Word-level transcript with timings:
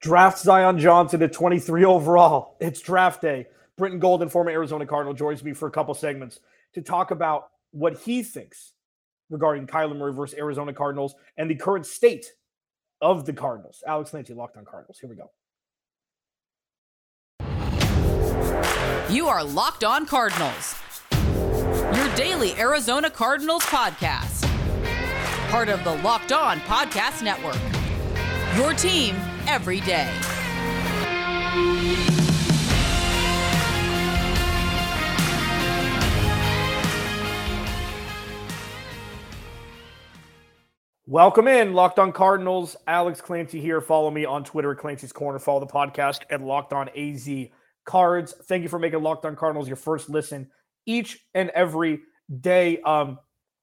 Draft 0.00 0.38
Zion 0.38 0.78
Johnson 0.78 1.22
at 1.22 1.32
23 1.32 1.84
overall. 1.84 2.56
It's 2.58 2.80
draft 2.80 3.20
day. 3.20 3.46
Brittan 3.76 3.98
Golden, 3.98 4.28
former 4.28 4.50
Arizona 4.50 4.86
Cardinal, 4.86 5.14
joins 5.14 5.44
me 5.44 5.52
for 5.52 5.68
a 5.68 5.70
couple 5.70 5.94
segments 5.94 6.40
to 6.74 6.82
talk 6.82 7.10
about 7.10 7.50
what 7.72 7.98
he 7.98 8.22
thinks 8.22 8.72
regarding 9.28 9.66
Kyler 9.66 9.96
Murray 9.96 10.12
versus 10.12 10.38
Arizona 10.38 10.72
Cardinals 10.72 11.14
and 11.36 11.50
the 11.50 11.54
current 11.54 11.86
state 11.86 12.32
of 13.00 13.26
the 13.26 13.32
Cardinals. 13.32 13.82
Alex 13.86 14.10
Clancy, 14.10 14.34
Locked 14.34 14.56
on 14.56 14.64
Cardinals. 14.64 14.98
Here 14.98 15.08
we 15.08 15.16
go. 15.16 15.30
You 19.10 19.28
are 19.28 19.44
Locked 19.44 19.84
on 19.84 20.06
Cardinals, 20.06 20.76
your 21.94 22.14
daily 22.14 22.54
Arizona 22.58 23.10
Cardinals 23.10 23.64
podcast. 23.64 24.46
Part 25.50 25.68
of 25.68 25.82
the 25.84 25.96
Locked 25.96 26.32
on 26.32 26.60
Podcast 26.60 27.22
Network. 27.22 27.58
Your 28.56 28.72
team 28.74 29.16
every 29.46 29.80
day. 29.80 30.10
Welcome 41.06 41.48
in, 41.48 41.72
Locked 41.72 41.98
On 41.98 42.12
Cardinals. 42.12 42.76
Alex 42.86 43.20
Clancy 43.20 43.60
here. 43.60 43.80
Follow 43.80 44.12
me 44.12 44.24
on 44.24 44.44
Twitter 44.44 44.70
at 44.70 44.78
Clancy's 44.78 45.12
Corner. 45.12 45.40
Follow 45.40 45.58
the 45.58 45.66
podcast 45.66 46.20
at 46.30 46.40
Locked 46.40 46.72
On 46.72 46.88
AZ 46.96 47.28
Cards. 47.84 48.32
Thank 48.44 48.62
you 48.62 48.68
for 48.68 48.78
making 48.78 49.02
Locked 49.02 49.24
On 49.24 49.34
Cardinals 49.34 49.66
your 49.66 49.76
first 49.76 50.08
listen 50.08 50.52
each 50.86 51.18
and 51.34 51.50
every 51.50 52.02
day. 52.40 52.80
Um, 52.82 53.18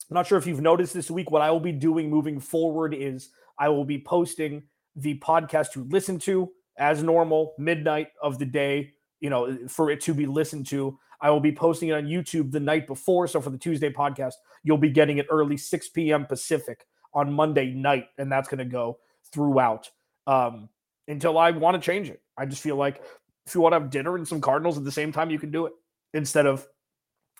I'm 0.10 0.16
not 0.16 0.28
sure 0.28 0.38
if 0.38 0.46
you've 0.46 0.60
noticed 0.60 0.94
this 0.94 1.10
week. 1.10 1.32
What 1.32 1.42
I 1.42 1.52
will 1.52 1.62
be 1.62 1.72
doing 1.72 2.10
moving 2.10 2.42
forward 2.42 2.94
is 2.94 3.30
I 3.58 3.70
will 3.70 3.86
be 3.86 4.00
posting 4.00 4.64
the 4.98 5.18
podcast 5.20 5.72
to 5.72 5.84
listen 5.86 6.20
to 6.20 6.52
as 6.78 7.02
normal, 7.02 7.54
midnight 7.58 8.10
of 8.22 8.40
the 8.40 8.46
day, 8.46 8.92
you 9.20 9.30
know, 9.30 9.58
for 9.68 9.90
it 9.90 10.02
to 10.02 10.14
be 10.14 10.26
listened 10.26 10.68
to. 10.68 11.00
I 11.22 11.32
will 11.32 11.40
be 11.40 11.52
posting 11.52 11.90
it 11.90 11.94
on 11.94 12.06
YouTube 12.06 12.52
the 12.52 12.60
night 12.60 12.86
before. 12.86 13.28
So 13.28 13.42
for 13.42 13.50
the 13.50 13.58
Tuesday 13.58 13.92
podcast, 13.92 14.34
you'll 14.64 14.78
be 14.78 14.92
getting 14.92 15.18
it 15.18 15.26
early 15.30 15.58
6 15.58 15.90
p.m. 15.90 16.26
Pacific 16.26 16.86
on 17.14 17.34
Monday 17.34 17.74
night. 17.74 18.08
And 18.18 18.32
that's 18.32 18.48
going 18.48 18.60
to 18.60 18.66
go 18.66 19.00
throughout 19.32 19.90
um, 20.28 20.70
until 21.08 21.38
I 21.38 21.52
want 21.52 21.82
to 21.82 21.86
change 21.86 22.10
it. 22.10 22.22
I 22.38 22.46
just 22.46 22.62
feel 22.62 22.76
like 22.76 23.02
if 23.48 23.56
you 23.56 23.62
want 23.62 23.74
to 23.74 23.80
have 23.80 23.90
dinner 23.90 24.16
and 24.16 24.28
some 24.28 24.42
Cardinals 24.42 24.78
at 24.78 24.84
the 24.84 24.92
same 24.92 25.12
time, 25.12 25.32
you 25.32 25.40
can 25.40 25.50
do 25.50 25.66
it 25.66 25.74
instead 26.14 26.46
of 26.46 26.68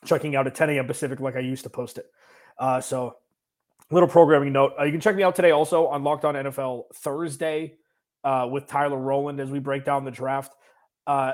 checking 0.06 0.36
out 0.36 0.48
at 0.48 0.56
10 0.56 0.72
a.m. 0.72 0.88
Pacific 0.88 1.20
like 1.20 1.36
I 1.36 1.40
used 1.40 1.64
to 1.64 1.70
post 1.70 1.98
it. 1.98 2.06
Uh, 2.58 2.82
so 2.82 3.18
little 3.92 4.10
programming 4.10 4.54
note. 4.54 4.74
Uh, 4.80 4.84
you 4.84 4.92
can 4.92 5.02
check 5.02 5.16
me 5.16 5.24
out 5.24 5.36
today 5.36 5.52
also 5.52 5.88
on 5.88 6.04
Locked 6.04 6.26
On 6.26 6.36
NFL 6.36 6.94
Thursday 6.96 7.76
uh, 8.24 8.48
with 8.52 8.68
Tyler 8.68 8.98
Rowland 8.98 9.40
as 9.40 9.50
we 9.50 9.60
break 9.60 9.86
down 9.86 10.04
the 10.04 10.12
draft. 10.12 10.54
Uh, 11.06 11.34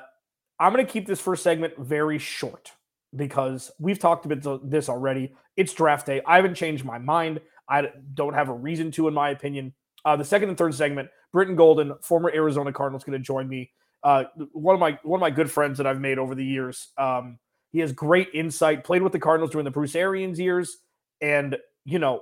I'm 0.59 0.71
going 0.71 0.85
to 0.85 0.91
keep 0.91 1.07
this 1.07 1.19
first 1.19 1.43
segment 1.43 1.73
very 1.77 2.19
short 2.19 2.71
because 3.15 3.71
we've 3.79 3.99
talked 3.99 4.25
about 4.25 4.69
this 4.69 4.89
already. 4.89 5.33
It's 5.57 5.73
draft 5.73 6.05
day. 6.05 6.21
I 6.25 6.35
haven't 6.35 6.55
changed 6.55 6.85
my 6.85 6.99
mind. 6.99 7.41
I 7.67 7.89
don't 8.13 8.33
have 8.33 8.49
a 8.49 8.53
reason 8.53 8.91
to, 8.91 9.07
in 9.07 9.13
my 9.13 9.29
opinion. 9.29 9.73
Uh, 10.05 10.15
the 10.15 10.25
second 10.25 10.49
and 10.49 10.57
third 10.57 10.75
segment, 10.75 11.09
Brittan 11.31 11.55
Golden, 11.55 11.95
former 12.01 12.31
Arizona 12.33 12.71
Cardinals, 12.71 13.03
going 13.03 13.17
to 13.17 13.23
join 13.23 13.47
me. 13.47 13.71
Uh, 14.03 14.25
one 14.51 14.73
of 14.73 14.79
my 14.81 14.99
one 15.03 15.17
of 15.17 15.21
my 15.21 15.29
good 15.29 15.49
friends 15.49 15.77
that 15.77 15.87
I've 15.87 16.01
made 16.01 16.19
over 16.19 16.35
the 16.35 16.45
years. 16.45 16.89
Um, 16.97 17.39
he 17.71 17.79
has 17.79 17.93
great 17.93 18.29
insight. 18.33 18.83
Played 18.83 19.01
with 19.01 19.13
the 19.13 19.19
Cardinals 19.19 19.51
during 19.51 19.63
the 19.63 19.71
Bruce 19.71 19.95
Arians 19.95 20.39
years, 20.39 20.77
and 21.21 21.57
you 21.85 21.99
know, 21.99 22.21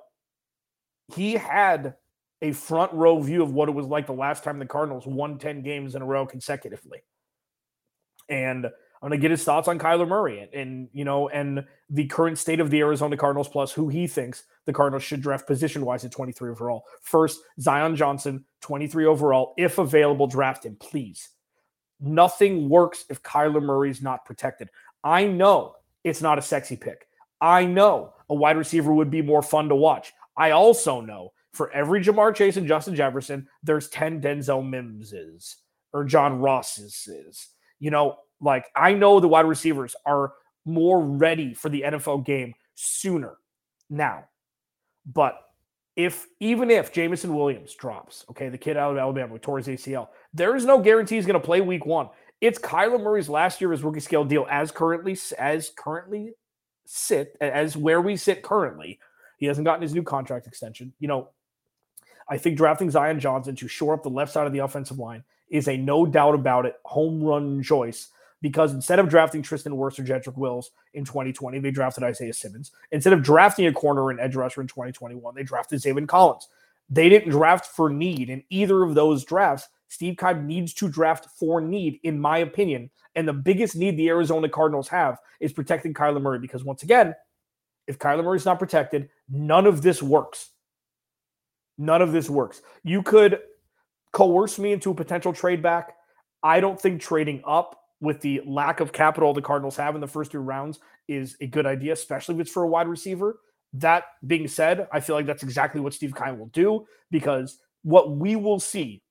he 1.15 1.33
had 1.33 1.95
a 2.41 2.51
front 2.51 2.91
row 2.93 3.19
view 3.19 3.43
of 3.43 3.53
what 3.53 3.69
it 3.69 3.73
was 3.73 3.85
like 3.85 4.07
the 4.07 4.13
last 4.13 4.43
time 4.43 4.59
the 4.59 4.65
Cardinals 4.65 5.05
won 5.05 5.37
10 5.37 5.61
games 5.61 5.95
in 5.95 6.01
a 6.01 6.05
row 6.05 6.25
consecutively. 6.25 7.03
And 8.29 8.65
I'm 8.65 9.09
going 9.09 9.19
to 9.19 9.21
get 9.21 9.31
his 9.31 9.43
thoughts 9.43 9.67
on 9.67 9.79
Kyler 9.79 10.07
Murray 10.07 10.41
and, 10.41 10.53
and, 10.53 10.89
you 10.93 11.05
know, 11.05 11.27
and 11.29 11.65
the 11.89 12.05
current 12.05 12.37
state 12.37 12.59
of 12.59 12.69
the 12.69 12.79
Arizona 12.79 13.17
Cardinals, 13.17 13.47
plus 13.47 13.71
who 13.71 13.89
he 13.89 14.05
thinks 14.05 14.43
the 14.65 14.73
Cardinals 14.73 15.03
should 15.03 15.21
draft 15.21 15.47
position 15.47 15.85
wise 15.85 16.05
at 16.05 16.11
23 16.11 16.51
overall. 16.51 16.83
First, 17.01 17.41
Zion 17.59 17.95
Johnson, 17.95 18.45
23 18.61 19.05
overall. 19.05 19.53
If 19.57 19.79
available, 19.79 20.27
draft 20.27 20.65
him, 20.65 20.77
please. 20.79 21.29
Nothing 21.99 22.69
works 22.69 23.05
if 23.09 23.23
Kyler 23.23 23.61
Murray 23.61 23.89
is 23.89 24.01
not 24.01 24.23
protected. 24.23 24.69
I 25.03 25.25
know 25.25 25.75
it's 26.03 26.21
not 26.21 26.37
a 26.37 26.41
sexy 26.41 26.75
pick. 26.75 27.07
I 27.39 27.65
know 27.65 28.13
a 28.29 28.35
wide 28.35 28.57
receiver 28.57 28.93
would 28.93 29.09
be 29.09 29.23
more 29.23 29.41
fun 29.41 29.67
to 29.69 29.75
watch. 29.75 30.13
I 30.37 30.51
also 30.51 31.01
know 31.01 31.31
for 31.53 31.71
every 31.71 32.01
Ja'Marr 32.01 32.33
Chase 32.33 32.57
and 32.57 32.67
Justin 32.67 32.95
Jefferson, 32.95 33.47
there's 33.63 33.89
10 33.89 34.21
Denzel 34.21 34.63
Mimses 34.63 35.55
or 35.93 36.05
John 36.05 36.39
Rosses. 36.39 37.49
You 37.79 37.91
know, 37.91 38.17
like 38.39 38.65
I 38.75 38.93
know 38.93 39.19
the 39.19 39.27
wide 39.27 39.45
receivers 39.45 39.95
are 40.05 40.33
more 40.65 41.01
ready 41.01 41.53
for 41.53 41.69
the 41.69 41.81
NFL 41.81 42.25
game 42.25 42.53
sooner 42.75 43.35
now. 43.89 44.25
But 45.05 45.39
if 45.95 46.27
even 46.39 46.71
if 46.71 46.93
Jameson 46.93 47.35
Williams 47.35 47.75
drops, 47.75 48.25
okay, 48.29 48.49
the 48.49 48.57
kid 48.57 48.77
out 48.77 48.91
of 48.91 48.97
Alabama 48.97 49.33
with 49.33 49.67
his 49.67 49.79
ACL, 49.81 50.09
there 50.33 50.55
is 50.55 50.65
no 50.65 50.79
guarantee 50.79 51.15
he's 51.15 51.25
going 51.25 51.39
to 51.39 51.45
play 51.45 51.61
week 51.61 51.85
one. 51.85 52.09
It's 52.39 52.57
Kyler 52.57 53.01
Murray's 53.01 53.29
last 53.29 53.61
year 53.61 53.73
as 53.73 53.83
rookie 53.83 53.99
scale 53.99 54.23
deal 54.23 54.47
as 54.49 54.71
currently 54.71 55.17
as 55.37 55.71
currently 55.77 56.31
sit 56.85 57.35
as 57.39 57.77
where 57.77 58.01
we 58.01 58.15
sit 58.15 58.41
currently. 58.41 58.99
He 59.41 59.47
hasn't 59.47 59.65
gotten 59.65 59.81
his 59.81 59.95
new 59.95 60.03
contract 60.03 60.45
extension. 60.45 60.93
You 60.99 61.07
know, 61.07 61.29
I 62.29 62.37
think 62.37 62.57
drafting 62.57 62.91
Zion 62.91 63.19
Johnson 63.19 63.55
to 63.55 63.67
shore 63.67 63.95
up 63.95 64.03
the 64.03 64.09
left 64.09 64.31
side 64.31 64.45
of 64.45 64.53
the 64.53 64.59
offensive 64.59 64.99
line 64.99 65.23
is 65.49 65.67
a 65.67 65.75
no 65.75 66.05
doubt 66.05 66.35
about 66.35 66.67
it 66.67 66.75
home 66.85 67.23
run 67.23 67.63
choice 67.63 68.09
because 68.43 68.71
instead 68.71 68.99
of 68.99 69.09
drafting 69.09 69.41
Tristan 69.41 69.73
Wirfs 69.73 69.97
or 69.97 70.03
Jedrick 70.03 70.37
Wills 70.37 70.69
in 70.93 71.05
2020, 71.05 71.57
they 71.57 71.71
drafted 71.71 72.03
Isaiah 72.03 72.33
Simmons. 72.33 72.71
Instead 72.91 73.13
of 73.13 73.23
drafting 73.23 73.65
a 73.65 73.73
corner 73.73 74.11
and 74.11 74.19
edge 74.19 74.35
rusher 74.35 74.61
in 74.61 74.67
2021, 74.67 75.33
they 75.33 75.41
drafted 75.41 75.81
Zaven 75.81 76.07
Collins. 76.07 76.47
They 76.87 77.09
didn't 77.09 77.31
draft 77.31 77.65
for 77.65 77.89
need 77.89 78.29
in 78.29 78.43
either 78.51 78.83
of 78.83 78.93
those 78.93 79.25
drafts. 79.25 79.69
Steve 79.87 80.17
Keim 80.19 80.45
needs 80.45 80.71
to 80.75 80.87
draft 80.87 81.25
for 81.39 81.59
need, 81.61 81.99
in 82.03 82.19
my 82.19 82.37
opinion. 82.37 82.91
And 83.15 83.27
the 83.27 83.33
biggest 83.33 83.75
need 83.75 83.97
the 83.97 84.09
Arizona 84.09 84.47
Cardinals 84.47 84.87
have 84.89 85.17
is 85.39 85.51
protecting 85.51 85.95
Kyler 85.95 86.21
Murray 86.21 86.37
because, 86.37 86.63
once 86.63 86.83
again, 86.83 87.15
if 87.87 87.99
Kyler 87.99 88.23
Murray 88.23 88.37
is 88.37 88.45
not 88.45 88.59
protected, 88.59 89.09
none 89.31 89.65
of 89.65 89.81
this 89.81 90.03
works. 90.03 90.49
None 91.77 92.01
of 92.01 92.11
this 92.11 92.29
works. 92.29 92.61
You 92.83 93.01
could 93.01 93.39
coerce 94.11 94.59
me 94.59 94.73
into 94.73 94.91
a 94.91 94.95
potential 94.95 95.33
trade 95.33 95.63
back. 95.63 95.95
I 96.43 96.59
don't 96.59 96.79
think 96.79 97.01
trading 97.01 97.41
up 97.47 97.79
with 98.01 98.19
the 98.21 98.41
lack 98.45 98.79
of 98.79 98.91
capital 98.91 99.33
the 99.33 99.41
Cardinals 99.41 99.77
have 99.77 99.95
in 99.95 100.01
the 100.01 100.07
first 100.07 100.31
two 100.31 100.39
rounds 100.39 100.79
is 101.07 101.37
a 101.39 101.47
good 101.47 101.65
idea, 101.65 101.93
especially 101.93 102.35
if 102.35 102.41
it's 102.41 102.51
for 102.51 102.63
a 102.63 102.67
wide 102.67 102.87
receiver. 102.87 103.39
That 103.73 104.03
being 104.27 104.47
said, 104.47 104.87
I 104.91 104.99
feel 104.99 105.15
like 105.15 105.25
that's 105.25 105.43
exactly 105.43 105.79
what 105.79 105.93
Steve 105.93 106.13
Keim 106.15 106.37
will 106.37 106.47
do 106.47 106.85
because 107.09 107.59
what 107.83 108.11
we 108.11 108.35
will 108.35 108.59
see, 108.59 109.01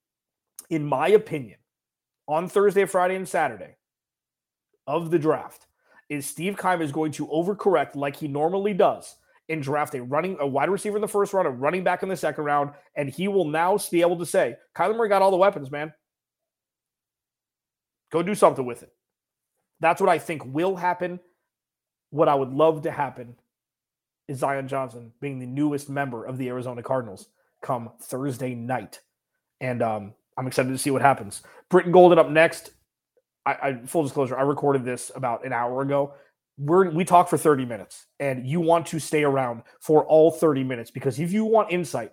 in 0.69 0.84
my 0.84 1.09
opinion, 1.09 1.59
on 2.28 2.48
Thursday, 2.48 2.84
Friday, 2.84 3.16
and 3.16 3.28
Saturday 3.28 3.76
of 4.86 5.10
the 5.10 5.19
draft 5.19 5.66
is 6.09 6.26
Steve 6.26 6.59
Keim 6.60 6.82
is 6.82 6.92
going 6.92 7.12
to 7.12 7.26
overcorrect 7.28 7.94
like 7.94 8.16
he 8.16 8.28
normally 8.28 8.75
does 8.75 9.16
and 9.50 9.62
draft 9.62 9.94
a 9.94 10.03
running 10.03 10.37
a 10.41 10.47
wide 10.47 10.71
receiver 10.71 10.97
in 10.97 11.03
the 11.03 11.09
first 11.09 11.33
round, 11.33 11.47
a 11.47 11.50
running 11.50 11.84
back 11.84 12.03
in 12.03 12.09
the 12.09 12.16
second 12.16 12.44
round, 12.44 12.71
and 12.94 13.11
he 13.11 13.28
will 13.28 13.44
now 13.44 13.78
be 13.91 14.00
able 14.00 14.19
to 14.19 14.27
say, 14.27 14.56
Kyler 14.75 14.97
Murray 14.97 15.09
got 15.09 15.22
all 15.22 15.31
the 15.31 15.37
weapons, 15.37 15.71
man. 15.71 15.93
Go 18.10 18.22
do 18.22 18.34
something 18.34 18.65
with 18.65 18.83
it. 18.83 18.93
That's 19.81 20.00
what 20.00 20.10
I 20.10 20.19
think 20.19 20.44
will 20.44 20.77
happen. 20.77 21.21
What 22.10 22.28
I 22.28 22.34
would 22.34 22.50
love 22.53 22.83
to 22.83 22.91
happen 22.91 23.37
is 24.28 24.39
Zion 24.39 24.69
Johnson 24.69 25.12
being 25.21 25.39
the 25.39 25.47
newest 25.47 25.89
member 25.89 26.25
of 26.25 26.39
the 26.39 26.49
Arizona 26.49 26.83
Cardinals 26.83 27.28
come 27.62 27.91
Thursday 28.00 28.55
night. 28.55 29.00
And 29.60 29.83
um, 29.83 30.15
I'm 30.36 30.47
excited 30.47 30.71
to 30.71 30.78
see 30.78 30.91
what 30.91 31.03
happens. 31.03 31.42
Brittan 31.69 31.92
Golden 31.92 32.19
up 32.19 32.30
next. 32.30 32.71
I, 33.47 33.53
I 33.53 33.80
full 33.86 34.03
disclosure, 34.03 34.39
I 34.39 34.42
recorded 34.42 34.84
this 34.84 35.10
about 35.15 35.45
an 35.45 35.53
hour 35.53 35.83
ago 35.83 36.15
we're 36.60 36.91
we 36.91 37.04
talk 37.04 37.28
for 37.28 37.39
30 37.39 37.65
minutes 37.65 38.07
and 38.18 38.47
you 38.47 38.60
want 38.60 38.84
to 38.86 38.98
stay 38.98 39.24
around 39.24 39.62
for 39.80 40.04
all 40.04 40.30
30 40.30 40.62
minutes 40.62 40.91
because 40.91 41.18
if 41.18 41.33
you 41.33 41.45
want 41.45 41.72
insight 41.72 42.12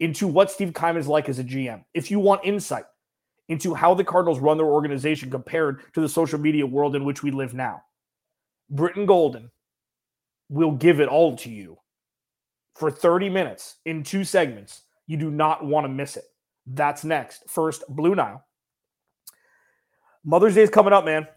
into 0.00 0.26
what 0.26 0.50
Steve 0.50 0.74
Keim 0.74 0.96
is 0.96 1.06
like 1.06 1.28
as 1.28 1.38
a 1.38 1.44
GM, 1.44 1.84
if 1.94 2.10
you 2.10 2.18
want 2.18 2.40
insight 2.44 2.86
into 3.48 3.72
how 3.72 3.94
the 3.94 4.02
Cardinals 4.02 4.40
run 4.40 4.56
their 4.56 4.66
organization 4.66 5.30
compared 5.30 5.92
to 5.94 6.00
the 6.00 6.08
social 6.08 6.40
media 6.40 6.66
world 6.66 6.96
in 6.96 7.04
which 7.04 7.22
we 7.22 7.30
live 7.30 7.54
now, 7.54 7.82
Brittan 8.68 9.06
Golden 9.06 9.52
will 10.48 10.72
give 10.72 10.98
it 10.98 11.08
all 11.08 11.36
to 11.36 11.48
you 11.48 11.78
for 12.74 12.90
30 12.90 13.28
minutes 13.28 13.76
in 13.84 14.02
two 14.02 14.24
segments. 14.24 14.82
You 15.06 15.18
do 15.18 15.30
not 15.30 15.64
want 15.64 15.84
to 15.84 15.88
miss 15.88 16.16
it. 16.16 16.24
That's 16.66 17.04
next. 17.04 17.48
First, 17.48 17.84
Blue 17.88 18.16
Nile. 18.16 18.44
Mother's 20.24 20.56
Day 20.56 20.62
is 20.62 20.70
coming 20.70 20.92
up, 20.92 21.04
man. 21.04 21.28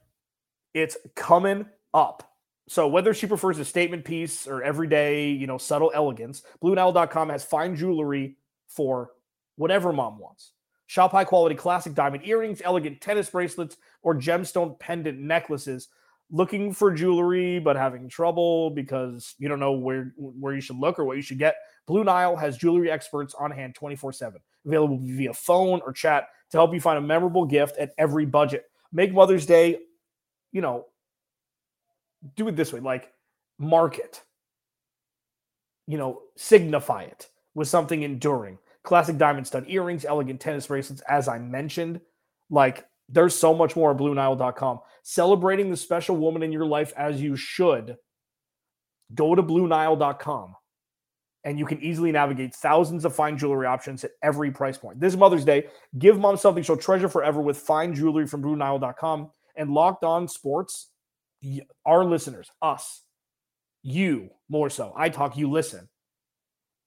It's 0.73 0.97
coming 1.15 1.67
up. 1.93 2.26
So 2.67 2.87
whether 2.87 3.13
she 3.13 3.27
prefers 3.27 3.59
a 3.59 3.65
statement 3.65 4.03
piece 4.03 4.45
or 4.45 4.61
everyday, 4.61 5.29
you 5.29 5.47
know, 5.47 5.57
subtle 5.57 5.91
elegance, 5.95 6.43
BlueNile.com 6.61 7.29
has 7.29 7.45
fine 7.45 7.75
jewelry 7.75 8.37
for 8.67 9.11
whatever 9.55 9.93
mom 9.93 10.19
wants. 10.19 10.51
Shop 10.87 11.11
high 11.11 11.23
quality 11.23 11.55
classic 11.55 11.93
diamond 11.93 12.25
earrings, 12.25 12.61
elegant 12.63 13.01
tennis 13.01 13.29
bracelets, 13.29 13.77
or 14.03 14.15
gemstone 14.15 14.79
pendant 14.79 15.17
necklaces. 15.19 15.89
Looking 16.29 16.73
for 16.73 16.91
jewelry 16.91 17.59
but 17.59 17.77
having 17.77 18.09
trouble 18.09 18.69
because 18.69 19.33
you 19.37 19.47
don't 19.47 19.61
know 19.61 19.71
where 19.71 20.13
where 20.17 20.53
you 20.53 20.59
should 20.59 20.77
look 20.77 20.99
or 20.99 21.05
what 21.05 21.15
you 21.15 21.23
should 21.23 21.39
get. 21.39 21.55
Blue 21.85 22.03
Nile 22.03 22.35
has 22.35 22.57
jewelry 22.57 22.91
experts 22.91 23.33
on 23.33 23.49
hand 23.49 23.75
24/7, 23.75 24.33
available 24.65 24.99
via 25.01 25.33
phone 25.33 25.79
or 25.85 25.93
chat 25.93 26.27
to 26.51 26.57
help 26.57 26.73
you 26.73 26.81
find 26.81 26.97
a 26.97 27.01
memorable 27.01 27.45
gift 27.45 27.77
at 27.77 27.93
every 27.97 28.25
budget. 28.25 28.65
Make 28.91 29.13
Mother's 29.13 29.45
Day, 29.45 29.79
you 30.51 30.59
know, 30.59 30.87
do 32.35 32.47
it 32.47 32.55
this 32.55 32.73
way, 32.73 32.79
like 32.79 33.11
market. 33.59 34.23
You 35.87 35.97
know, 35.97 36.21
signify 36.35 37.03
it 37.03 37.27
with 37.55 37.67
something 37.67 38.03
enduring. 38.03 38.57
Classic 38.83 39.17
diamond 39.17 39.47
stud 39.47 39.65
earrings, 39.67 40.05
elegant 40.05 40.39
tennis 40.39 40.67
bracelets, 40.67 41.01
as 41.09 41.27
I 41.27 41.39
mentioned. 41.39 42.01
Like, 42.49 42.85
there's 43.09 43.35
so 43.35 43.53
much 43.53 43.75
more 43.75 43.91
at 43.91 43.97
BlueNile.com. 43.97 44.79
Celebrating 45.03 45.69
the 45.69 45.77
special 45.77 46.17
woman 46.17 46.43
in 46.43 46.51
your 46.51 46.65
life 46.65 46.93
as 46.97 47.21
you 47.21 47.35
should. 47.35 47.97
Go 49.13 49.35
to 49.35 49.43
BlueNile.com 49.43 50.55
and 51.47 51.57
you 51.57 51.65
can 51.65 51.81
easily 51.81 52.11
navigate 52.11 52.53
thousands 52.53 53.05
of 53.05 53.15
fine 53.15 53.37
jewelry 53.37 53.65
options 53.65 54.03
at 54.03 54.11
every 54.21 54.51
price 54.51 54.77
point. 54.77 54.99
This 54.99 55.15
Mother's 55.15 55.45
Day, 55.45 55.67
give 55.97 56.19
mom 56.19 56.35
something 56.35 56.61
she'll 56.61 56.75
treasure 56.75 57.07
forever 57.07 57.39
with 57.39 57.57
fine 57.57 57.95
jewelry 57.95 58.27
from 58.27 58.43
BlueNile.com 58.43 59.31
and 59.55 59.71
Locked 59.71 60.03
On 60.03 60.27
Sports. 60.27 60.89
Our 61.85 62.03
listeners, 62.05 62.49
us, 62.61 63.01
you 63.83 64.29
more 64.49 64.69
so. 64.69 64.93
I 64.95 65.09
talk, 65.09 65.37
you 65.37 65.49
listen. 65.49 65.87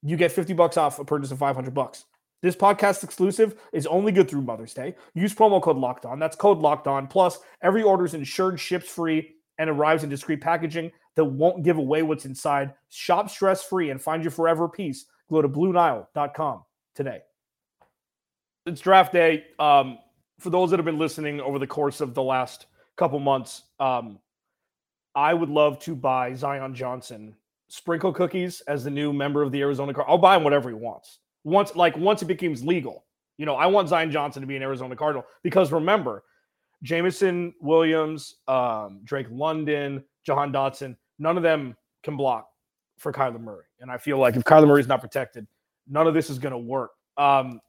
You 0.02 0.16
get 0.16 0.32
50 0.32 0.54
bucks 0.54 0.76
off 0.76 0.98
a 0.98 1.04
purchase 1.04 1.30
of 1.30 1.38
500 1.38 1.72
bucks. 1.74 2.04
This 2.42 2.56
podcast 2.56 3.04
exclusive 3.04 3.60
is 3.72 3.86
only 3.86 4.12
good 4.12 4.28
through 4.28 4.42
Mother's 4.42 4.72
Day. 4.72 4.94
Use 5.14 5.34
promo 5.34 5.60
code 5.60 5.76
Locked 5.76 6.06
On. 6.06 6.18
That's 6.18 6.36
code 6.36 6.58
Locked 6.58 6.86
On. 6.86 7.06
Plus, 7.06 7.38
every 7.62 7.82
order 7.82 8.06
is 8.06 8.14
insured, 8.14 8.58
ships 8.58 8.88
free, 8.88 9.34
and 9.58 9.68
arrives 9.68 10.04
in 10.04 10.08
discreet 10.08 10.40
packaging 10.40 10.90
that 11.16 11.24
won't 11.24 11.62
give 11.62 11.76
away 11.76 12.02
what's 12.02 12.24
inside. 12.24 12.72
Shop 12.88 13.28
stress 13.28 13.62
free 13.62 13.90
and 13.90 14.00
find 14.00 14.22
your 14.22 14.30
forever 14.30 14.68
peace. 14.68 15.04
Go 15.30 15.42
to 15.42 15.48
BlueNile.com 15.48 16.64
today. 16.94 17.20
It's 18.64 18.80
draft 18.80 19.12
day. 19.12 19.44
Um, 19.58 19.98
for 20.38 20.48
those 20.48 20.70
that 20.70 20.78
have 20.78 20.86
been 20.86 20.98
listening 20.98 21.40
over 21.40 21.58
the 21.58 21.66
course 21.66 22.00
of 22.00 22.14
the 22.14 22.22
last 22.22 22.66
couple 22.96 23.18
months, 23.18 23.64
um, 23.78 24.18
I 25.14 25.34
would 25.34 25.48
love 25.48 25.80
to 25.80 25.94
buy 25.94 26.34
Zion 26.34 26.74
Johnson 26.74 27.34
sprinkle 27.68 28.12
cookies 28.12 28.60
as 28.62 28.84
the 28.84 28.90
new 28.90 29.12
member 29.12 29.42
of 29.42 29.52
the 29.52 29.60
Arizona 29.60 29.92
Cardinals. 29.94 30.14
I'll 30.14 30.22
buy 30.22 30.36
him 30.36 30.44
whatever 30.44 30.68
he 30.68 30.74
wants. 30.74 31.18
Once, 31.44 31.74
like 31.74 31.96
once 31.96 32.22
it 32.22 32.26
becomes 32.26 32.64
legal, 32.64 33.04
you 33.38 33.46
know, 33.46 33.54
I 33.54 33.66
want 33.66 33.88
Zion 33.88 34.10
Johnson 34.10 34.42
to 34.42 34.46
be 34.46 34.56
an 34.56 34.62
Arizona 34.62 34.94
Cardinal 34.94 35.24
because 35.42 35.72
remember, 35.72 36.24
Jameson 36.82 37.54
Williams, 37.60 38.36
um, 38.48 39.00
Drake 39.04 39.26
London, 39.30 40.04
Jahan 40.24 40.52
Dotson, 40.52 40.96
none 41.18 41.36
of 41.36 41.42
them 41.42 41.76
can 42.02 42.16
block 42.16 42.48
for 42.98 43.12
Kyler 43.12 43.40
Murray. 43.40 43.64
And 43.80 43.90
I 43.90 43.98
feel 43.98 44.18
like 44.18 44.36
if 44.36 44.44
Kyler 44.44 44.66
Murray 44.66 44.80
is 44.80 44.88
not 44.88 45.00
protected, 45.00 45.46
none 45.88 46.06
of 46.06 46.14
this 46.14 46.30
is 46.30 46.38
going 46.38 46.52
to 46.52 46.58
work. 46.58 46.92
Um, 47.16 47.60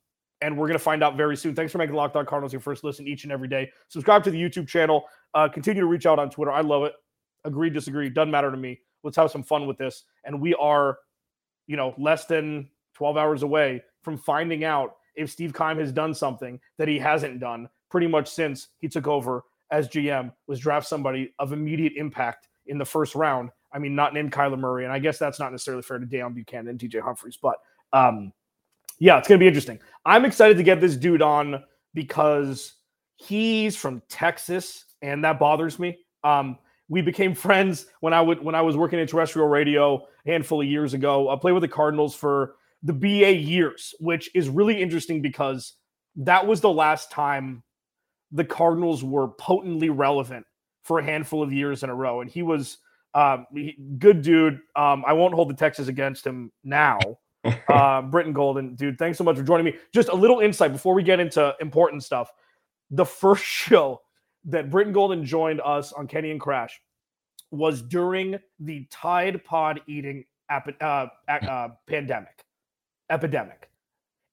and 0.41 0.57
we're 0.57 0.67
going 0.67 0.77
to 0.77 0.83
find 0.83 1.03
out 1.03 1.17
very 1.17 1.37
soon. 1.37 1.55
Thanks 1.55 1.71
for 1.71 1.77
making 1.77 1.95
Locked 1.95 2.15
On 2.15 2.25
Cardinals 2.25 2.51
your 2.51 2.61
first 2.61 2.83
listen 2.83 3.07
each 3.07 3.23
and 3.23 3.31
every 3.31 3.47
day. 3.47 3.69
Subscribe 3.89 4.23
to 4.23 4.31
the 4.31 4.41
YouTube 4.41 4.67
channel. 4.67 5.03
Uh, 5.33 5.47
continue 5.47 5.81
to 5.81 5.87
reach 5.87 6.05
out 6.05 6.19
on 6.19 6.29
Twitter. 6.29 6.51
I 6.51 6.61
love 6.61 6.83
it. 6.83 6.93
Agree, 7.45 7.69
disagree, 7.69 8.09
doesn't 8.09 8.31
matter 8.31 8.51
to 8.51 8.57
me. 8.57 8.79
Let's 9.03 9.17
have 9.17 9.31
some 9.31 9.43
fun 9.43 9.67
with 9.67 9.77
this. 9.77 10.03
And 10.23 10.39
we 10.39 10.53
are, 10.55 10.99
you 11.67 11.75
know, 11.75 11.93
less 11.97 12.25
than 12.25 12.69
12 12.93 13.17
hours 13.17 13.43
away 13.43 13.83
from 14.01 14.17
finding 14.17 14.63
out 14.63 14.97
if 15.15 15.29
Steve 15.29 15.53
Keim 15.53 15.79
has 15.79 15.91
done 15.91 16.13
something 16.13 16.59
that 16.77 16.87
he 16.87 16.99
hasn't 16.99 17.39
done 17.39 17.67
pretty 17.89 18.07
much 18.07 18.29
since 18.29 18.69
he 18.79 18.87
took 18.87 19.07
over 19.07 19.43
as 19.71 19.87
GM 19.87 20.31
was 20.47 20.59
draft 20.59 20.87
somebody 20.87 21.33
of 21.39 21.53
immediate 21.53 21.93
impact 21.95 22.47
in 22.67 22.77
the 22.77 22.85
first 22.85 23.15
round. 23.15 23.49
I 23.73 23.79
mean, 23.79 23.95
not 23.95 24.13
named 24.13 24.31
Kyler 24.31 24.59
Murray, 24.59 24.83
and 24.83 24.93
I 24.93 24.99
guess 24.99 25.17
that's 25.17 25.39
not 25.39 25.51
necessarily 25.51 25.83
fair 25.83 25.97
to 25.97 26.05
Deone 26.05 26.33
Buchanan 26.33 26.67
and 26.67 26.79
DJ 26.79 27.01
Humphries, 27.01 27.37
but 27.41 27.55
um, 27.93 28.33
yeah, 28.99 29.17
it's 29.17 29.27
going 29.27 29.39
to 29.39 29.43
be 29.43 29.47
interesting. 29.47 29.79
I'm 30.05 30.25
excited 30.25 30.57
to 30.57 30.63
get 30.63 30.81
this 30.81 30.95
dude 30.95 31.21
on 31.21 31.63
because 31.93 32.73
he's 33.15 33.75
from 33.75 34.01
Texas, 34.09 34.85
and 35.01 35.23
that 35.23 35.39
bothers 35.39 35.79
me. 35.79 35.97
Um, 36.23 36.57
we 36.91 37.01
became 37.01 37.33
friends 37.33 37.85
when 38.01 38.13
I 38.13 38.19
would 38.19 38.43
when 38.43 38.53
I 38.53 38.61
was 38.61 38.75
working 38.75 38.99
in 38.99 39.07
terrestrial 39.07 39.47
radio 39.47 40.05
a 40.25 40.29
handful 40.29 40.61
of 40.61 40.67
years 40.67 40.93
ago. 40.93 41.29
I 41.29 41.37
played 41.37 41.53
with 41.53 41.61
the 41.61 41.69
Cardinals 41.69 42.13
for 42.13 42.55
the 42.83 42.91
BA 42.91 43.33
years, 43.33 43.95
which 44.01 44.29
is 44.35 44.49
really 44.49 44.81
interesting 44.81 45.21
because 45.21 45.75
that 46.17 46.45
was 46.45 46.59
the 46.59 46.69
last 46.69 47.09
time 47.09 47.63
the 48.33 48.43
Cardinals 48.43 49.05
were 49.05 49.29
potently 49.29 49.89
relevant 49.89 50.45
for 50.83 50.99
a 50.99 51.03
handful 51.03 51.41
of 51.41 51.53
years 51.53 51.83
in 51.83 51.89
a 51.89 51.95
row. 51.95 52.19
And 52.19 52.29
he 52.29 52.43
was 52.43 52.79
um, 53.13 53.47
he, 53.53 53.77
good 53.97 54.21
dude. 54.21 54.59
Um, 54.75 55.05
I 55.07 55.13
won't 55.13 55.33
hold 55.33 55.49
the 55.49 55.55
Texas 55.55 55.87
against 55.87 56.27
him 56.27 56.51
now. 56.65 56.99
uh, 57.69 58.01
Brittan 58.01 58.33
Golden, 58.33 58.75
dude, 58.75 58.99
thanks 58.99 59.17
so 59.17 59.23
much 59.23 59.37
for 59.37 59.43
joining 59.43 59.65
me. 59.65 59.75
Just 59.93 60.09
a 60.09 60.15
little 60.15 60.41
insight 60.41 60.73
before 60.73 60.93
we 60.93 61.03
get 61.03 61.21
into 61.21 61.55
important 61.61 62.03
stuff. 62.03 62.29
The 62.89 63.05
first 63.05 63.43
show 63.45 64.01
that 64.45 64.69
Brittan 64.69 64.93
Golden 64.93 65.25
joined 65.25 65.61
us 65.61 65.91
on 65.93 66.07
Kenny 66.07 66.31
and 66.31 66.39
Crash 66.39 66.79
was 67.51 67.81
during 67.81 68.39
the 68.59 68.87
Tide 68.89 69.43
Pod 69.43 69.81
eating 69.87 70.23
ap- 70.49 70.81
uh, 70.81 71.07
uh, 71.27 71.69
pandemic, 71.87 72.45
epidemic. 73.09 73.69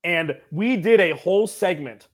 And 0.05 0.37
we 0.51 0.77
did 0.77 1.01
a 1.01 1.17
whole 1.17 1.47
segment 1.47 2.09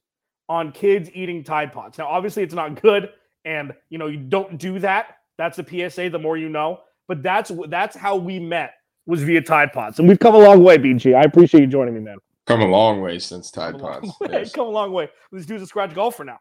on 0.48 0.72
kids 0.72 1.10
eating 1.14 1.44
Tide 1.44 1.72
Pods. 1.72 1.98
Now, 1.98 2.06
obviously, 2.06 2.42
it's 2.42 2.54
not 2.54 2.80
good, 2.80 3.10
and 3.44 3.72
you 3.90 3.98
know 3.98 4.06
you 4.06 4.18
don't 4.18 4.58
do 4.58 4.78
that. 4.80 5.18
That's 5.36 5.56
the 5.56 5.90
PSA. 5.90 6.10
The 6.10 6.18
more 6.18 6.36
you 6.36 6.48
know, 6.48 6.80
but 7.08 7.22
that's 7.22 7.52
that's 7.68 7.96
how 7.96 8.16
we 8.16 8.38
met 8.38 8.74
was 9.06 9.22
via 9.22 9.42
Tide 9.42 9.72
Pods, 9.72 9.98
and 9.98 10.08
we've 10.08 10.18
come 10.18 10.34
a 10.34 10.38
long 10.38 10.64
way. 10.64 10.78
BG, 10.78 11.14
I 11.14 11.22
appreciate 11.22 11.60
you 11.60 11.66
joining 11.66 11.94
me, 11.94 12.00
man. 12.00 12.16
Come 12.46 12.60
a 12.60 12.66
long 12.66 13.00
way 13.00 13.18
since 13.18 13.50
Tide 13.50 13.78
Pods. 13.78 14.10
Yes. 14.30 14.52
Come 14.52 14.66
a 14.66 14.70
long 14.70 14.92
way. 14.92 15.08
This 15.32 15.46
dude's 15.46 15.62
a 15.62 15.66
scratch 15.66 15.94
golfer 15.94 16.24
now. 16.24 16.40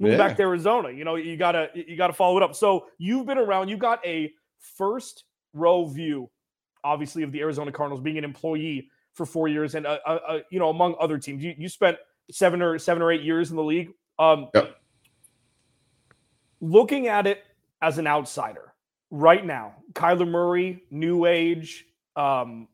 Yeah. 0.00 0.16
back 0.16 0.36
to 0.36 0.42
Arizona, 0.42 0.90
you 0.90 1.04
know 1.04 1.16
you 1.16 1.36
gotta 1.36 1.68
you 1.74 1.96
gotta 1.96 2.12
follow 2.12 2.36
it 2.36 2.42
up. 2.42 2.54
So 2.54 2.86
you've 2.98 3.26
been 3.26 3.38
around. 3.38 3.68
You 3.68 3.76
got 3.76 4.04
a 4.04 4.32
first 4.58 5.24
row 5.52 5.86
view, 5.86 6.30
obviously, 6.82 7.22
of 7.22 7.32
the 7.32 7.40
Arizona 7.40 7.70
Cardinals 7.70 8.00
being 8.00 8.18
an 8.18 8.24
employee 8.24 8.88
for 9.12 9.26
four 9.26 9.48
years, 9.48 9.74
and 9.74 9.86
uh 9.86 9.98
you 10.50 10.58
know 10.58 10.70
among 10.70 10.94
other 10.98 11.18
teams. 11.18 11.44
You 11.44 11.54
you 11.56 11.68
spent 11.68 11.98
seven 12.30 12.62
or 12.62 12.78
seven 12.78 13.02
or 13.02 13.12
eight 13.12 13.22
years 13.22 13.50
in 13.50 13.56
the 13.56 13.62
league. 13.62 13.90
Um, 14.18 14.48
yep. 14.54 14.76
Looking 16.60 17.08
at 17.08 17.26
it 17.26 17.42
as 17.80 17.98
an 17.98 18.06
outsider 18.06 18.74
right 19.10 19.44
now, 19.44 19.74
Kyler 19.94 20.28
Murray, 20.28 20.82
new 20.90 21.26
age, 21.26 21.86
um, 22.16 22.68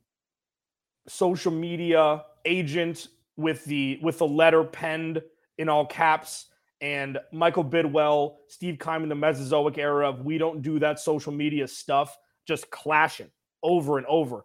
social 1.09 1.52
media 1.52 2.25
agent 2.45 3.09
with 3.37 3.64
the 3.64 3.99
with 4.02 4.18
the 4.18 4.26
letter 4.26 4.64
penned 4.64 5.23
in 5.59 5.68
all 5.68 5.87
caps, 5.87 6.47
and 6.87 7.19
Michael 7.33 7.64
Bidwill, 7.64 8.37
Steve 8.49 8.78
Keim 8.78 9.02
in 9.02 9.09
the 9.09 9.14
Mesozoic 9.14 9.78
era 9.78 10.09
of 10.09 10.25
we 10.25 10.38
don't 10.38 10.62
do 10.62 10.78
that 10.78 11.00
social 11.00 11.33
media 11.33 11.66
stuff, 11.66 12.16
just 12.47 12.71
clashing 12.71 13.31
over 13.62 13.99
and 13.99 14.07
over. 14.07 14.45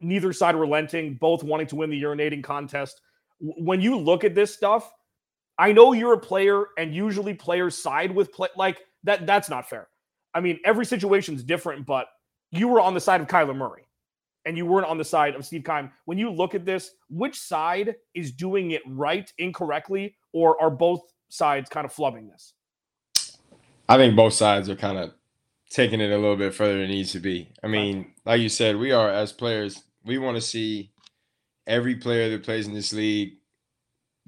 Neither 0.00 0.32
side 0.32 0.56
relenting, 0.56 1.14
both 1.14 1.42
wanting 1.42 1.66
to 1.68 1.76
win 1.76 1.90
the 1.90 2.02
urinating 2.02 2.42
contest 2.42 3.00
when 3.40 3.80
you 3.80 3.96
look 3.96 4.24
at 4.24 4.34
this 4.34 4.54
stuff, 4.54 4.92
I 5.58 5.72
know 5.72 5.92
you're 5.92 6.14
a 6.14 6.18
player 6.18 6.66
and 6.78 6.94
usually 6.94 7.34
players 7.34 7.76
side 7.76 8.14
with 8.14 8.32
play 8.32 8.48
like 8.56 8.82
that 9.04 9.26
that's 9.26 9.48
not 9.48 9.68
fair. 9.68 9.88
I 10.34 10.40
mean, 10.40 10.60
every 10.64 10.86
situation's 10.86 11.42
different, 11.42 11.86
but 11.86 12.06
you 12.50 12.68
were 12.68 12.80
on 12.80 12.94
the 12.94 13.00
side 13.00 13.20
of 13.20 13.26
Kyler 13.26 13.56
Murray 13.56 13.84
and 14.44 14.56
you 14.56 14.64
weren't 14.64 14.86
on 14.86 14.98
the 14.98 15.04
side 15.04 15.34
of 15.34 15.44
Steve 15.44 15.64
Keim. 15.64 15.90
When 16.04 16.18
you 16.18 16.30
look 16.30 16.54
at 16.54 16.64
this, 16.64 16.92
which 17.08 17.38
side 17.38 17.96
is 18.14 18.32
doing 18.32 18.70
it 18.70 18.82
right, 18.86 19.30
incorrectly, 19.38 20.16
or 20.32 20.60
are 20.62 20.70
both 20.70 21.02
sides 21.30 21.70
kind 21.70 21.86
of 21.86 21.94
flubbing 21.94 22.30
this? 22.30 22.52
I 23.88 23.96
think 23.96 24.14
both 24.14 24.34
sides 24.34 24.68
are 24.68 24.76
kind 24.76 24.98
of 24.98 25.12
taking 25.70 26.00
it 26.00 26.10
a 26.10 26.18
little 26.18 26.36
bit 26.36 26.54
further 26.54 26.74
than 26.74 26.82
it 26.82 26.88
needs 26.88 27.12
to 27.12 27.20
be. 27.20 27.50
I 27.62 27.68
mean, 27.68 28.12
like 28.26 28.40
you 28.40 28.48
said, 28.48 28.76
we 28.76 28.92
are 28.92 29.10
as 29.10 29.32
players, 29.32 29.82
we 30.04 30.18
want 30.18 30.36
to 30.36 30.40
see 30.40 30.92
every 31.66 31.94
player 31.94 32.30
that 32.30 32.42
plays 32.42 32.66
in 32.66 32.74
this 32.74 32.92
league 32.92 33.34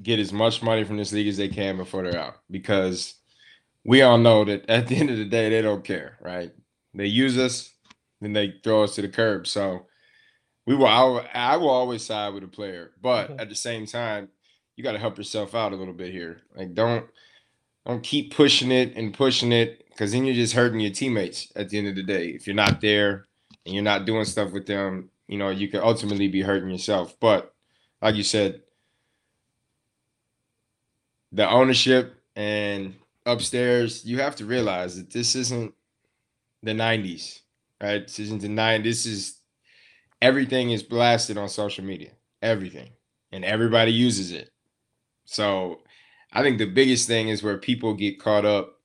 get 0.03 0.19
as 0.19 0.33
much 0.33 0.63
money 0.63 0.85
from 0.85 0.97
this 0.97 1.13
league 1.13 1.29
as 1.29 1.37
they 1.37 1.49
can 1.49 1.77
before 1.77 2.03
they're 2.03 2.19
out 2.19 2.37
because 2.51 3.15
we 3.85 4.03
all 4.03 4.19
know 4.19 4.45
that 4.45 4.65
at 4.69 4.87
the 4.87 4.97
end 4.97 5.11
of 5.11 5.17
the 5.17 5.25
day 5.25 5.51
they 5.51 5.63
don't 5.63 5.85
care 5.85 6.19
right 6.21 6.53
they 6.95 7.07
use 7.07 7.37
us 7.39 7.71
then 8.21 8.33
they 8.33 8.55
throw 8.63 8.85
us 8.85 8.95
to 8.95 9.03
the 9.03 9.09
curb 9.09 9.47
so 9.47 9.87
we 10.67 10.75
will 10.75 10.87
I, 10.87 11.29
I 11.35 11.57
will 11.57 11.71
always 11.71 12.05
side 12.05 12.33
with 12.33 12.45
a 12.45 12.49
player 12.49 12.93
but 13.01 13.29
mm-hmm. 13.29 13.41
at 13.41 13.49
the 13.49 13.55
same 13.55 13.87
time 13.87 14.29
you 14.77 14.85
got 14.85 14.93
to 14.93 14.99
help 14.99 15.19
yourself 15.19 15.55
out 15.55 15.73
a 15.73 15.77
little 15.77 15.95
bit 15.95 16.13
here 16.13 16.43
like 16.57 16.75
don't 16.75 17.07
don't 17.87 18.03
keep 18.03 18.35
pushing 18.35 18.71
it 18.71 18.97
and 18.97 19.15
pushing 19.15 19.53
it 19.53 19.85
because 19.89 20.13
then 20.13 20.25
you're 20.25 20.35
just 20.35 20.55
hurting 20.55 20.81
your 20.81 20.93
teammates 20.93 21.53
at 21.57 21.69
the 21.69 21.79
end 21.79 21.89
of 21.89 21.97
the 21.97 22.03
day 22.03 22.29
if 22.29 22.47
you're 22.47 22.57
not 22.57 22.81
there 22.81 23.27
and 23.67 23.75
you're 23.75 23.83
not 23.83 24.07
doing 24.07 24.25
stuff 24.25 24.53
with 24.53 24.67
them 24.67 25.11
you 25.33 25.39
know, 25.39 25.49
you 25.49 25.69
could 25.69 25.81
ultimately 25.81 26.29
be 26.29 26.43
hurting 26.43 26.69
yourself. 26.69 27.19
But 27.19 27.55
like 28.03 28.17
you 28.17 28.23
said, 28.23 28.61
the 31.33 31.49
ownership 31.49 32.21
and 32.37 32.97
upstairs, 33.25 34.05
you 34.05 34.21
have 34.21 34.37
to 34.37 34.45
realize 34.45 34.99
that 34.99 35.11
this 35.11 35.35
isn't 35.35 35.73
the 36.63 36.73
90s, 36.73 37.41
right? 37.83 38.07
This 38.07 38.19
isn't 38.19 38.43
the 38.43 38.49
90s. 38.49 38.85
This 38.85 39.07
is 39.07 39.39
everything 40.21 40.71
is 40.71 40.83
blasted 40.83 41.39
on 41.39 41.49
social 41.49 41.83
media, 41.83 42.11
everything, 42.43 42.91
and 43.33 43.43
everybody 43.43 43.91
uses 43.91 44.33
it. 44.33 44.51
So 45.33 45.81
I 46.33 46.43
think 46.43 46.59
the 46.59 46.67
biggest 46.67 47.09
thing 47.09 47.29
is 47.29 47.43
where 47.43 47.57
people 47.57 47.95
get 47.95 48.21
caught 48.21 48.45
up 48.45 48.79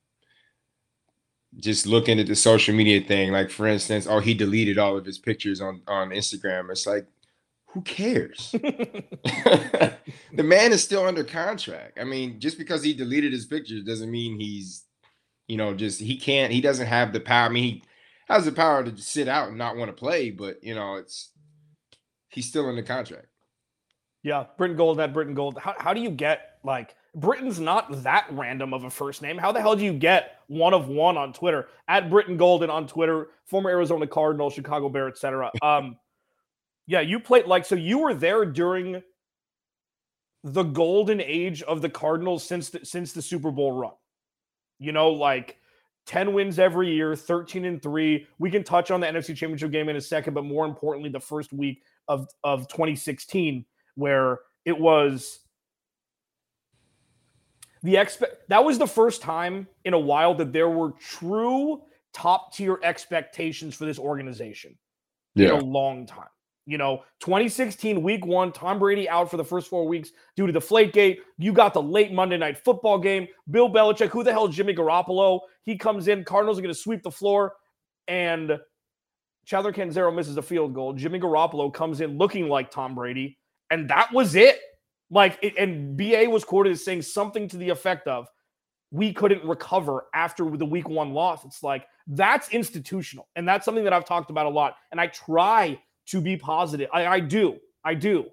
just 1.57 1.85
looking 1.85 2.19
at 2.19 2.27
the 2.27 2.35
social 2.35 2.73
media 2.73 3.01
thing. 3.01 3.31
Like, 3.31 3.49
for 3.49 3.67
instance, 3.67 4.07
oh, 4.07 4.19
he 4.19 4.33
deleted 4.33 4.77
all 4.77 4.97
of 4.97 5.05
his 5.05 5.17
pictures 5.17 5.59
on, 5.59 5.81
on 5.87 6.11
Instagram. 6.11 6.69
It's 6.71 6.87
like, 6.87 7.05
who 7.65 7.81
cares? 7.81 8.51
the 8.53 9.93
man 10.43 10.71
is 10.71 10.83
still 10.83 11.05
under 11.05 11.23
contract. 11.23 11.99
I 11.99 12.05
mean, 12.05 12.39
just 12.39 12.57
because 12.57 12.81
he 12.81 12.93
deleted 12.93 13.33
his 13.33 13.45
pictures 13.45 13.83
doesn't 13.83 14.09
mean 14.09 14.39
he's, 14.39 14.85
you 15.47 15.57
know, 15.57 15.73
just 15.73 15.99
he 15.99 16.17
can't, 16.17 16.53
he 16.53 16.61
doesn't 16.61 16.87
have 16.87 17.11
the 17.11 17.19
power. 17.19 17.47
I 17.47 17.49
mean, 17.49 17.63
he 17.63 17.83
has 18.29 18.45
the 18.45 18.53
power 18.53 18.83
to 18.83 18.97
sit 18.97 19.27
out 19.27 19.49
and 19.49 19.57
not 19.57 19.75
want 19.75 19.89
to 19.89 19.99
play, 19.99 20.31
but 20.31 20.63
you 20.63 20.75
know, 20.75 20.95
it's 20.95 21.31
he's 22.29 22.47
still 22.47 22.69
under 22.69 22.83
contract. 22.83 23.27
Yeah, 24.27 24.43
Brittan 24.57 24.75
Gold, 24.75 24.99
that 24.99 25.13
Brittan 25.13 25.33
Gold. 25.33 25.57
How, 25.57 25.73
how 25.77 25.93
do 25.93 26.01
you 26.01 26.09
get 26.09 26.57
like 26.65 26.95
Brittan's 27.15 27.61
not 27.61 28.03
that 28.03 28.27
random 28.31 28.73
of 28.73 28.83
a 28.83 28.89
first 28.89 29.21
name? 29.21 29.37
How 29.37 29.53
the 29.53 29.61
hell 29.61 29.73
do 29.73 29.85
you 29.85 29.93
get 29.93 30.41
one 30.47 30.73
of 30.73 30.89
one 30.89 31.15
on 31.15 31.31
Twitter 31.31 31.69
at 31.87 32.09
Brittan 32.09 32.35
Golden 32.35 32.69
on 32.69 32.87
Twitter, 32.87 33.29
former 33.45 33.69
Arizona 33.69 34.05
Cardinal, 34.05 34.49
Chicago 34.49 34.89
Bear, 34.89 35.07
etc. 35.07 35.49
Um, 35.61 35.95
yeah, 36.87 36.99
you 36.99 37.21
played 37.21 37.45
like 37.45 37.63
so. 37.63 37.75
You 37.75 37.99
were 37.99 38.13
there 38.13 38.43
during 38.43 39.01
the 40.43 40.63
golden 40.63 41.21
age 41.21 41.61
of 41.61 41.81
the 41.81 41.89
Cardinals 41.89 42.43
since 42.43 42.69
the, 42.69 42.85
since 42.85 43.13
the 43.13 43.21
Super 43.21 43.49
Bowl 43.49 43.71
run. 43.71 43.93
You 44.79 44.91
know, 44.91 45.09
like 45.11 45.57
10 46.05 46.33
wins 46.33 46.59
every 46.59 46.93
year, 46.93 47.15
13 47.15 47.63
and 47.63 47.81
3. 47.81 48.27
We 48.39 48.51
can 48.51 48.65
touch 48.65 48.91
on 48.91 48.99
the 48.99 49.07
NFC 49.07 49.27
Championship 49.27 49.71
game 49.71 49.87
in 49.87 49.95
a 49.95 50.01
second, 50.01 50.33
but 50.33 50.43
more 50.43 50.65
importantly, 50.65 51.09
the 51.09 51.19
first 51.19 51.53
week 51.53 51.81
of, 52.09 52.27
of 52.43 52.67
2016, 52.67 53.65
where 53.97 54.39
it 54.63 54.79
was 54.79 55.39
the 57.83 57.97
expect 57.97 58.49
that 58.49 58.63
was 58.63 58.77
the 58.77 58.87
first 58.87 59.21
time 59.21 59.67
in 59.85 59.93
a 59.93 59.99
while 59.99 60.33
that 60.35 60.53
there 60.53 60.69
were 60.69 60.91
true 60.99 61.81
top 62.13 62.53
tier 62.53 62.79
expectations 62.83 63.75
for 63.75 63.85
this 63.85 63.99
organization 63.99 64.77
yeah. 65.35 65.49
in 65.49 65.61
a 65.61 65.63
long 65.63 66.05
time. 66.05 66.27
You 66.65 66.77
know, 66.77 67.03
2016 67.21 68.03
week 68.03 68.25
one, 68.25 68.51
Tom 68.51 68.77
Brady 68.77 69.07
out 69.07 69.31
for 69.31 69.37
the 69.37 69.45
first 69.45 69.69
four 69.69 69.87
weeks 69.87 70.11
due 70.35 70.47
to 70.47 70.53
Deflategate. 70.53 71.19
You 71.37 71.53
got 71.53 71.73
the 71.73 71.81
late 71.81 72.11
Monday 72.11 72.37
night 72.37 72.57
football 72.57 72.99
game. 72.99 73.27
Bill 73.49 73.69
Belichick, 73.69 74.09
who 74.09 74.21
the 74.23 74.33
hell 74.33 74.47
is 74.47 74.55
Jimmy 74.55 74.73
Garoppolo? 74.73 75.39
He 75.63 75.77
comes 75.77 76.09
in. 76.09 76.25
Cardinals 76.25 76.59
are 76.59 76.61
going 76.61 76.73
to 76.73 76.79
sweep 76.79 77.03
the 77.03 77.11
floor. 77.11 77.53
And 78.09 78.59
Chandler 79.45 79.71
Catanzaro 79.71 80.11
misses 80.11 80.35
a 80.35 80.41
field 80.41 80.73
goal. 80.73 80.91
Jimmy 80.91 81.21
Garoppolo 81.21 81.73
comes 81.73 82.01
in 82.01 82.17
looking 82.17 82.49
like 82.49 82.69
Tom 82.69 82.95
Brady. 82.95 83.37
And 83.71 83.89
that 83.89 84.11
was 84.13 84.35
it. 84.35 84.59
Like, 85.09 85.53
and 85.57 85.95
BA 85.95 86.25
was 86.29 86.43
quoted 86.43 86.71
as 86.71 86.83
saying 86.83 87.01
something 87.03 87.47
to 87.49 87.57
the 87.57 87.69
effect 87.69 88.07
of, 88.07 88.27
we 88.91 89.13
couldn't 89.13 89.43
recover 89.43 90.05
after 90.13 90.49
the 90.55 90.65
week 90.65 90.87
one 90.87 91.13
loss. 91.13 91.43
It's 91.45 91.63
like, 91.63 91.85
that's 92.07 92.49
institutional. 92.49 93.27
And 93.35 93.47
that's 93.47 93.65
something 93.65 93.83
that 93.83 93.93
I've 93.93 94.05
talked 94.05 94.29
about 94.29 94.45
a 94.45 94.49
lot. 94.49 94.75
And 94.91 94.99
I 94.99 95.07
try 95.07 95.79
to 96.07 96.21
be 96.21 96.37
positive. 96.37 96.89
I, 96.93 97.05
I 97.05 97.19
do. 97.19 97.57
I 97.83 97.93
do. 97.93 98.25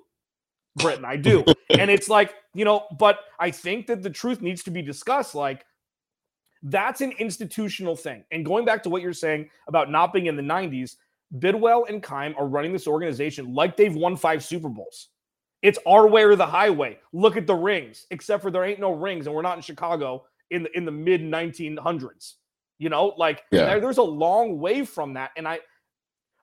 Brittan, 0.76 1.04
I 1.04 1.16
do. 1.16 1.44
and 1.70 1.90
it's 1.90 2.08
like, 2.08 2.34
you 2.54 2.64
know, 2.64 2.86
but 2.98 3.18
I 3.38 3.50
think 3.50 3.86
that 3.88 4.02
the 4.02 4.10
truth 4.10 4.40
needs 4.40 4.62
to 4.64 4.70
be 4.70 4.82
discussed. 4.82 5.34
Like, 5.34 5.64
that's 6.62 7.00
an 7.00 7.12
institutional 7.18 7.94
thing. 7.94 8.24
And 8.30 8.44
going 8.44 8.64
back 8.64 8.82
to 8.84 8.90
what 8.90 9.02
you're 9.02 9.12
saying 9.12 9.50
about 9.68 9.90
not 9.90 10.12
being 10.12 10.26
in 10.26 10.36
the 10.36 10.42
90s, 10.42 10.96
Bidwill 11.38 11.88
and 11.88 12.02
Keim 12.02 12.34
are 12.38 12.46
running 12.46 12.72
this 12.72 12.86
organization 12.86 13.54
like 13.54 13.76
they've 13.76 13.94
won 13.94 14.16
five 14.16 14.42
Super 14.42 14.68
Bowls. 14.68 15.08
It's 15.64 15.78
our 15.86 16.06
way 16.06 16.22
or 16.24 16.36
the 16.36 16.46
highway. 16.46 16.98
Look 17.14 17.38
at 17.38 17.46
the 17.46 17.54
rings, 17.54 18.06
except 18.10 18.42
for 18.42 18.50
there 18.50 18.64
ain't 18.64 18.80
no 18.80 18.92
rings, 18.92 19.26
and 19.26 19.34
we're 19.34 19.40
not 19.40 19.56
in 19.56 19.62
Chicago 19.62 20.26
in 20.50 20.62
the 20.62 20.76
in 20.76 20.84
the 20.84 20.92
mid 20.92 21.22
1900s. 21.22 22.34
You 22.78 22.90
know, 22.90 23.14
like 23.16 23.44
yeah. 23.50 23.64
there, 23.64 23.80
there's 23.80 23.96
a 23.96 24.02
long 24.02 24.58
way 24.58 24.84
from 24.84 25.14
that. 25.14 25.30
And 25.38 25.48
I 25.48 25.60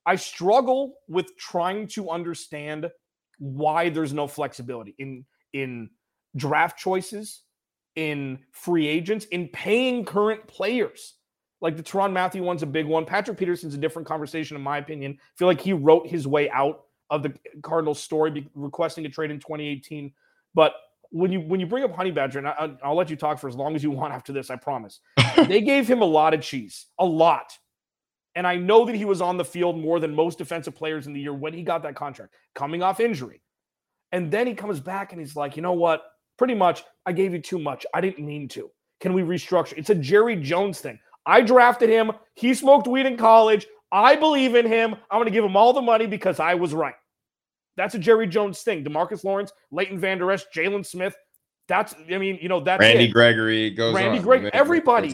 I 0.08 0.16
struggle 0.16 0.96
with 1.08 1.38
trying 1.38 1.88
to 1.90 2.10
understand 2.10 2.90
why 3.38 3.90
there's 3.90 4.12
no 4.12 4.26
flexibility 4.26 4.96
in 4.98 5.24
in 5.54 5.92
draft 6.36 6.80
choices, 6.80 7.42
in 7.96 8.40
free 8.52 8.88
agents, 8.88 9.26
in 9.26 9.50
paying 9.50 10.04
current 10.04 10.48
players. 10.48 11.14
Like 11.62 11.78
the 11.78 11.84
Tyrann 11.84 12.12
Mathieu 12.12 12.42
one's 12.42 12.64
a 12.64 12.66
big 12.68 12.88
one. 12.88 13.06
Patrick 13.06 13.38
Peterson's 13.38 13.76
a 13.76 13.78
different 13.78 14.08
conversation, 14.08 14.58
in 14.58 14.64
my 14.64 14.80
opinion. 14.80 15.20
I 15.22 15.38
feel 15.38 15.48
like 15.48 15.62
he 15.62 15.74
wrote 15.74 16.08
his 16.08 16.26
way 16.26 16.50
out 16.50 16.86
of 17.12 17.22
the 17.22 17.34
Cardinals 17.62 18.02
story, 18.02 18.50
requesting 18.56 19.06
a 19.06 19.10
trade 19.10 19.30
in 19.30 19.38
2018. 19.38 20.12
But 20.56 20.74
when 21.12 21.32
you 21.32 21.42
when 21.42 21.60
you 21.60 21.68
bring 21.68 21.84
up 21.84 21.94
Honey 21.94 22.10
Badger, 22.10 22.40
and 22.40 22.48
I, 22.48 22.88
will 22.88 22.96
let 22.96 23.10
you 23.10 23.16
talk 23.16 23.38
for 23.38 23.48
as 23.48 23.56
long 23.56 23.76
as 23.76 23.84
you 23.84 23.92
want 24.00 24.14
after 24.14 24.34
this, 24.34 24.50
I 24.50 24.56
promise. 24.56 25.02
they 25.48 25.62
gave 25.62 25.88
him 25.88 26.02
a 26.02 26.06
lot 26.06 26.34
of 26.34 26.42
cheese, 26.42 26.88
a 26.98 27.06
lot. 27.06 27.56
And 28.34 28.48
I 28.48 28.56
know 28.56 28.86
that 28.86 28.96
he 28.96 29.04
was 29.04 29.22
on 29.22 29.36
the 29.38 29.44
field 29.44 29.78
more 29.78 30.00
than 30.00 30.16
most 30.16 30.38
defensive 30.38 30.74
players 30.74 31.06
in 31.06 31.12
the 31.12 31.20
year 31.20 31.34
when 31.34 31.54
he 31.54 31.64
got 31.64 31.84
that 31.84 31.96
contract, 31.96 32.34
coming 32.56 32.82
off 32.82 33.02
injury. 33.02 33.42
And 34.14 34.32
then 34.32 34.48
he 34.48 34.54
comes 34.54 34.80
back 34.80 35.12
and 35.12 35.20
he's 35.20 35.36
like, 35.36 35.58
you 35.58 35.62
know 35.62 35.74
what? 35.74 36.02
Pretty 36.38 36.56
much, 36.56 36.84
I 37.06 37.12
gave 37.12 37.34
you 37.34 37.40
too 37.40 37.60
much. 37.60 37.86
I 37.94 38.00
didn't 38.00 38.26
mean 38.26 38.48
to. 38.50 38.72
Can 39.02 39.12
we 39.14 39.22
restructure? 39.22 39.74
It's 39.76 39.90
a 39.90 39.96
Jerry 39.96 40.38
Jones 40.38 40.80
thing. 40.80 40.98
I 41.26 41.42
drafted 41.42 41.90
him. 41.90 42.12
He 42.36 42.54
smoked 42.54 42.88
weed 42.88 43.06
in 43.06 43.18
college. 43.18 43.68
I 43.92 44.16
believe 44.16 44.56
in 44.56 44.66
him. 44.66 44.96
I'm 45.10 45.18
going 45.18 45.26
to 45.26 45.32
give 45.32 45.44
him 45.44 45.58
all 45.58 45.74
the 45.74 45.82
money 45.82 46.08
because 46.08 46.40
I 46.40 46.54
was 46.56 46.74
right. 46.74 46.96
That's 47.78 47.96
a 47.96 48.00
Jerry 48.00 48.28
Jones 48.28 48.62
thing. 48.62 48.84
Demarcus 48.84 49.24
Lawrence, 49.24 49.52
Leighton 49.72 50.00
Vander 50.00 50.32
Esch, 50.32 50.44
Jaylon 50.54 50.86
Smith. 50.86 51.16
That's, 51.68 51.96
I 52.14 52.18
mean, 52.18 52.38
you 52.42 52.50
know, 52.50 52.60
that's 52.60 52.82
Randy 52.82 53.06
it. 53.06 53.14
Gregory 53.14 53.70
goes 53.70 53.96
Randy 53.96 54.18
on. 54.18 54.24
Gregory, 54.24 54.54
everybody. 54.54 55.14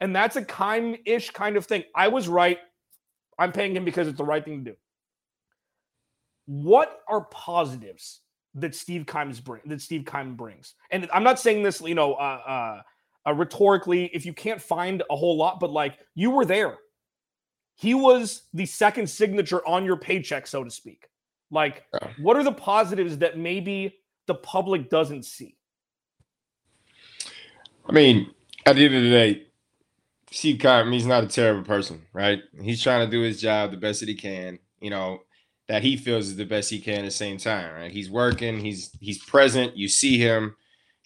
And 0.00 0.16
that's 0.16 0.36
a 0.36 0.44
kind 0.44 0.98
ish 1.04 1.30
kind 1.30 1.56
of 1.56 1.66
thing. 1.66 1.84
I 1.94 2.08
was 2.08 2.28
right. 2.28 2.58
I'm 3.38 3.52
paying 3.52 3.76
him 3.76 3.84
because 3.84 4.08
it's 4.08 4.18
the 4.18 4.24
right 4.24 4.44
thing 4.44 4.64
to 4.64 4.70
do. 4.72 4.76
What 6.46 7.00
are 7.08 7.22
positives 7.26 8.20
that 8.54 8.74
Steve 8.74 9.06
Keim's 9.06 9.40
bring 9.40 9.62
that 9.66 9.80
Steve 9.80 10.04
Keim 10.10 10.34
brings? 10.34 10.74
And 10.90 11.08
I'm 11.12 11.22
not 11.22 11.38
saying 11.38 11.62
this, 11.62 11.80
you 11.80 11.94
know, 11.94 12.14
uh, 12.14 12.40
uh, 13.26 13.30
uh, 13.30 13.34
rhetorically. 13.34 14.06
If 14.12 14.26
you 14.26 14.32
can't 14.32 14.60
find 14.60 15.02
a 15.08 15.16
whole 15.16 15.36
lot, 15.36 15.60
but 15.60 15.70
like 15.70 15.98
you 16.14 16.30
were 16.30 16.44
there, 16.44 16.78
he 17.74 17.94
was 17.94 18.42
the 18.52 18.66
second 18.66 19.08
signature 19.08 19.66
on 19.66 19.84
your 19.84 19.96
paycheck, 19.96 20.46
so 20.46 20.64
to 20.64 20.70
speak. 20.70 21.06
Like, 21.52 21.84
yeah. 21.92 22.08
what 22.18 22.36
are 22.36 22.42
the 22.42 22.52
positives 22.52 23.18
that 23.18 23.38
maybe 23.38 23.94
the 24.26 24.34
public 24.34 24.88
doesn't 24.88 25.24
see? 25.24 25.54
I 27.86 27.92
mean, 27.92 28.30
at 28.64 28.76
the 28.76 28.86
end 28.86 28.94
of 28.94 29.02
the 29.02 29.10
day, 29.10 29.46
Steve 30.30 30.60
Keim, 30.60 30.90
he's 30.90 31.06
not 31.06 31.24
a 31.24 31.26
terrible 31.26 31.62
person, 31.62 32.02
right? 32.14 32.40
He's 32.62 32.82
trying 32.82 33.04
to 33.04 33.10
do 33.10 33.20
his 33.20 33.40
job 33.40 33.70
the 33.70 33.76
best 33.76 34.00
that 34.00 34.08
he 34.08 34.14
can, 34.14 34.58
you 34.80 34.88
know, 34.88 35.20
that 35.68 35.82
he 35.82 35.96
feels 35.96 36.28
is 36.28 36.36
the 36.36 36.46
best 36.46 36.70
he 36.70 36.80
can 36.80 37.00
at 37.00 37.04
the 37.04 37.10
same 37.10 37.36
time, 37.36 37.74
right? 37.74 37.92
He's 37.92 38.10
working, 38.10 38.58
he's 38.58 38.90
he's 38.98 39.22
present, 39.22 39.76
you 39.76 39.88
see 39.88 40.18
him. 40.18 40.56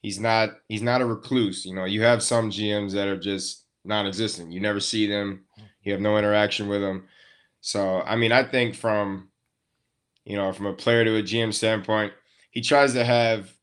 He's 0.02 0.20
not 0.20 0.50
he's 0.68 0.82
not 0.82 1.00
a 1.00 1.06
recluse. 1.06 1.64
You 1.64 1.74
know, 1.74 1.86
you 1.86 2.02
have 2.02 2.22
some 2.22 2.50
GMs 2.50 2.92
that 2.92 3.08
are 3.08 3.18
just 3.18 3.64
non-existent. 3.84 4.52
You 4.52 4.60
never 4.60 4.80
see 4.80 5.08
them, 5.08 5.44
you 5.82 5.92
have 5.92 6.00
no 6.00 6.16
interaction 6.16 6.68
with 6.68 6.80
them. 6.80 7.08
So, 7.60 8.02
I 8.02 8.14
mean, 8.14 8.30
I 8.30 8.44
think 8.44 8.76
from 8.76 9.28
you 10.26 10.36
know, 10.36 10.52
from 10.52 10.66
a 10.66 10.72
player 10.72 11.04
to 11.04 11.16
a 11.16 11.22
GM 11.22 11.54
standpoint, 11.54 12.12
he 12.50 12.60
tries 12.60 12.92
to 12.94 13.04
have 13.04 13.54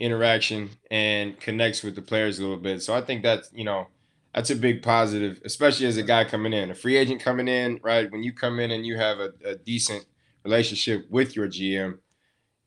interaction 0.00 0.70
and 0.92 1.38
connects 1.40 1.82
with 1.82 1.96
the 1.96 2.02
players 2.02 2.38
a 2.38 2.42
little 2.42 2.56
bit. 2.56 2.82
So 2.82 2.94
I 2.94 3.00
think 3.00 3.24
that's, 3.24 3.50
you 3.52 3.64
know, 3.64 3.88
that's 4.32 4.50
a 4.50 4.56
big 4.56 4.80
positive, 4.80 5.40
especially 5.44 5.86
as 5.86 5.96
a 5.96 6.04
guy 6.04 6.24
coming 6.24 6.52
in, 6.52 6.70
a 6.70 6.74
free 6.74 6.96
agent 6.96 7.20
coming 7.20 7.48
in, 7.48 7.80
right? 7.82 8.10
When 8.10 8.22
you 8.22 8.32
come 8.32 8.60
in 8.60 8.70
and 8.70 8.86
you 8.86 8.96
have 8.96 9.18
a, 9.18 9.32
a 9.44 9.56
decent 9.56 10.04
relationship 10.44 11.06
with 11.10 11.34
your 11.34 11.48
GM, 11.48 11.98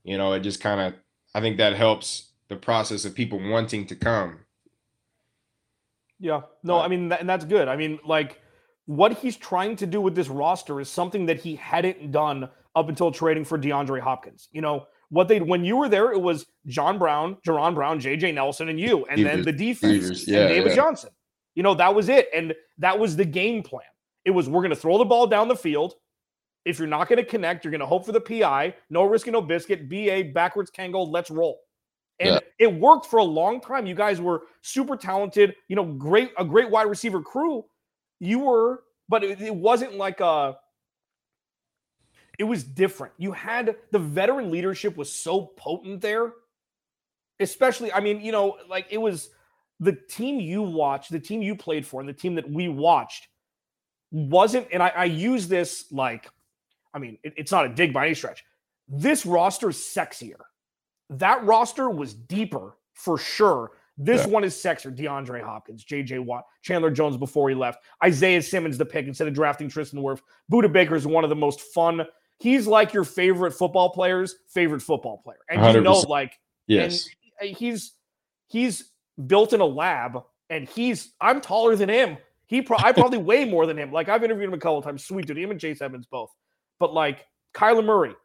you 0.03 0.17
know, 0.17 0.33
it 0.33 0.41
just 0.41 0.59
kind 0.59 0.81
of, 0.81 0.93
I 1.33 1.39
think 1.39 1.57
that 1.57 1.73
helps 1.73 2.33
the 2.49 2.57
process 2.57 3.05
of 3.05 3.15
people 3.15 3.39
wanting 3.39 3.85
to 3.87 3.95
come. 3.95 4.39
Yeah, 6.19 6.41
no, 6.63 6.79
uh, 6.79 6.81
I 6.81 6.89
mean, 6.89 7.11
and 7.13 7.29
that's 7.29 7.45
good. 7.45 7.69
I 7.69 7.77
mean, 7.77 7.99
like 8.05 8.41
what 8.91 9.17
he's 9.19 9.37
trying 9.37 9.77
to 9.77 9.87
do 9.87 10.01
with 10.01 10.15
this 10.15 10.27
roster 10.27 10.81
is 10.81 10.89
something 10.89 11.25
that 11.25 11.39
he 11.39 11.55
hadn't 11.55 12.11
done 12.11 12.49
up 12.75 12.89
until 12.89 13.09
trading 13.09 13.45
for 13.45 13.57
DeAndre 13.57 14.01
Hopkins. 14.01 14.49
You 14.51 14.59
know, 14.59 14.85
what 15.09 15.29
they 15.29 15.39
when 15.39 15.63
you 15.63 15.77
were 15.77 15.87
there, 15.87 16.11
it 16.11 16.21
was 16.21 16.45
John 16.67 16.99
Brown, 16.99 17.37
Jaron 17.47 17.73
Brown, 17.73 18.01
JJ 18.01 18.33
Nelson, 18.33 18.67
and 18.67 18.77
you, 18.77 19.05
and 19.05 19.25
then 19.25 19.43
the 19.43 19.51
defense 19.53 20.27
yeah, 20.27 20.41
and 20.41 20.49
David 20.49 20.69
yeah. 20.71 20.75
Johnson. 20.75 21.09
You 21.55 21.63
know, 21.63 21.73
that 21.75 21.95
was 21.95 22.09
it. 22.09 22.27
And 22.33 22.53
that 22.79 22.99
was 22.99 23.15
the 23.15 23.23
game 23.23 23.63
plan. 23.63 23.87
It 24.25 24.31
was 24.31 24.49
we're 24.49 24.61
going 24.61 24.71
to 24.71 24.75
throw 24.75 24.97
the 24.97 25.05
ball 25.05 25.25
down 25.25 25.47
the 25.47 25.55
field. 25.55 25.95
If 26.65 26.77
you're 26.77 26.87
not 26.87 27.07
going 27.07 27.17
to 27.17 27.25
connect, 27.25 27.63
you're 27.63 27.71
going 27.71 27.79
to 27.79 27.87
hope 27.87 28.05
for 28.05 28.11
the 28.11 28.21
PI. 28.21 28.75
No 28.89 29.03
risk 29.03 29.27
and 29.27 29.33
no 29.33 29.41
biscuit. 29.41 29.89
BA 29.89 30.31
backwards 30.33 30.69
Kangol. 30.69 31.09
Let's 31.09 31.31
roll. 31.31 31.61
And 32.19 32.35
Yeah. 32.35 32.39
it 32.59 32.73
worked 32.73 33.05
for 33.05 33.19
a 33.19 33.23
long 33.23 33.61
time. 33.61 33.85
You 33.85 33.95
guys 33.95 34.19
were 34.19 34.43
super 34.61 34.97
talented, 34.97 35.55
you 35.69 35.75
know, 35.77 35.85
great, 35.85 36.31
a 36.37 36.45
great 36.45 36.69
wide 36.69 36.87
receiver 36.87 37.21
crew. 37.21 37.65
You 38.21 38.39
were, 38.39 38.83
but 39.09 39.23
it, 39.23 39.41
it 39.41 39.53
wasn't 39.55 39.95
like 39.95 40.19
a, 40.19 40.55
it 42.37 42.43
was 42.43 42.63
different. 42.63 43.13
You 43.17 43.31
had 43.31 43.75
the 43.89 43.97
veteran 43.97 44.51
leadership 44.51 44.95
was 44.95 45.11
so 45.11 45.47
potent 45.57 46.01
there, 46.01 46.31
especially, 47.39 47.91
I 47.91 47.99
mean, 47.99 48.21
you 48.21 48.31
know, 48.31 48.57
like 48.69 48.85
it 48.91 48.99
was 48.99 49.31
the 49.79 49.93
team 49.93 50.39
you 50.39 50.61
watched, 50.61 51.11
the 51.11 51.19
team 51.19 51.41
you 51.41 51.55
played 51.55 51.83
for, 51.83 51.99
and 51.99 52.07
the 52.07 52.13
team 52.13 52.35
that 52.35 52.47
we 52.47 52.69
watched 52.69 53.27
wasn't, 54.11 54.67
and 54.71 54.83
I, 54.83 54.89
I 54.89 55.05
use 55.05 55.47
this 55.47 55.91
like, 55.91 56.29
I 56.93 56.99
mean, 56.99 57.17
it- 57.23 57.33
it's 57.37 57.51
not 57.51 57.65
a 57.65 57.69
dig 57.69 57.91
by 57.91 58.05
any 58.05 58.13
stretch. 58.13 58.45
This 58.87 59.25
roster 59.25 59.69
is 59.71 59.77
sexier. 59.77 60.41
That 61.09 61.43
roster 61.43 61.89
was 61.89 62.13
deeper 62.13 62.77
for 62.93 63.17
sure. 63.17 63.71
This 64.03 64.25
one 64.25 64.43
is 64.43 64.55
sexier. 64.55 64.95
DeAndre 64.95 65.43
Hopkins, 65.43 65.85
JJ 65.85 66.19
Watt, 66.25 66.43
Chandler 66.61 66.89
Jones 66.91 67.17
before 67.17 67.49
he 67.49 67.55
left, 67.55 67.83
Isaiah 68.03 68.41
Simmons, 68.41 68.77
the 68.77 68.85
pick 68.85 69.07
instead 69.07 69.27
of 69.27 69.33
drafting 69.33 69.69
Tristan 69.69 69.99
Wirf. 70.01 70.19
Budda 70.51 70.71
Baker 70.71 70.95
is 70.95 71.05
one 71.05 71.23
of 71.23 71.29
the 71.29 71.35
most 71.35 71.61
fun. 71.73 72.05
He's 72.39 72.65
like 72.65 72.93
your 72.93 73.03
favorite 73.03 73.51
football 73.53 73.91
player's 73.91 74.35
favorite 74.49 74.81
football 74.81 75.21
player. 75.23 75.37
And 75.49 75.75
you 75.75 75.81
know, 75.81 75.99
like, 75.99 76.39
Yes. 76.67 77.07
and 77.39 77.51
uh, 77.51 77.55
he's 77.55 77.93
he's 78.47 78.91
built 79.27 79.53
in 79.53 79.61
a 79.61 79.65
lab 79.65 80.23
and 80.49 80.67
he's 80.67 81.13
I'm 81.21 81.41
taller 81.41 81.75
than 81.75 81.89
him. 81.89 82.17
He 82.47 82.61
pro- 82.61 82.77
I 82.79 82.91
probably 82.93 83.17
weigh 83.19 83.45
more 83.45 83.65
than 83.65 83.77
him. 83.77 83.91
Like 83.91 84.09
I've 84.09 84.23
interviewed 84.23 84.47
him 84.49 84.53
a 84.53 84.59
couple 84.59 84.79
of 84.79 84.83
times. 84.83 85.05
Sweet 85.05 85.27
dude, 85.27 85.37
him 85.37 85.51
and 85.51 85.59
Chase 85.59 85.81
Edmonds 85.81 86.07
both. 86.07 86.31
But 86.79 86.93
like 86.93 87.25
Kyler 87.53 87.85
Murray, 87.85 88.15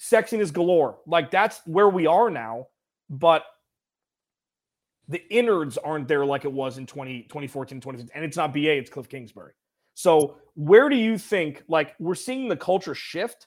sexing 0.00 0.38
sexiness 0.38 0.52
galore. 0.52 0.98
Like 1.06 1.30
that's 1.30 1.60
where 1.66 1.88
we 1.88 2.06
are 2.06 2.30
now. 2.30 2.66
But 3.10 3.44
the 5.08 5.22
innards 5.30 5.76
aren't 5.78 6.08
there 6.08 6.24
like 6.24 6.44
it 6.44 6.52
was 6.52 6.78
in 6.78 6.86
20, 6.86 7.22
2014, 7.22 7.80
2015. 7.80 8.10
And 8.14 8.24
it's 8.24 8.36
not 8.36 8.52
BA, 8.52 8.78
it's 8.78 8.90
Cliff 8.90 9.08
Kingsbury. 9.08 9.52
So 9.94 10.36
where 10.54 10.88
do 10.88 10.96
you 10.96 11.18
think, 11.18 11.62
like, 11.68 11.94
we're 11.98 12.14
seeing 12.14 12.48
the 12.48 12.56
culture 12.56 12.94
shift 12.94 13.46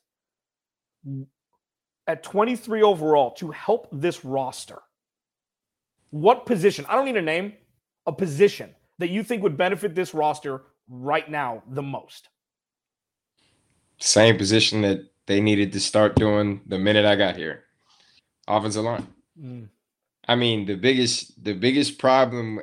at 2.08 2.24
23 2.24 2.84
overall 2.84 3.32
to 3.32 3.52
help 3.52 3.88
this 3.92 4.24
roster? 4.24 4.80
What 6.12 6.46
position? 6.46 6.86
I 6.88 6.96
don't 6.96 7.06
need 7.06 7.18
a 7.18 7.22
name, 7.22 7.54
a 8.06 8.14
position 8.14 8.74
that 9.00 9.10
you 9.10 9.24
think 9.24 9.44
would 9.44 9.58
benefit 9.58 9.94
this 9.94 10.14
roster 10.14 10.64
right 10.90 11.30
now 11.30 11.64
the 11.72 11.84
most. 11.84 12.30
Same 14.00 14.38
position 14.38 14.82
that 14.82 15.00
they 15.26 15.42
needed 15.42 15.74
to 15.74 15.80
start 15.80 16.16
doing 16.16 16.62
the 16.68 16.80
minute 16.80 17.06
I 17.06 17.16
got 17.16 17.36
here. 17.36 17.66
Offensive 18.48 18.84
line. 18.84 19.08
Mm. 19.40 19.68
I 20.28 20.36
mean, 20.36 20.66
the 20.66 20.76
biggest 20.76 21.44
the 21.44 21.54
biggest 21.54 22.00
problem 22.00 22.60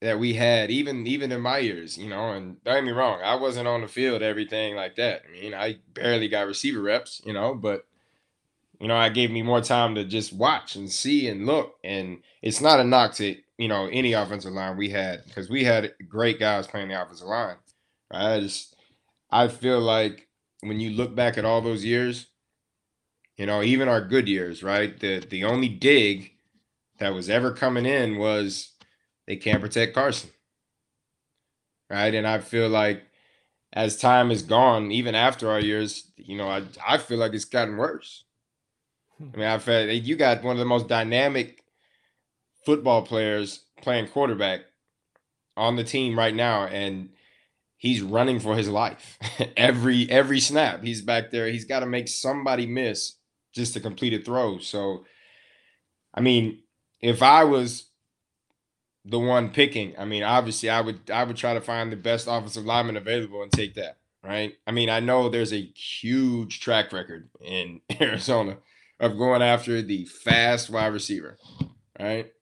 that 0.00 0.18
we 0.18 0.34
had, 0.34 0.70
even 0.70 1.06
even 1.06 1.32
in 1.32 1.40
my 1.40 1.58
years, 1.58 1.98
you 1.98 2.08
know, 2.08 2.32
and 2.32 2.62
don't 2.64 2.76
get 2.76 2.84
me 2.84 2.92
wrong, 2.92 3.20
I 3.22 3.34
wasn't 3.34 3.68
on 3.68 3.82
the 3.82 3.88
field, 3.88 4.22
everything 4.22 4.76
like 4.76 4.96
that. 4.96 5.22
I 5.28 5.32
mean, 5.32 5.54
I 5.54 5.78
barely 5.94 6.28
got 6.28 6.46
receiver 6.46 6.80
reps, 6.80 7.20
you 7.24 7.32
know, 7.32 7.54
but 7.54 7.84
you 8.80 8.86
know, 8.86 8.96
I 8.96 9.08
gave 9.08 9.30
me 9.30 9.42
more 9.42 9.60
time 9.60 9.94
to 9.96 10.04
just 10.04 10.32
watch 10.32 10.76
and 10.76 10.90
see 10.90 11.28
and 11.28 11.46
look. 11.46 11.74
And 11.82 12.22
it's 12.42 12.60
not 12.60 12.80
a 12.80 12.84
knock 12.84 13.14
to 13.14 13.36
you 13.58 13.68
know 13.68 13.88
any 13.92 14.12
offensive 14.12 14.52
line 14.52 14.76
we 14.76 14.88
had 14.90 15.24
because 15.26 15.50
we 15.50 15.64
had 15.64 15.92
great 16.08 16.38
guys 16.38 16.66
playing 16.66 16.88
the 16.88 17.02
offensive 17.02 17.26
line. 17.26 17.56
Right? 18.12 18.36
I 18.36 18.40
just 18.40 18.76
I 19.30 19.48
feel 19.48 19.80
like 19.80 20.28
when 20.60 20.80
you 20.80 20.90
look 20.90 21.14
back 21.14 21.38
at 21.38 21.44
all 21.44 21.60
those 21.60 21.84
years, 21.84 22.26
you 23.38 23.46
know, 23.46 23.62
even 23.62 23.88
our 23.88 24.00
good 24.00 24.28
years, 24.28 24.62
right? 24.62 24.98
The 24.98 25.20
the 25.20 25.44
only 25.44 25.68
dig 25.68 26.32
that 26.98 27.14
was 27.14 27.30
ever 27.30 27.52
coming 27.52 27.86
in 27.86 28.18
was 28.18 28.72
they 29.26 29.36
can't 29.36 29.62
protect 29.62 29.94
Carson. 29.94 30.30
Right? 31.88 32.12
And 32.12 32.26
I 32.26 32.40
feel 32.40 32.68
like 32.68 33.04
as 33.72 33.96
time 33.96 34.30
has 34.30 34.42
gone, 34.42 34.90
even 34.90 35.14
after 35.14 35.50
our 35.50 35.60
years, 35.60 36.10
you 36.16 36.36
know, 36.36 36.48
I 36.48 36.64
I 36.86 36.98
feel 36.98 37.18
like 37.18 37.32
it's 37.32 37.44
gotten 37.44 37.76
worse. 37.76 38.24
Hmm. 39.16 39.28
I 39.34 39.36
mean, 39.38 39.46
I 39.46 39.58
feel 39.58 39.86
like 39.86 40.04
you 40.04 40.16
got 40.16 40.42
one 40.42 40.56
of 40.56 40.58
the 40.58 40.64
most 40.64 40.88
dynamic 40.88 41.62
football 42.66 43.02
players 43.02 43.64
playing 43.80 44.08
quarterback 44.08 44.62
on 45.56 45.76
the 45.76 45.84
team 45.84 46.18
right 46.18 46.34
now, 46.34 46.64
and 46.66 47.10
he's 47.76 48.02
running 48.02 48.40
for 48.40 48.56
his 48.56 48.68
life 48.68 49.16
every 49.56 50.10
every 50.10 50.40
snap. 50.40 50.82
He's 50.82 51.02
back 51.02 51.30
there. 51.30 51.46
He's 51.46 51.66
got 51.66 51.80
to 51.80 51.86
make 51.86 52.08
somebody 52.08 52.66
miss 52.66 53.17
just 53.58 53.74
to 53.74 53.80
completed 53.80 54.22
a 54.22 54.24
throw. 54.24 54.58
So, 54.58 55.04
I 56.14 56.20
mean, 56.22 56.60
if 57.00 57.22
I 57.22 57.44
was 57.44 57.90
the 59.04 59.18
one 59.18 59.50
picking, 59.50 59.94
I 59.98 60.04
mean, 60.04 60.22
obviously, 60.22 60.70
I 60.70 60.80
would 60.80 61.10
I 61.10 61.24
would 61.24 61.36
try 61.36 61.54
to 61.54 61.60
find 61.60 61.92
the 61.92 61.96
best 61.96 62.26
offensive 62.28 62.64
lineman 62.64 62.96
available 62.96 63.42
and 63.42 63.52
take 63.52 63.74
that. 63.74 63.98
Right? 64.24 64.54
I 64.66 64.72
mean, 64.72 64.90
I 64.90 65.00
know 65.00 65.28
there's 65.28 65.52
a 65.52 65.60
huge 65.74 66.60
track 66.60 66.92
record 66.92 67.30
in 67.40 67.80
Arizona 68.00 68.58
of 69.00 69.16
going 69.16 69.42
after 69.42 69.80
the 69.82 70.04
fast 70.06 70.70
wide 70.70 70.92
receiver. 70.92 71.38
Right? 71.98 72.32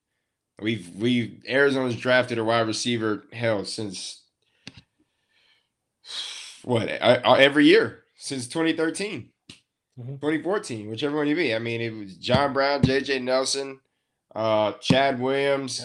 We've 0.61 0.89
we've 0.95 1.43
Arizona's 1.47 1.95
drafted 1.95 2.37
a 2.39 2.43
wide 2.43 2.67
receiver 2.67 3.25
hell 3.31 3.63
since 3.65 4.23
what 6.63 6.89
I, 6.89 7.15
I- 7.23 7.41
every 7.41 7.65
year 7.65 8.03
since 8.17 8.47
2013 8.47 9.29
Mhm. 9.99 10.19
2014 10.21 10.89
whichever 10.89 11.17
one 11.17 11.27
you 11.27 11.35
be 11.35 11.55
i 11.55 11.59
mean 11.59 11.81
it 11.81 11.89
was 11.89 12.15
john 12.17 12.53
brown 12.53 12.81
jj 12.83 13.19
nelson 13.21 13.79
uh 14.35 14.73
chad 14.73 15.19
williams 15.19 15.83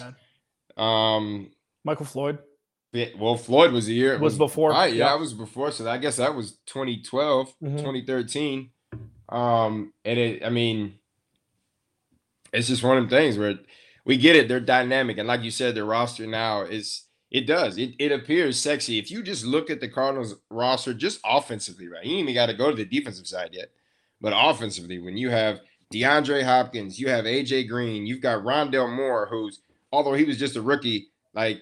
um 0.77 1.49
Michael 1.83 2.05
Floyd 2.05 2.37
yeah, 2.91 3.07
well 3.17 3.35
floyd 3.37 3.71
was 3.71 3.87
a 3.87 3.93
year 3.93 4.19
was 4.19 4.37
before. 4.37 4.69
right 4.69 4.93
yeah 4.93 4.99
yeah. 5.05 5.09
that 5.09 5.19
was 5.19 5.33
before 5.33 5.71
so 5.71 5.89
i 5.89 5.97
guess 5.97 6.17
that 6.17 6.35
was 6.35 6.57
2012 6.67 7.53
Mhm. 7.63 7.77
2013 7.79 8.69
um 9.29 9.91
and 10.05 10.19
it 10.19 10.45
i 10.45 10.49
mean 10.49 10.93
it's 12.51 12.67
just 12.67 12.83
one 12.83 12.97
of 12.97 13.03
them 13.03 13.09
things 13.09 13.37
where 13.37 13.57
we 14.05 14.15
get 14.17 14.35
it 14.35 14.47
they're 14.47 14.59
dynamic 14.59 15.17
and 15.17 15.27
like 15.27 15.41
you 15.41 15.49
said 15.51 15.73
the 15.73 15.83
roster 15.83 16.27
now 16.27 16.61
is 16.61 17.03
it 17.31 17.47
does 17.47 17.79
it, 17.79 17.95
it 17.97 18.11
appears 18.11 18.59
sexy 18.59 18.99
if 18.99 19.09
you 19.09 19.23
just 19.23 19.43
look 19.43 19.71
at 19.71 19.79
the 19.79 19.87
cardinals 19.87 20.35
roster 20.51 20.93
just 20.93 21.19
offensively 21.25 21.87
right 21.87 22.05
you 22.05 22.11
ain't 22.17 22.23
even 22.29 22.35
got 22.35 22.45
to 22.45 22.53
go 22.53 22.69
to 22.69 22.75
the 22.75 22.85
defensive 22.85 23.25
side 23.25 23.49
yet 23.53 23.71
but 24.23 24.33
offensively 24.35 24.97
when 24.97 25.15
you 25.15 25.29
have 25.29 25.59
deandre 25.93 26.43
hopkins 26.43 26.99
you 26.99 27.07
have 27.07 27.25
aj 27.25 27.69
green 27.69 28.07
you've 28.07 28.21
got 28.21 28.43
rondale 28.43 28.91
moore 28.91 29.27
who's 29.29 29.61
although 29.91 30.13
he 30.13 30.23
was 30.23 30.39
just 30.39 30.55
a 30.55 30.61
rookie 30.61 31.09
like 31.35 31.61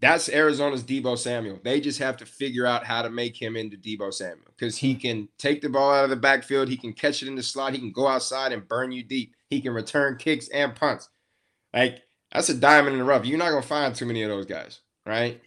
that's 0.00 0.28
Arizona's 0.28 0.82
Deebo 0.82 1.16
Samuel. 1.16 1.60
They 1.64 1.80
just 1.80 1.98
have 1.98 2.18
to 2.18 2.26
figure 2.26 2.66
out 2.66 2.84
how 2.84 3.00
to 3.00 3.08
make 3.08 3.40
him 3.40 3.56
into 3.56 3.78
Deebo 3.78 4.12
Samuel 4.12 4.48
because 4.48 4.76
he 4.76 4.94
can 4.94 5.30
take 5.38 5.62
the 5.62 5.70
ball 5.70 5.94
out 5.94 6.04
of 6.04 6.10
the 6.10 6.16
backfield. 6.16 6.68
He 6.68 6.76
can 6.76 6.92
catch 6.92 7.22
it 7.22 7.28
in 7.28 7.36
the 7.36 7.42
slot. 7.42 7.72
He 7.72 7.78
can 7.78 7.90
go 7.90 8.06
outside 8.06 8.52
and 8.52 8.68
burn 8.68 8.92
you 8.92 9.02
deep. 9.02 9.34
He 9.48 9.62
can 9.62 9.72
return 9.72 10.18
kicks 10.18 10.48
and 10.48 10.74
punts. 10.74 11.08
Like 11.72 12.02
that's 12.30 12.50
a 12.50 12.54
diamond 12.54 12.94
in 12.94 12.98
the 12.98 13.04
rough. 13.06 13.24
You're 13.24 13.38
not 13.38 13.48
gonna 13.48 13.62
find 13.62 13.94
too 13.94 14.04
many 14.04 14.22
of 14.22 14.28
those 14.28 14.44
guys, 14.44 14.80
right? 15.06 15.40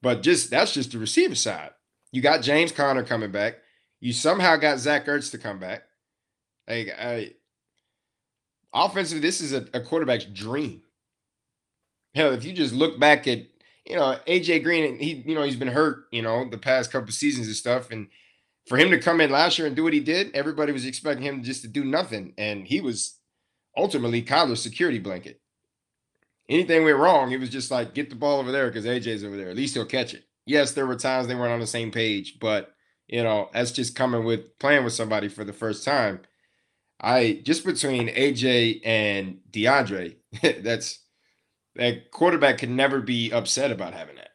But 0.00 0.22
just 0.22 0.48
that's 0.48 0.72
just 0.72 0.92
the 0.92 0.98
receiver 0.98 1.34
side. 1.34 1.70
You 2.12 2.22
got 2.22 2.42
James 2.42 2.70
Conner 2.70 3.02
coming 3.02 3.32
back. 3.32 3.56
You 4.04 4.12
somehow 4.12 4.56
got 4.56 4.80
Zach 4.80 5.06
Ertz 5.06 5.30
to 5.30 5.38
come 5.38 5.58
back. 5.58 5.84
Like 6.68 6.94
I, 6.98 7.32
offensively, 8.74 9.22
this 9.22 9.40
is 9.40 9.54
a, 9.54 9.66
a 9.72 9.80
quarterback's 9.80 10.26
dream. 10.26 10.82
Hell, 12.14 12.34
if 12.34 12.44
you 12.44 12.52
just 12.52 12.74
look 12.74 13.00
back 13.00 13.26
at 13.26 13.46
you 13.86 13.96
know, 13.96 14.18
AJ 14.26 14.62
Green, 14.62 14.98
he, 14.98 15.22
you 15.26 15.34
know, 15.34 15.42
he's 15.42 15.56
been 15.56 15.68
hurt, 15.68 16.04
you 16.12 16.20
know, 16.20 16.46
the 16.46 16.58
past 16.58 16.92
couple 16.92 17.12
seasons 17.12 17.46
and 17.46 17.56
stuff. 17.56 17.90
And 17.90 18.08
for 18.66 18.76
him 18.76 18.90
to 18.90 18.98
come 18.98 19.22
in 19.22 19.30
last 19.30 19.58
year 19.58 19.66
and 19.66 19.74
do 19.74 19.84
what 19.84 19.94
he 19.94 20.00
did, 20.00 20.34
everybody 20.34 20.70
was 20.70 20.84
expecting 20.84 21.24
him 21.24 21.42
just 21.42 21.62
to 21.62 21.68
do 21.68 21.82
nothing. 21.82 22.34
And 22.36 22.66
he 22.66 22.82
was 22.82 23.16
ultimately 23.74 24.22
Kyler's 24.22 24.62
security 24.62 24.98
blanket. 24.98 25.40
Anything 26.46 26.84
went 26.84 26.98
wrong, 26.98 27.32
it 27.32 27.40
was 27.40 27.48
just 27.48 27.70
like, 27.70 27.94
get 27.94 28.10
the 28.10 28.16
ball 28.16 28.40
over 28.40 28.52
there 28.52 28.66
because 28.66 28.84
AJ's 28.84 29.24
over 29.24 29.38
there. 29.38 29.48
At 29.48 29.56
least 29.56 29.72
he'll 29.72 29.86
catch 29.86 30.12
it. 30.12 30.24
Yes, 30.44 30.72
there 30.72 30.86
were 30.86 30.96
times 30.96 31.26
they 31.26 31.34
weren't 31.34 31.52
on 31.52 31.60
the 31.60 31.66
same 31.66 31.90
page, 31.90 32.38
but 32.38 32.74
you 33.08 33.22
know, 33.22 33.50
that's 33.52 33.72
just 33.72 33.94
coming 33.94 34.24
with 34.24 34.58
playing 34.58 34.84
with 34.84 34.92
somebody 34.92 35.28
for 35.28 35.44
the 35.44 35.52
first 35.52 35.84
time. 35.84 36.20
I 37.00 37.40
just 37.42 37.64
between 37.64 38.08
AJ 38.08 38.80
and 38.84 39.38
DeAndre, 39.50 40.16
that's 40.62 41.00
that 41.76 42.10
quarterback 42.10 42.58
could 42.58 42.70
never 42.70 43.00
be 43.00 43.32
upset 43.32 43.70
about 43.70 43.94
having 43.94 44.16
that. 44.16 44.30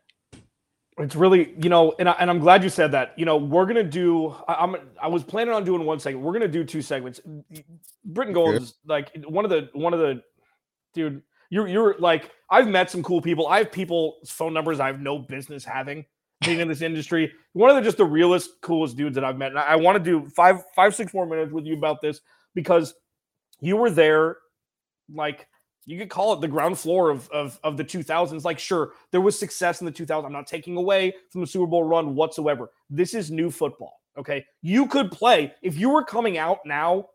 It's 1.00 1.16
really, 1.16 1.56
you 1.58 1.70
know, 1.70 1.96
and, 1.98 2.10
I, 2.10 2.12
and 2.20 2.30
I'm 2.30 2.40
glad 2.40 2.62
you 2.62 2.70
said 2.70 2.92
that. 2.92 3.18
You 3.18 3.24
know, 3.24 3.38
we're 3.38 3.66
gonna 3.66 3.84
do. 3.84 4.36
I, 4.48 4.56
I'm. 4.56 4.76
I 5.02 5.08
was 5.08 5.24
planning 5.24 5.54
on 5.54 5.64
doing 5.64 5.86
one 5.86 6.00
segment. 6.00 6.26
We're 6.26 6.34
gonna 6.34 6.50
do 6.50 6.66
two 6.66 6.82
segments. 6.82 7.22
Brittan 8.04 8.34
Gold 8.34 8.56
is 8.56 8.76
like 8.86 9.10
one 9.26 9.46
of 9.46 9.52
the 9.52 9.70
one 9.74 9.94
of 9.94 10.00
the, 10.00 10.22
dude. 10.94 11.22
You're 11.50 11.68
you're 11.68 11.96
like 11.98 12.30
I've 12.50 12.68
met 12.68 12.92
some 12.92 13.02
cool 13.02 13.22
people. 13.22 13.48
I 13.48 13.60
have 13.60 13.72
people's 13.72 14.30
phone 14.30 14.54
numbers 14.54 14.80
I 14.80 14.88
have 14.88 15.00
no 15.00 15.18
business 15.18 15.64
having 15.66 16.06
being 16.42 16.60
in 16.60 16.68
this 16.68 16.82
industry. 16.82 17.32
One 17.54 17.70
of 17.70 17.76
the 17.76 17.82
just 17.82 17.98
the 17.98 18.06
realest, 18.06 18.62
coolest 18.62 18.98
dudes 18.98 19.16
that 19.16 19.24
I've 19.24 19.38
met. 19.38 19.52
And 19.52 19.60
I, 19.60 19.64
I 19.64 19.76
want 19.76 19.98
to 19.98 20.04
do 20.04 20.28
five 20.30 20.64
five 20.76 20.96
six 20.96 21.14
more 21.14 21.26
minutes 21.26 21.52
with 21.52 21.66
you 21.66 21.76
about 21.76 22.02
this 22.02 22.22
because 22.56 22.94
you 23.60 23.78
were 23.78 23.90
there 23.90 24.38
like 25.14 25.48
you 25.86 25.98
could 25.98 26.10
call 26.10 26.34
it 26.34 26.42
the 26.42 26.48
ground 26.48 26.78
floor 26.78 27.10
of, 27.10 27.28
of, 27.32 27.60
of 27.64 27.76
the 27.76 27.84
2000s. 27.84 28.44
Like, 28.44 28.60
sure, 28.60 28.92
there 29.10 29.22
was 29.22 29.38
success 29.38 29.82
in 29.82 29.86
the 29.86 29.92
2000s. 29.92 30.24
I'm 30.24 30.32
not 30.32 30.46
taking 30.46 30.78
away 30.78 31.16
from 31.32 31.42
the 31.42 31.48
Super 31.48 31.66
Bowl 31.66 31.84
run 31.84 32.14
whatsoever. 32.14 32.70
This 32.92 33.16
is 33.16 33.32
new 33.32 33.50
football. 33.50 34.00
Okay. 34.16 34.46
You 34.62 34.86
could 34.86 35.12
play 35.12 35.54
if 35.64 35.78
you 35.78 35.90
were 35.90 36.04
coming 36.04 36.38
out 36.38 36.60
now, 36.64 37.08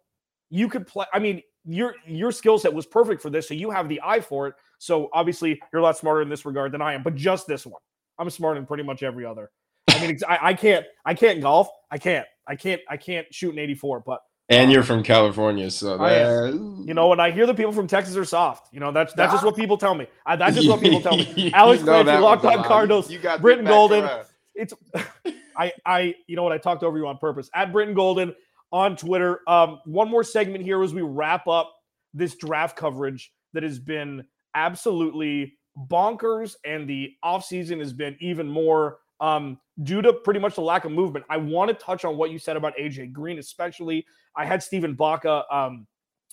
you 0.50 0.68
could 0.68 0.88
play. 0.88 1.06
I 1.12 1.18
mean, 1.20 1.40
your 1.64 1.94
your 2.06 2.32
skill 2.32 2.58
set 2.58 2.72
was 2.72 2.86
perfect 2.86 3.22
for 3.22 3.30
this, 3.30 3.46
so 3.46 3.54
you 3.54 3.70
have 3.70 3.88
the 3.88 4.00
eye 4.04 4.20
for 4.20 4.48
it. 4.48 4.54
So 4.78 5.08
obviously, 5.12 5.60
you're 5.72 5.80
a 5.80 5.82
lot 5.82 5.96
smarter 5.96 6.22
in 6.22 6.28
this 6.28 6.44
regard 6.44 6.72
than 6.72 6.82
I 6.82 6.94
am. 6.94 7.02
But 7.02 7.14
just 7.14 7.46
this 7.46 7.66
one, 7.66 7.80
I'm 8.18 8.30
smart 8.30 8.56
in 8.56 8.66
pretty 8.66 8.82
much 8.82 9.02
every 9.02 9.24
other. 9.24 9.50
I 9.88 10.00
mean, 10.00 10.18
I, 10.28 10.38
I 10.42 10.54
can't 10.54 10.86
I 11.04 11.14
can't 11.14 11.40
golf. 11.40 11.68
I 11.90 11.98
can't 11.98 12.26
I 12.46 12.56
can't 12.56 12.80
I 12.88 12.96
can't 12.96 13.26
shoot 13.32 13.52
an 13.52 13.58
84. 13.58 14.00
But 14.00 14.20
and 14.48 14.70
you're 14.70 14.82
from 14.82 15.02
California, 15.02 15.70
so 15.70 15.96
that, 15.96 16.52
you 16.86 16.92
know. 16.92 17.08
When 17.08 17.18
I 17.18 17.30
hear 17.30 17.46
the 17.46 17.54
people 17.54 17.72
from 17.72 17.86
Texas 17.86 18.14
are 18.16 18.26
soft, 18.26 18.72
you 18.74 18.80
know 18.80 18.92
that's 18.92 19.14
that's 19.14 19.32
just 19.32 19.44
what 19.44 19.56
people 19.56 19.78
tell 19.78 19.94
me. 19.94 20.06
I, 20.26 20.36
that's 20.36 20.54
just 20.54 20.68
what 20.68 20.82
people 20.82 21.00
tell 21.00 21.16
me. 21.16 21.50
Alex 21.54 21.80
you 21.80 21.86
Clancy, 21.86 22.12
Locked 22.12 22.44
On 22.44 22.62
Cardinals, 22.62 23.10
you 23.10 23.18
got 23.18 23.40
Brittan 23.40 23.64
Golden. 23.64 24.08
It's 24.54 24.74
I 25.56 25.72
I 25.86 26.14
you 26.26 26.36
know 26.36 26.42
what 26.42 26.52
I 26.52 26.58
talked 26.58 26.82
over 26.82 26.98
you 26.98 27.06
on 27.06 27.16
purpose 27.16 27.48
at 27.54 27.72
Brittan 27.72 27.94
Golden 27.94 28.34
on 28.70 28.96
Twitter. 28.96 29.40
Um, 29.48 29.80
one 29.86 30.10
more 30.10 30.24
segment 30.24 30.62
here 30.62 30.82
as 30.82 30.92
we 30.92 31.00
wrap 31.00 31.48
up 31.48 31.74
this 32.12 32.34
draft 32.34 32.76
coverage 32.76 33.32
that 33.54 33.62
has 33.62 33.78
been 33.78 34.24
absolutely 34.54 35.56
bonkers, 35.78 36.56
and 36.64 36.88
the 36.88 37.12
offseason 37.24 37.78
has 37.78 37.92
been 37.92 38.16
even 38.20 38.48
more 38.48 38.98
um, 39.20 39.58
due 39.82 40.02
to 40.02 40.12
pretty 40.12 40.40
much 40.40 40.54
the 40.54 40.60
lack 40.60 40.84
of 40.84 40.92
movement. 40.92 41.24
I 41.28 41.36
want 41.36 41.68
to 41.68 41.74
touch 41.74 42.04
on 42.04 42.16
what 42.16 42.30
you 42.30 42.38
said 42.38 42.56
about 42.56 42.76
AJ 42.76 43.12
Green, 43.12 43.38
especially. 43.38 44.06
I 44.36 44.44
had 44.44 44.62
Stephen 44.62 44.94
Baca, 44.94 45.44
um, 45.50 45.86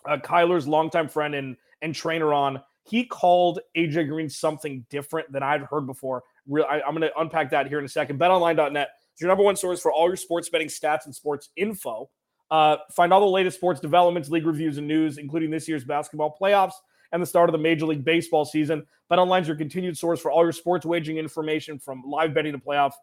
uh, 0.05 0.17
Kyler's 0.17 0.67
longtime 0.67 1.07
friend 1.07 1.35
and 1.35 1.57
and 1.81 1.95
trainer 1.95 2.33
on. 2.33 2.61
He 2.83 3.05
called 3.05 3.59
AJ 3.77 4.09
Green 4.09 4.29
something 4.29 4.85
different 4.89 5.31
than 5.31 5.43
I've 5.43 5.63
heard 5.63 5.85
before. 5.85 6.23
Real, 6.47 6.65
I, 6.69 6.81
am 6.81 6.95
going 6.95 7.01
to 7.01 7.19
unpack 7.19 7.51
that 7.51 7.67
here 7.67 7.79
in 7.79 7.85
a 7.85 7.89
second. 7.89 8.19
BetOnline.net 8.19 8.89
is 9.15 9.21
your 9.21 9.27
number 9.27 9.43
one 9.43 9.55
source 9.55 9.81
for 9.81 9.91
all 9.91 10.07
your 10.07 10.15
sports 10.15 10.49
betting 10.49 10.67
stats 10.67 11.05
and 11.05 11.13
sports 11.13 11.49
info. 11.55 12.09
Uh, 12.49 12.77
find 12.91 13.13
all 13.13 13.19
the 13.21 13.25
latest 13.25 13.57
sports 13.57 13.79
developments, 13.79 14.29
league 14.29 14.45
reviews, 14.45 14.77
and 14.77 14.87
news, 14.87 15.17
including 15.17 15.49
this 15.49 15.67
year's 15.67 15.85
basketball 15.85 16.35
playoffs 16.39 16.73
and 17.11 17.21
the 17.21 17.27
start 17.27 17.49
of 17.49 17.53
the 17.53 17.59
Major 17.59 17.85
League 17.85 18.05
Baseball 18.05 18.45
season. 18.45 18.85
BetOnline 19.11 19.41
is 19.41 19.47
your 19.47 19.57
continued 19.57 19.97
source 19.97 20.21
for 20.21 20.31
all 20.31 20.43
your 20.43 20.51
sports 20.51 20.85
wagering 20.85 21.17
information 21.17 21.77
from 21.77 22.03
live 22.05 22.33
betting 22.33 22.53
to 22.53 22.57
playoff, 22.57 22.93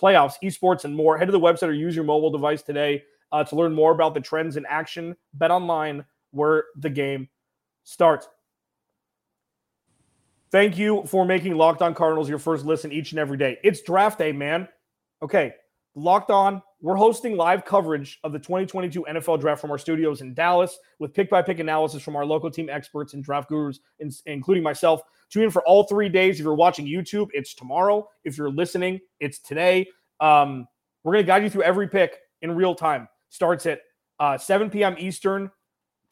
playoffs, 0.00 0.34
esports, 0.42 0.84
and 0.84 0.94
more. 0.94 1.18
Head 1.18 1.26
to 1.26 1.32
the 1.32 1.40
website 1.40 1.68
or 1.68 1.72
use 1.72 1.96
your 1.96 2.04
mobile 2.04 2.30
device 2.30 2.62
today 2.62 3.02
uh, 3.32 3.44
to 3.44 3.56
learn 3.56 3.74
more 3.74 3.92
about 3.92 4.14
the 4.14 4.20
trends 4.20 4.56
in 4.56 4.64
action. 4.66 5.16
BetOnline, 5.38 6.04
where 6.30 6.64
the 6.76 6.90
game 6.90 7.28
starts. 7.84 8.28
Thank 10.52 10.78
you 10.78 11.02
for 11.06 11.24
making 11.24 11.56
Locked 11.56 11.82
On 11.82 11.94
Cardinals 11.94 12.28
your 12.28 12.38
first 12.38 12.64
listen 12.64 12.92
each 12.92 13.12
and 13.12 13.18
every 13.18 13.36
day. 13.36 13.58
It's 13.64 13.82
draft 13.82 14.18
day, 14.18 14.32
man. 14.32 14.68
Okay, 15.22 15.54
Locked 15.94 16.30
On, 16.30 16.62
we're 16.86 16.94
hosting 16.94 17.36
live 17.36 17.64
coverage 17.64 18.20
of 18.22 18.30
the 18.30 18.38
2022 18.38 19.04
NFL 19.10 19.40
Draft 19.40 19.60
from 19.60 19.72
our 19.72 19.78
studios 19.78 20.20
in 20.20 20.34
Dallas 20.34 20.78
with 21.00 21.12
pick 21.12 21.28
by 21.28 21.42
pick 21.42 21.58
analysis 21.58 22.00
from 22.00 22.14
our 22.14 22.24
local 22.24 22.48
team 22.48 22.70
experts 22.70 23.12
and 23.12 23.24
draft 23.24 23.48
gurus, 23.48 23.80
including 24.26 24.62
myself. 24.62 25.00
Tune 25.28 25.42
in 25.42 25.50
for 25.50 25.62
all 25.62 25.82
three 25.82 26.08
days. 26.08 26.38
If 26.38 26.44
you're 26.44 26.54
watching 26.54 26.86
YouTube, 26.86 27.26
it's 27.32 27.54
tomorrow. 27.54 28.08
If 28.22 28.38
you're 28.38 28.52
listening, 28.52 29.00
it's 29.18 29.40
today. 29.40 29.88
Um, 30.20 30.68
we're 31.02 31.14
going 31.14 31.24
to 31.24 31.26
guide 31.26 31.42
you 31.42 31.50
through 31.50 31.64
every 31.64 31.88
pick 31.88 32.18
in 32.42 32.52
real 32.54 32.76
time. 32.76 33.08
Starts 33.30 33.66
at 33.66 33.80
uh, 34.20 34.38
7 34.38 34.70
p.m. 34.70 34.94
Eastern 34.96 35.50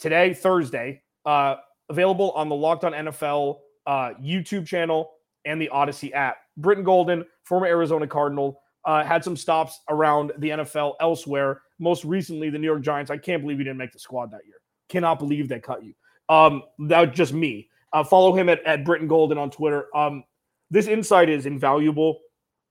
today, 0.00 0.34
Thursday. 0.34 1.02
Uh, 1.24 1.54
available 1.88 2.32
on 2.32 2.48
the 2.48 2.56
Locked 2.56 2.82
On 2.82 2.90
NFL 2.90 3.58
uh, 3.86 4.10
YouTube 4.20 4.66
channel 4.66 5.12
and 5.44 5.62
the 5.62 5.68
Odyssey 5.68 6.12
app. 6.14 6.38
Brittan 6.56 6.82
Golden, 6.82 7.24
former 7.44 7.66
Arizona 7.66 8.08
Cardinal, 8.08 8.60
uh, 8.84 9.04
had 9.04 9.24
some 9.24 9.36
stops 9.36 9.80
around 9.88 10.32
the 10.38 10.50
NFL 10.50 10.94
elsewhere. 11.00 11.62
Most 11.78 12.04
recently, 12.04 12.50
the 12.50 12.58
New 12.58 12.66
York 12.66 12.82
Giants. 12.82 13.10
I 13.10 13.16
can't 13.16 13.42
believe 13.42 13.58
he 13.58 13.64
didn't 13.64 13.78
make 13.78 13.92
the 13.92 13.98
squad 13.98 14.30
that 14.32 14.42
year. 14.46 14.56
Cannot 14.88 15.18
believe 15.18 15.48
they 15.48 15.60
cut 15.60 15.82
you. 15.82 15.94
Um, 16.28 16.62
that 16.88 17.08
was 17.08 17.16
just 17.16 17.32
me. 17.32 17.68
Uh, 17.92 18.04
follow 18.04 18.34
him 18.34 18.48
at, 18.48 18.62
at 18.64 18.84
Brittan 18.84 19.08
Golden 19.08 19.38
on 19.38 19.50
Twitter. 19.50 19.94
Um, 19.96 20.24
this 20.70 20.86
insight 20.86 21.28
is 21.28 21.46
invaluable. 21.46 22.18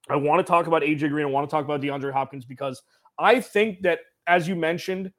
I 0.08 0.16
want 0.16 0.44
to 0.44 0.50
talk 0.50 0.66
about 0.66 0.82
AJ 0.82 1.08
Green. 1.10 1.26
I 1.26 1.30
want 1.30 1.48
to 1.48 1.50
talk 1.50 1.64
about 1.64 1.80
DeAndre 1.80 2.12
Hopkins 2.12 2.44
because 2.44 2.82
I 3.18 3.40
think 3.40 3.82
that, 3.82 4.00
as 4.26 4.46
you 4.46 4.54
mentioned, 4.54 5.12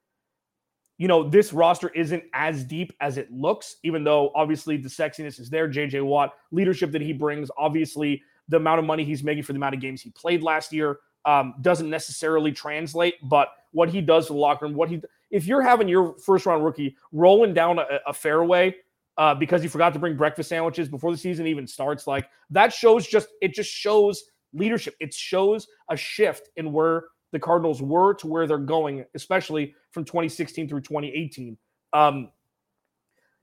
you 0.98 1.08
know, 1.08 1.28
this 1.28 1.52
roster 1.52 1.88
isn't 1.90 2.22
as 2.32 2.64
deep 2.64 2.92
as 3.00 3.18
it 3.18 3.30
looks, 3.30 3.76
even 3.82 4.04
though 4.04 4.30
obviously 4.34 4.76
the 4.76 4.88
sexiness 4.88 5.38
is 5.38 5.50
there. 5.50 5.68
JJ 5.68 6.04
Watt, 6.04 6.32
leadership 6.52 6.92
that 6.92 7.02
he 7.02 7.12
brings, 7.12 7.50
obviously 7.58 8.22
the 8.48 8.56
amount 8.56 8.78
of 8.78 8.84
money 8.84 9.04
he's 9.04 9.22
making 9.22 9.42
for 9.42 9.52
the 9.52 9.58
amount 9.58 9.74
of 9.74 9.80
games 9.80 10.00
he 10.00 10.10
played 10.10 10.42
last 10.42 10.72
year 10.72 10.98
um, 11.24 11.54
doesn't 11.60 11.90
necessarily 11.90 12.52
translate. 12.52 13.14
But 13.22 13.48
what 13.72 13.88
he 13.88 14.00
does 14.00 14.28
to 14.28 14.32
the 14.32 14.38
locker 14.38 14.66
room, 14.66 14.74
what 14.74 14.88
he 14.88 15.02
if 15.30 15.46
you're 15.46 15.62
having 15.62 15.88
your 15.88 16.14
first 16.18 16.46
round 16.46 16.64
rookie 16.64 16.96
rolling 17.12 17.52
down 17.52 17.78
a, 17.78 17.84
a 18.06 18.12
fairway 18.12 18.74
uh, 19.18 19.34
because 19.34 19.62
you 19.62 19.68
forgot 19.68 19.92
to 19.92 19.98
bring 19.98 20.16
breakfast 20.16 20.48
sandwiches 20.48 20.88
before 20.88 21.10
the 21.10 21.18
season 21.18 21.46
even 21.46 21.66
starts, 21.66 22.06
like 22.06 22.28
that 22.50 22.72
shows 22.72 23.06
just 23.06 23.28
it 23.42 23.52
just 23.54 23.70
shows 23.70 24.24
leadership. 24.52 24.94
It 25.00 25.12
shows 25.12 25.66
a 25.90 25.96
shift 25.96 26.48
in 26.56 26.72
where 26.72 27.04
the 27.32 27.38
Cardinals 27.38 27.82
were 27.82 28.14
to 28.14 28.26
where 28.26 28.46
they're 28.46 28.58
going, 28.58 29.04
especially 29.14 29.74
from 29.90 30.04
2016 30.04 30.68
through 30.68 30.80
2018. 30.80 31.58
Um, 31.92 32.30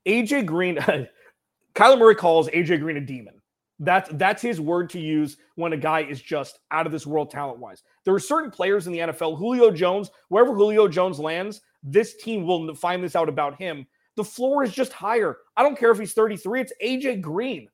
AJ 0.05 0.45
Green, 0.45 0.77
Kyler 1.75 1.99
Murray 1.99 2.15
calls 2.15 2.47
AJ 2.49 2.79
Green 2.79 2.97
a 2.97 3.01
demon. 3.01 3.41
That's 3.79 4.09
that's 4.13 4.41
his 4.41 4.61
word 4.61 4.89
to 4.91 4.99
use 4.99 5.37
when 5.55 5.73
a 5.73 5.77
guy 5.77 6.01
is 6.01 6.21
just 6.21 6.59
out 6.71 6.85
of 6.85 6.91
this 6.91 7.07
world 7.07 7.31
talent 7.31 7.59
wise. 7.59 7.83
There 8.05 8.13
are 8.13 8.19
certain 8.19 8.51
players 8.51 8.87
in 8.87 8.93
the 8.93 8.99
NFL, 8.99 9.37
Julio 9.37 9.71
Jones, 9.71 10.11
wherever 10.29 10.53
Julio 10.53 10.87
Jones 10.87 11.19
lands, 11.19 11.61
this 11.81 12.15
team 12.15 12.45
will 12.45 12.73
find 12.75 13.03
this 13.03 13.15
out 13.15 13.29
about 13.29 13.57
him. 13.57 13.85
The 14.15 14.23
floor 14.23 14.63
is 14.63 14.73
just 14.73 14.93
higher. 14.93 15.37
I 15.57 15.63
don't 15.63 15.77
care 15.77 15.91
if 15.91 15.97
he's 15.97 16.13
33, 16.13 16.61
it's 16.61 16.73
AJ 16.83 17.21
Green. 17.21 17.67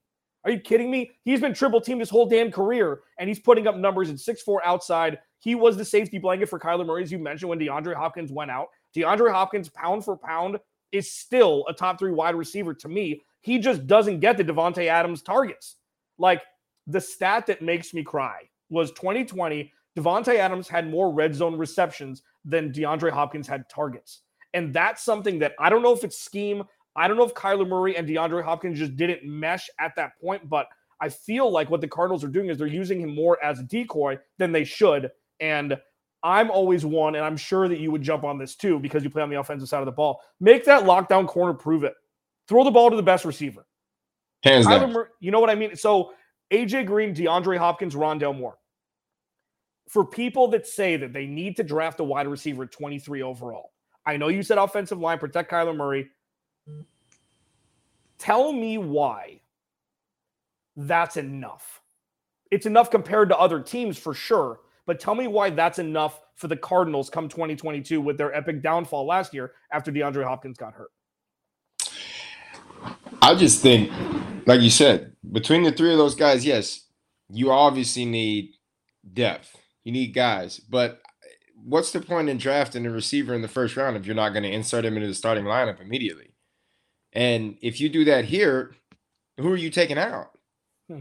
Are 0.46 0.52
you 0.52 0.60
kidding 0.60 0.90
me? 0.90 1.12
He's 1.24 1.42
been 1.42 1.54
triple 1.54 1.82
teamed 1.82 2.00
his 2.00 2.10
whole 2.10 2.26
damn 2.26 2.50
career, 2.50 3.02
and 3.20 3.28
he's 3.28 3.40
putting 3.40 3.68
up 3.68 3.76
numbers 3.76 4.10
in 4.10 4.16
6'4 4.16 4.60
outside. 4.64 5.20
He 5.40 5.54
was 5.54 5.76
the 5.76 5.84
safety 5.84 6.18
blanket 6.18 6.48
for 6.48 6.60
Kyler 6.60 6.86
Murray, 6.86 7.04
as 7.04 7.12
you 7.12 7.20
mentioned, 7.20 7.50
when 7.50 7.60
DeAndre 7.60 7.96
Hopkins 7.96 8.32
went 8.32 8.52
out. 8.52 8.68
DeAndre 8.96 9.32
Hopkins, 9.32 9.70
pound 9.70 10.06
for 10.06 10.18
pound, 10.18 10.58
is 10.92 11.12
still 11.12 11.66
a 11.68 11.74
top 11.74 12.00
three 12.00 12.12
wide 12.12 12.36
receiver 12.36 12.74
to 12.74 12.88
me. 12.88 13.22
He 13.42 13.60
just 13.60 13.86
doesn't 13.86 14.22
get 14.22 14.38
the 14.38 14.44
Davante 14.44 14.88
Adams 14.88 15.22
targets. 15.22 15.76
Like 16.20 16.44
the 16.86 17.02
stat 17.02 17.48
that 17.48 17.62
makes 17.62 17.94
me 17.94 18.04
cry 18.04 18.42
was 18.70 18.92
2020, 18.92 19.72
Davante 19.98 20.36
Adams 20.36 20.68
had 20.68 20.90
more 20.90 21.12
red 21.12 21.34
zone 21.34 21.58
receptions 21.58 22.22
than 22.46 22.72
DeAndre 22.72 23.12
Hopkins 23.12 23.48
had 23.48 23.68
targets. 23.70 24.22
And 24.54 24.74
that's 24.74 25.04
something 25.04 25.40
that 25.40 25.54
I 25.60 25.70
don't 25.70 25.82
know 25.82 25.94
if 25.94 26.04
it's 26.04 26.20
scheme. 26.20 26.64
I 26.96 27.08
don't 27.08 27.18
know 27.18 27.26
if 27.26 27.34
Kyler 27.34 27.68
Murray 27.68 27.98
and 27.98 28.08
DeAndre 28.08 28.44
Hopkins 28.44 28.78
just 28.78 28.96
didn't 28.96 29.24
mesh 29.24 29.70
at 29.80 29.96
that 29.96 30.20
point, 30.22 30.48
but 30.50 30.68
I 31.02 31.10
feel 31.10 31.50
like 31.50 31.70
what 31.70 31.82
the 31.82 31.88
Cardinals 31.88 32.24
are 32.24 32.30
doing 32.30 32.50
is 32.50 32.58
they're 32.58 32.68
using 32.68 33.00
him 33.00 33.16
more 33.16 33.42
as 33.44 33.60
a 33.60 33.64
decoy 33.64 34.18
than 34.38 34.52
they 34.52 34.64
should. 34.64 35.10
And 35.40 35.78
I'm 36.24 36.52
always 36.52 36.86
one, 36.86 37.16
and 37.16 37.24
I'm 37.24 37.38
sure 37.38 37.70
that 37.70 37.80
you 37.80 37.92
would 37.92 38.02
jump 38.02 38.24
on 38.24 38.38
this 38.38 38.56
too 38.56 38.80
because 38.80 39.04
you 39.04 39.10
play 39.10 39.22
on 39.22 39.30
the 39.30 39.40
offensive 39.40 39.70
side 39.70 39.80
of 39.80 39.86
the 39.86 39.92
ball. 39.92 40.20
Make 40.42 40.66
that 40.66 40.84
lockdown 40.84 41.28
corner 41.28 41.54
prove 41.54 41.84
it. 41.84 41.94
Throw 42.48 42.64
the 42.64 42.72
ball 42.72 42.90
to 42.90 42.96
the 42.96 43.04
best 43.04 43.24
receiver. 43.24 43.66
Hands 44.44 44.66
down. 44.66 44.96
You 45.20 45.32
know 45.32 45.40
what 45.40 45.50
I 45.50 45.56
mean? 45.56 45.76
So 45.76 46.14
AJ 46.52 46.86
Green, 46.86 47.14
DeAndre 47.14 47.58
Hopkins, 47.58 47.96
Rondale 47.96 48.38
Moore. 48.38 48.58
For 49.88 50.06
people 50.06 50.48
that 50.50 50.68
say 50.68 50.98
that 50.98 51.14
they 51.14 51.26
need 51.26 51.56
to 51.58 51.64
draft 51.64 52.00
a 52.00 52.04
wide 52.04 52.28
receiver 52.28 52.64
at 52.64 52.72
23 52.72 53.24
overall, 53.24 53.72
I 54.06 54.18
know 54.18 54.28
you 54.28 54.44
said 54.44 54.58
offensive 54.58 55.00
line, 55.00 55.18
protect 55.18 55.52
Kyler 55.52 55.76
Murray. 55.76 56.10
Tell 58.20 58.54
me 58.54 58.78
why 58.78 59.42
that's 60.76 61.18
enough. 61.18 61.82
It's 62.52 62.66
enough 62.66 62.92
compared 62.92 63.30
to 63.30 63.38
other 63.38 63.60
teams 63.60 63.98
for 63.98 64.14
sure, 64.14 64.60
but 64.86 65.00
tell 65.00 65.16
me 65.16 65.28
why 65.28 65.50
that's 65.50 65.80
enough 65.80 66.22
for 66.36 66.48
the 66.48 66.56
Cardinals 66.56 67.10
come 67.10 67.28
2022 67.28 68.00
with 68.00 68.18
their 68.18 68.34
epic 68.34 68.62
downfall 68.62 69.06
last 69.06 69.34
year 69.34 69.54
after 69.72 69.92
DeAndre 69.92 70.24
Hopkins 70.24 70.58
got 70.58 70.74
hurt. 70.74 70.92
I 73.22 73.36
just 73.36 73.62
think, 73.62 73.92
like 74.46 74.62
you 74.62 74.70
said, 74.70 75.14
between 75.32 75.64
the 75.64 75.72
three 75.72 75.92
of 75.92 75.98
those 75.98 76.16
guys, 76.16 76.46
yes, 76.46 76.86
you 77.30 77.52
obviously 77.52 78.06
need 78.06 78.56
depth. 79.14 79.56
You 79.84 79.92
need 79.92 80.14
guys, 80.14 80.60
but 80.60 81.02
what's 81.56 81.92
the 81.92 82.02
point 82.02 82.30
in 82.30 82.38
drafting 82.38 82.86
a 82.86 82.92
receiver 82.92 83.34
in 83.34 83.42
the 83.42 83.48
first 83.48 83.76
round 83.76 83.98
if 83.98 84.06
you're 84.06 84.16
not 84.16 84.30
going 84.30 84.44
to 84.44 84.52
insert 84.52 84.86
him 84.86 84.96
into 84.96 85.08
the 85.08 85.14
starting 85.14 85.46
lineup 85.46 85.82
immediately? 85.82 86.34
And 87.14 87.58
if 87.62 87.82
you 87.82 87.90
do 87.90 88.06
that 88.06 88.26
here, 88.26 88.76
who 89.38 89.52
are 89.52 89.58
you 89.58 89.70
taking 89.70 89.98
out? 89.98 90.32
Hmm. 90.88 91.00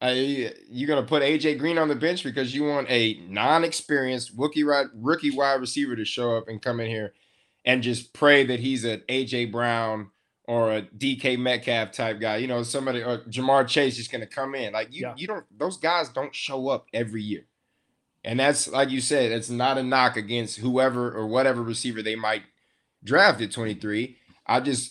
you're 0.00 0.86
going 0.86 1.02
to 1.02 1.08
put 1.08 1.22
AJ 1.22 1.58
Green 1.58 1.78
on 1.78 1.88
the 1.88 1.94
bench 1.94 2.22
because 2.22 2.54
you 2.54 2.64
want 2.64 2.88
a 2.90 3.20
non-experienced 3.28 4.32
rookie 4.36 4.64
rookie 4.64 5.30
wide 5.30 5.60
receiver 5.60 5.96
to 5.96 6.04
show 6.04 6.36
up 6.36 6.48
and 6.48 6.62
come 6.62 6.80
in 6.80 6.86
here 6.86 7.12
and 7.64 7.82
just 7.82 8.12
pray 8.12 8.44
that 8.44 8.60
he's 8.60 8.84
an 8.84 9.02
AJ 9.08 9.52
Brown 9.52 10.10
or 10.48 10.72
a 10.72 10.82
DK 10.82 11.38
Metcalf 11.38 11.92
type 11.92 12.18
guy, 12.18 12.38
you 12.38 12.46
know, 12.46 12.62
somebody 12.62 13.02
or 13.02 13.18
Ja'Marr 13.28 13.68
Chase 13.68 13.98
is 13.98 14.08
gonna 14.08 14.26
come 14.26 14.54
in. 14.54 14.72
Like 14.72 14.88
you, 14.94 15.02
Yeah. 15.02 15.14
you 15.14 15.26
don't 15.26 15.44
those 15.56 15.76
guys 15.76 16.08
don't 16.08 16.34
show 16.34 16.68
up 16.68 16.86
every 16.94 17.22
year. 17.22 17.44
And 18.24 18.40
that's 18.40 18.66
like 18.66 18.88
you 18.88 19.02
said, 19.02 19.30
it's 19.30 19.50
not 19.50 19.76
a 19.76 19.82
knock 19.82 20.16
against 20.16 20.58
whoever 20.58 21.12
or 21.14 21.26
whatever 21.26 21.62
receiver 21.62 22.00
they 22.02 22.16
might 22.16 22.44
draft 23.04 23.42
at 23.42 23.52
23. 23.52 24.16
I 24.46 24.60
just 24.60 24.90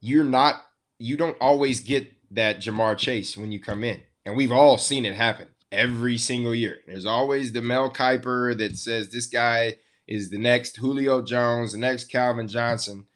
you're 0.00 0.24
not 0.24 0.64
you 0.98 1.16
don't 1.16 1.36
always 1.40 1.78
get 1.80 2.12
that 2.32 2.58
Ja'Marr 2.58 2.98
Chase 2.98 3.36
when 3.36 3.52
you 3.52 3.60
come 3.60 3.84
in. 3.84 4.02
And 4.26 4.36
we've 4.36 4.52
all 4.52 4.78
seen 4.78 5.06
it 5.06 5.14
happen 5.14 5.46
every 5.70 6.18
single 6.18 6.54
year. 6.56 6.78
There's 6.88 7.06
always 7.06 7.52
the 7.52 7.62
Mel 7.62 7.88
Kiper 7.88 8.58
that 8.58 8.76
says 8.76 9.08
this 9.10 9.26
guy 9.26 9.76
is 10.08 10.28
the 10.28 10.38
next 10.38 10.76
Julio 10.76 11.22
Jones, 11.22 11.70
the 11.70 11.78
next 11.78 12.06
Calvin 12.10 12.48
Johnson. 12.48 13.06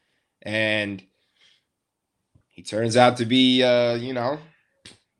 And 0.43 1.03
he 2.57 2.63
turns 2.63 2.97
out 2.97 3.19
to 3.19 3.27
be 3.27 3.63
uh, 3.63 3.95
you 3.95 4.13
know, 4.13 4.41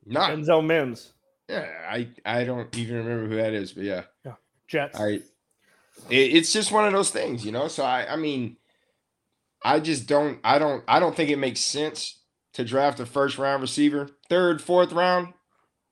not 0.05 0.31
Denzel 0.31 0.65
Mims, 0.65 1.13
yeah, 1.49 1.65
I 1.89 2.09
I 2.25 2.43
don't 2.43 2.75
even 2.77 2.97
remember 2.97 3.27
who 3.27 3.35
that 3.37 3.53
is, 3.53 3.71
but 3.71 3.83
yeah. 3.83 4.03
yeah, 4.25 4.33
Jets. 4.67 4.99
I 4.99 5.21
it, 6.09 6.35
it's 6.35 6.51
just 6.51 6.71
one 6.71 6.85
of 6.85 6.93
those 6.93 7.09
things, 7.09 7.45
you 7.45 7.51
know. 7.51 7.67
So 7.67 7.83
I 7.83 8.13
I 8.13 8.15
mean, 8.17 8.57
I 9.63 9.79
just 9.79 10.07
don't 10.07 10.39
I 10.43 10.59
don't 10.59 10.83
I 10.87 10.99
don't 10.99 11.15
think 11.15 11.29
it 11.29 11.37
makes 11.37 11.61
sense 11.61 12.19
to 12.53 12.65
draft 12.65 12.99
a 12.99 13.05
first 13.05 13.37
round 13.37 13.61
receiver, 13.61 14.09
third, 14.29 14.61
fourth 14.61 14.91
round. 14.91 15.33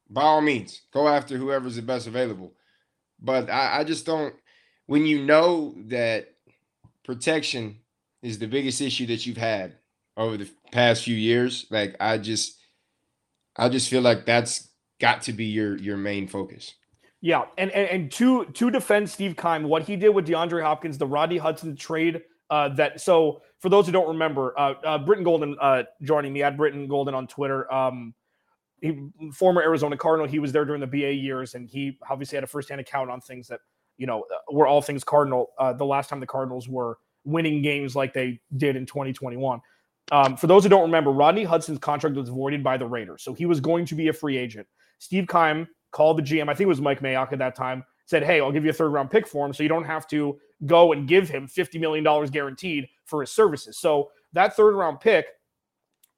By 0.10 0.24
all 0.24 0.42
means, 0.42 0.82
go 0.92 1.08
after 1.08 1.38
whoever's 1.38 1.78
the 1.78 1.82
best 1.82 2.06
available. 2.06 2.54
But 3.20 3.50
I, 3.50 3.80
I 3.80 3.84
just 3.86 4.06
don't 4.06 4.36
when 4.88 5.06
you 5.06 5.24
know 5.24 5.74
that 5.88 6.34
protection 7.06 7.78
is 8.22 8.40
the 8.40 8.48
biggest 8.48 8.82
issue 8.82 9.06
that 9.06 9.26
you've 9.26 9.38
had 9.38 9.78
over 10.18 10.38
the 10.38 10.50
past 10.72 11.04
few 11.04 11.16
years, 11.16 11.66
like 11.70 11.96
I 12.00 12.18
just 12.18 12.58
I 13.56 13.70
just 13.70 13.90
feel 13.90 14.02
like 14.02 14.26
that's 14.26 14.70
got 15.00 15.22
to 15.24 15.34
be 15.34 15.46
your 15.46 15.78
your 15.78 15.98
main 15.98 16.28
focus. 16.28 16.74
Yeah, 17.22 17.46
and, 17.58 17.72
and 17.72 17.90
and 17.90 18.12
to 18.14 18.46
to 18.46 18.70
defend 18.70 19.10
Steve 19.10 19.36
Keim, 19.36 19.64
what 19.64 19.84
he 19.84 19.96
did 19.96 20.10
with 20.10 20.28
DeAndre 20.28 20.62
Hopkins, 20.62 20.98
the 20.98 21.08
Rodney 21.08 21.38
Hudson 21.38 21.76
trade. 21.76 22.22
Uh, 22.50 22.70
that 22.70 23.02
so 23.02 23.42
for 23.60 23.70
those 23.70 23.88
who 23.88 23.92
don't 23.92 24.08
remember, 24.08 24.54
uh, 24.60 24.74
uh 24.86 24.98
Brittan 25.00 25.24
Golden 25.24 25.58
uh 25.60 25.84
joining 26.04 26.34
me 26.34 26.44
at 26.44 26.56
Brittan 26.58 26.88
Golden 26.88 27.16
on 27.16 27.28
Twitter. 27.28 27.72
Um, 27.74 28.14
he 28.82 29.10
former 29.34 29.62
Arizona 29.62 29.98
Cardinal. 29.98 30.28
He 30.28 30.40
was 30.40 30.52
there 30.52 30.66
during 30.66 30.82
the 30.82 30.88
BA 30.88 31.14
years, 31.14 31.56
and 31.56 31.68
he 31.68 31.98
obviously 32.10 32.36
had 32.36 32.44
a 32.44 32.48
firsthand 32.48 32.82
account 32.82 33.10
on 33.10 33.22
things 33.22 33.48
that 33.48 33.62
you 33.98 34.06
know 34.06 34.26
were 34.52 34.68
all 34.68 34.82
things 34.82 35.04
Cardinal. 35.04 35.50
Uh, 35.58 35.74
the 35.74 35.86
last 35.86 36.10
time 36.10 36.20
the 36.20 36.28
Cardinals 36.28 36.70
were 36.70 37.00
winning 37.24 37.62
games 37.64 37.96
like 37.96 38.14
they 38.14 38.40
did 38.56 38.76
in 38.76 38.86
2021. 38.86 39.60
Um, 40.12 40.38
for 40.38 40.48
those 40.48 40.64
who 40.64 40.70
don't 40.70 40.84
remember, 40.84 41.12
Rodney 41.12 41.44
Hudson's 41.44 41.80
contract 41.80 42.16
was 42.16 42.30
voided 42.30 42.64
by 42.64 42.78
the 42.78 42.86
Raiders, 42.86 43.24
so 43.24 43.34
he 43.34 43.46
was 43.46 43.60
going 43.60 43.86
to 43.86 43.96
be 43.96 44.08
a 44.10 44.14
free 44.14 44.38
agent. 44.38 44.68
Steve 45.00 45.28
Keim 45.28 45.68
called 45.92 46.18
the 46.18 46.22
GM, 46.22 46.44
I 46.50 46.54
think 46.54 46.66
it 46.66 46.68
was 46.68 46.82
Mike 46.82 47.00
Mayock 47.02 47.34
at 47.34 47.40
that 47.40 47.56
time, 47.56 47.84
said, 48.06 48.24
Hey, 48.24 48.40
I'll 48.40 48.52
give 48.52 48.64
you 48.64 48.70
a 48.70 48.74
third 48.74 48.90
round 48.90 49.10
pick 49.10 49.28
for 49.28 49.46
him 49.46 49.54
so 49.54 49.64
you 49.64 49.70
don't 49.70 49.84
have 49.86 50.08
to 50.10 50.38
go 50.66 50.94
and 50.94 51.08
give 51.08 51.28
him 51.30 51.48
$50 51.48 51.80
million 51.80 52.04
guaranteed 52.28 52.88
for 53.06 53.22
his 53.22 53.32
services. 53.32 53.80
So 53.80 54.12
that 54.34 54.56
third 54.56 54.76
round 54.76 55.00
pick 55.00 55.26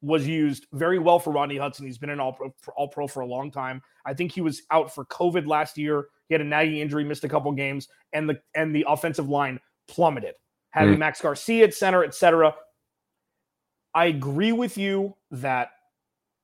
was 0.00 0.26
used 0.26 0.66
very 0.72 0.98
well 0.98 1.18
for 1.18 1.32
Rodney 1.32 1.56
Hudson. 1.56 1.86
He's 1.86 1.98
been 1.98 2.10
an 2.10 2.20
all 2.20 2.32
pro, 2.32 2.52
all 2.76 2.88
pro 2.88 3.06
for 3.08 3.20
a 3.20 3.26
long 3.26 3.50
time. 3.50 3.82
I 4.06 4.14
think 4.14 4.32
he 4.32 4.40
was 4.40 4.62
out 4.70 4.94
for 4.94 5.04
COVID 5.06 5.46
last 5.46 5.76
year. 5.76 6.06
He 6.28 6.34
had 6.34 6.40
a 6.40 6.44
nagging 6.44 6.78
injury, 6.78 7.04
missed 7.04 7.24
a 7.24 7.28
couple 7.28 7.50
games, 7.52 7.88
and 8.12 8.28
the 8.28 8.38
and 8.54 8.74
the 8.74 8.84
offensive 8.86 9.28
line 9.28 9.58
plummeted. 9.88 10.34
Having 10.70 10.96
Mm. 10.96 10.98
Max 10.98 11.20
Garcia 11.20 11.64
at 11.64 11.74
center, 11.74 12.04
et 12.04 12.14
cetera. 12.14 12.54
I 13.98 14.04
agree 14.04 14.52
with 14.52 14.78
you 14.78 15.16
that 15.32 15.72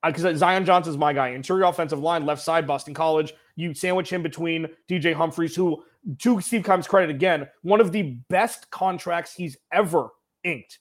because 0.05 0.39
Zion 0.39 0.65
Johnson's 0.65 0.99
my 0.99 1.13
guy. 1.13 1.29
Interior 1.29 1.67
offensive 1.67 2.01
line, 2.01 2.27
left 2.27 2.43
side, 2.43 2.67
Boston 2.67 2.95
College. 2.95 3.33
You 3.55 3.73
sandwich 3.75 4.13
him 4.13 4.25
between 4.25 4.67
DJ 4.91 5.15
Humphries, 5.15 5.55
who, 5.55 5.85
to 6.19 6.41
Steve 6.41 6.65
Keim's 6.65 6.89
credit 6.89 7.11
again, 7.11 7.47
one 7.63 7.81
of 7.81 7.93
the 7.93 8.19
best 8.29 8.69
contracts 8.73 9.33
he's 9.33 9.57
ever 9.73 10.09
inked. 10.43 10.81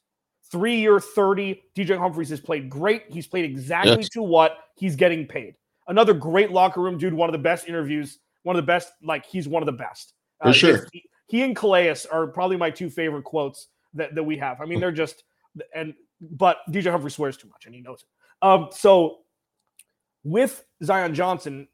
Three 0.52 0.78
year 0.78 1.00
30. 1.00 1.62
DJ 1.78 1.96
Humphries 1.96 2.30
has 2.30 2.40
played 2.40 2.72
great. 2.72 3.04
He's 3.08 3.28
played 3.28 3.46
exactly 3.46 3.98
Yes. 3.98 4.10
to 4.10 4.24
what 4.24 4.58
he's 4.76 4.96
getting 4.96 5.28
paid. 5.28 5.54
Another 5.88 6.16
great 6.16 6.50
locker 6.50 6.82
room 6.82 6.98
dude, 6.98 7.14
one 7.14 7.30
of 7.30 7.34
the 7.34 7.38
best 7.38 7.68
interviews, 7.68 8.18
one 8.42 8.56
of 8.56 8.64
the 8.64 8.66
best, 8.66 8.94
like 9.04 9.28
he's 9.28 9.48
one 9.48 9.62
of 9.62 9.68
the 9.68 9.74
best. 9.74 10.14
For 10.42 10.48
uh, 10.48 10.54
sure. 10.54 10.88
He, 10.92 11.04
he 11.28 11.44
and 11.44 11.56
Calais 11.56 11.96
are 12.12 12.26
probably 12.26 12.58
my 12.58 12.72
two 12.72 12.90
favorite 12.90 13.26
quotes 13.26 13.68
that, 13.94 14.16
that 14.16 14.24
we 14.24 14.38
have. 14.38 14.60
I 14.60 14.66
mean, 14.66 14.80
hmm. 14.80 14.82
they're 14.82 14.92
just, 14.92 15.24
and, 15.76 15.94
but 16.32 16.58
DJ 16.70 16.92
Humphrey 16.92 17.12
swears 17.12 17.38
too 17.38 17.48
much 17.50 17.66
and 17.66 17.76
he 17.76 17.82
knows 17.82 18.04
it. 18.04 18.46
Um, 18.46 18.70
so 18.72 19.20
with 20.24 20.66
Zion 20.84 21.14
Johnson, 21.14 21.68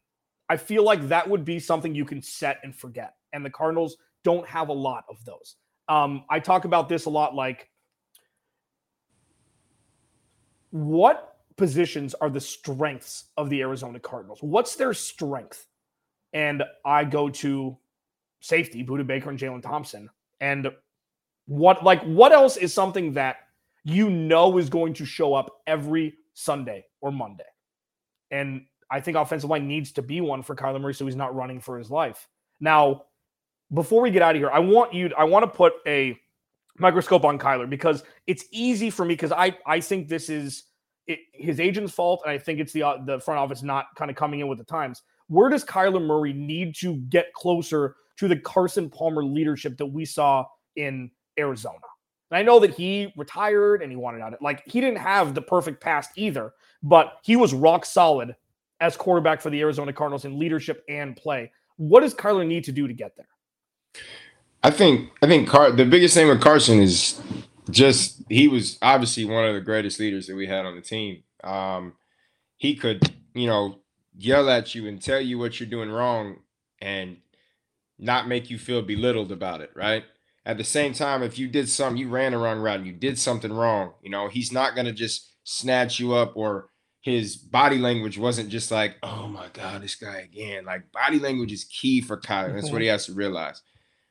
I 0.49 0.57
feel 0.57 0.83
like 0.83 1.07
that 1.07 1.29
would 1.29 1.45
be 1.45 1.59
something 1.59 1.93
you 1.93 2.05
can 2.05 2.21
set 2.21 2.59
and 2.63 2.75
forget. 2.75 3.15
And 3.33 3.45
the 3.45 3.49
Cardinals 3.49 3.97
don't 4.23 4.47
have 4.47 4.69
a 4.69 4.73
lot 4.73 5.05
of 5.09 5.23
those. 5.25 5.55
Um, 5.87 6.23
I 6.29 6.39
talk 6.39 6.65
about 6.65 6.89
this 6.89 7.05
a 7.05 7.09
lot 7.09 7.35
like 7.35 7.69
what 10.71 11.37
positions 11.57 12.15
are 12.15 12.29
the 12.29 12.39
strengths 12.39 13.25
of 13.37 13.49
the 13.49 13.61
Arizona 13.61 13.99
Cardinals? 13.99 14.39
What's 14.41 14.75
their 14.75 14.93
strength? 14.93 15.67
And 16.33 16.63
I 16.85 17.03
go 17.03 17.29
to 17.29 17.77
safety, 18.39 18.83
Budda 18.83 19.05
Baker 19.05 19.29
and 19.29 19.37
Jalen 19.37 19.61
Thompson. 19.61 20.09
And 20.39 20.71
what 21.45 21.83
like 21.83 22.01
what 22.03 22.31
else 22.31 22.57
is 22.57 22.73
something 22.73 23.13
that 23.13 23.37
you 23.83 24.09
know 24.09 24.57
is 24.57 24.69
going 24.69 24.93
to 24.95 25.05
show 25.05 25.33
up 25.33 25.61
every 25.67 26.15
Sunday 26.33 26.85
or 27.01 27.11
Monday? 27.11 27.43
And 28.31 28.65
I 28.91 28.99
think 28.99 29.17
offensive 29.17 29.49
line 29.49 29.67
needs 29.67 29.91
to 29.93 30.01
be 30.01 30.21
one 30.21 30.43
for 30.43 30.55
Kyler 30.55 30.81
Murray 30.81 30.93
so 30.93 31.05
he's 31.05 31.15
not 31.15 31.35
running 31.35 31.59
for 31.59 31.77
his 31.77 31.91
life. 31.91 32.27
Now, 32.59 33.03
before 33.73 34.01
we 34.01 34.11
get 34.11 34.21
out 34.21 34.35
of 34.35 34.41
here, 34.41 34.49
I 34.51 34.59
want 34.59 34.93
you 34.93 35.11
I 35.17 35.23
want 35.23 35.43
to 35.43 35.47
put 35.47 35.73
a 35.85 36.17
microscope 36.77 37.23
on 37.23 37.37
Kyler 37.37 37.69
because 37.69 38.03
it's 38.25 38.45
easy 38.51 38.89
for 38.89 39.05
me 39.05 39.13
because 39.13 39.31
I 39.31 39.57
I 39.65 39.79
think 39.79 40.07
this 40.07 40.29
is 40.29 40.63
it, 41.07 41.19
his 41.33 41.59
agent's 41.59 41.93
fault 41.93 42.21
and 42.25 42.31
I 42.31 42.37
think 42.37 42.59
it's 42.59 42.73
the 42.73 42.83
uh, 42.83 42.97
the 43.05 43.19
front 43.19 43.39
office 43.39 43.61
not 43.61 43.87
kind 43.95 44.09
of 44.09 44.17
coming 44.17 44.39
in 44.39 44.47
with 44.47 44.57
the 44.57 44.63
times. 44.63 45.03
Where 45.27 45.49
does 45.49 45.63
Kyler 45.63 46.01
Murray 46.01 46.33
need 46.33 46.75
to 46.77 46.95
get 46.95 47.31
closer 47.33 47.95
to 48.17 48.27
the 48.27 48.35
Carson 48.35 48.89
Palmer 48.89 49.23
leadership 49.23 49.77
that 49.77 49.85
we 49.85 50.03
saw 50.05 50.45
in 50.75 51.11
Arizona? 51.37 51.77
And 52.31 52.37
I 52.37 52.43
know 52.43 52.59
that 52.59 52.75
he 52.75 53.13
retired 53.17 53.81
and 53.81 53.91
he 53.91 53.95
wanted 53.95 54.21
out. 54.21 54.41
Like 54.41 54.63
he 54.65 54.81
didn't 54.81 54.99
have 54.99 55.33
the 55.33 55.41
perfect 55.41 55.81
past 55.81 56.11
either, 56.15 56.53
but 56.83 57.19
he 57.23 57.35
was 57.35 57.53
rock 57.53 57.85
solid 57.85 58.35
as 58.79 58.95
quarterback 58.95 59.41
for 59.41 59.49
the 59.49 59.59
Arizona 59.61 59.91
Cardinals 59.91 60.25
in 60.25 60.39
leadership 60.39 60.83
and 60.87 61.15
play. 61.15 61.51
What 61.77 62.01
does 62.01 62.13
Kyler 62.13 62.45
need 62.45 62.63
to 62.65 62.71
do 62.71 62.87
to 62.87 62.93
get 62.93 63.15
there? 63.15 63.27
I 64.63 64.71
think 64.71 65.11
I 65.21 65.27
think 65.27 65.47
Car- 65.47 65.71
the 65.71 65.85
biggest 65.85 66.13
thing 66.13 66.27
with 66.27 66.41
Carson 66.41 66.79
is 66.79 67.21
just 67.69 68.21
he 68.29 68.47
was 68.47 68.77
obviously 68.81 69.25
one 69.25 69.45
of 69.45 69.53
the 69.53 69.61
greatest 69.61 69.99
leaders 69.99 70.27
that 70.27 70.35
we 70.35 70.47
had 70.47 70.65
on 70.65 70.75
the 70.75 70.81
team. 70.81 71.23
Um, 71.43 71.93
he 72.57 72.75
could, 72.75 73.13
you 73.33 73.47
know, 73.47 73.79
yell 74.17 74.49
at 74.49 74.75
you 74.75 74.87
and 74.87 75.01
tell 75.01 75.21
you 75.21 75.39
what 75.39 75.59
you're 75.59 75.69
doing 75.69 75.89
wrong 75.89 76.39
and 76.81 77.17
not 77.97 78.27
make 78.27 78.49
you 78.49 78.57
feel 78.57 78.81
belittled 78.81 79.31
about 79.31 79.61
it, 79.61 79.71
right? 79.75 80.03
At 80.45 80.57
the 80.57 80.63
same 80.63 80.93
time, 80.93 81.21
if 81.21 81.37
you 81.37 81.47
did 81.47 81.69
something, 81.69 81.97
you 81.97 82.09
ran 82.09 82.33
a 82.33 82.39
wrong 82.39 82.59
route 82.59 82.77
and 82.77 82.87
you 82.87 82.93
did 82.93 83.19
something 83.19 83.51
wrong, 83.51 83.93
you 84.01 84.09
know, 84.09 84.27
he's 84.27 84.51
not 84.51 84.75
gonna 84.75 84.93
just 84.93 85.33
snatch 85.43 85.99
you 85.99 86.13
up 86.13 86.33
or 86.35 86.69
his 87.01 87.35
body 87.35 87.77
language 87.77 88.17
wasn't 88.17 88.49
just 88.49 88.71
like, 88.71 88.95
oh 89.03 89.27
my 89.27 89.47
God, 89.53 89.81
this 89.81 89.95
guy 89.95 90.19
again. 90.19 90.65
Like 90.65 90.91
body 90.91 91.19
language 91.19 91.51
is 91.51 91.63
key 91.65 92.01
for 92.01 92.17
Kyler. 92.17 92.53
That's 92.53 92.71
what 92.71 92.81
he 92.81 92.87
mm-hmm. 92.87 92.93
has 92.93 93.05
to 93.05 93.13
realize. 93.13 93.61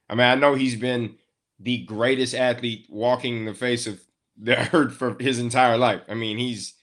I 0.08 0.14
mean, 0.14 0.26
I 0.26 0.34
know 0.34 0.54
he's 0.54 0.76
been 0.76 1.16
the 1.60 1.84
greatest 1.84 2.34
athlete 2.34 2.86
walking 2.88 3.44
the 3.44 3.54
face 3.54 3.86
of 3.86 4.00
the 4.36 4.56
earth 4.74 4.94
for 4.94 5.16
his 5.20 5.38
entire 5.38 5.76
life. 5.76 6.00
I 6.08 6.14
mean, 6.14 6.38
he's 6.38 6.74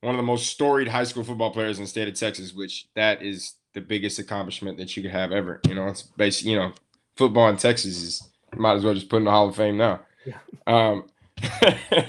one 0.00 0.14
of 0.14 0.18
the 0.18 0.24
most 0.24 0.48
storied 0.48 0.88
high 0.88 1.04
school 1.04 1.22
football 1.22 1.52
players 1.52 1.78
in 1.78 1.84
the 1.84 1.88
state 1.88 2.08
of 2.08 2.14
Texas, 2.14 2.52
which 2.52 2.88
that 2.96 3.22
is 3.22 3.54
the 3.72 3.80
biggest 3.80 4.18
accomplishment 4.18 4.78
that 4.78 4.96
you 4.96 5.02
could 5.02 5.12
have 5.12 5.30
ever. 5.30 5.60
You 5.68 5.74
know, 5.74 5.86
it's 5.86 6.02
basically, 6.02 6.52
you 6.52 6.58
know, 6.58 6.72
football 7.16 7.48
in 7.48 7.56
Texas 7.56 8.02
is 8.02 8.28
might 8.56 8.74
as 8.74 8.84
well 8.84 8.94
just 8.94 9.08
put 9.08 9.18
in 9.18 9.24
the 9.24 9.30
Hall 9.30 9.48
of 9.48 9.56
Fame 9.56 9.76
now. 9.76 10.00
Yeah. 10.24 10.38
Um 10.66 11.04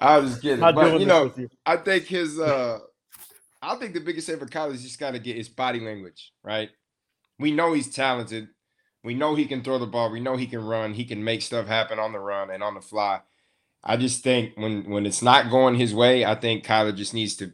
I 0.00 0.18
was 0.18 0.30
just 0.30 0.42
kidding. 0.42 0.60
Not 0.60 0.74
but 0.74 1.00
you 1.00 1.06
know, 1.06 1.32
you. 1.36 1.48
I 1.64 1.76
think 1.76 2.04
his 2.04 2.38
uh 2.38 2.78
I 3.62 3.76
think 3.76 3.94
the 3.94 4.00
biggest 4.00 4.28
thing 4.28 4.38
for 4.38 4.46
Kyler 4.46 4.74
is 4.74 4.82
just 4.82 5.00
gotta 5.00 5.18
get 5.18 5.36
his 5.36 5.48
body 5.48 5.80
language, 5.80 6.32
right? 6.42 6.70
We 7.38 7.50
know 7.50 7.72
he's 7.72 7.94
talented. 7.94 8.48
We 9.02 9.14
know 9.14 9.34
he 9.34 9.46
can 9.46 9.62
throw 9.62 9.78
the 9.78 9.86
ball. 9.86 10.10
We 10.10 10.20
know 10.20 10.36
he 10.36 10.46
can 10.46 10.64
run. 10.64 10.94
He 10.94 11.04
can 11.04 11.22
make 11.22 11.42
stuff 11.42 11.66
happen 11.66 11.98
on 11.98 12.12
the 12.12 12.18
run 12.18 12.50
and 12.50 12.62
on 12.62 12.74
the 12.74 12.80
fly. 12.80 13.20
I 13.82 13.96
just 13.98 14.22
think 14.22 14.56
when 14.56 14.88
when 14.88 15.06
it's 15.06 15.22
not 15.22 15.50
going 15.50 15.74
his 15.74 15.94
way, 15.94 16.24
I 16.24 16.34
think 16.34 16.64
Kyler 16.64 16.96
just 16.96 17.14
needs 17.14 17.36
to 17.36 17.52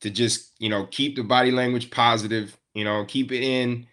to 0.00 0.10
just, 0.10 0.52
you 0.58 0.68
know, 0.68 0.86
keep 0.86 1.16
the 1.16 1.22
body 1.22 1.50
language 1.50 1.90
positive, 1.90 2.58
you 2.74 2.84
know, 2.84 3.04
keep 3.06 3.32
it 3.32 3.42
in 3.42 3.86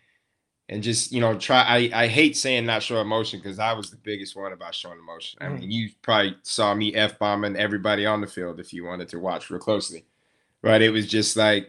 and 0.72 0.82
just 0.82 1.12
you 1.12 1.20
know 1.20 1.38
try. 1.38 1.62
I 1.62 2.04
I 2.04 2.08
hate 2.08 2.36
saying 2.38 2.66
not 2.66 2.82
show 2.82 3.00
emotion 3.02 3.40
because 3.40 3.60
I 3.60 3.74
was 3.74 3.92
the 3.92 3.98
biggest 3.98 4.36
one 4.36 4.54
about 4.54 4.74
showing 4.74 4.98
emotion. 4.98 5.38
I 5.42 5.50
mean, 5.50 5.70
you 5.70 5.90
probably 6.02 6.36
saw 6.44 6.74
me 6.74 6.96
f 6.96 7.20
bombing 7.20 7.58
everybody 7.58 8.06
on 8.06 8.22
the 8.22 8.28
field 8.28 8.60
if 8.60 8.74
you 8.74 8.86
wanted 8.86 9.10
to 9.10 9.20
watch 9.20 9.50
real 9.50 9.60
closely, 9.60 10.06
right? 10.64 10.82
It 10.82 10.90
was 10.90 11.08
just 11.08 11.38
like. 11.38 11.68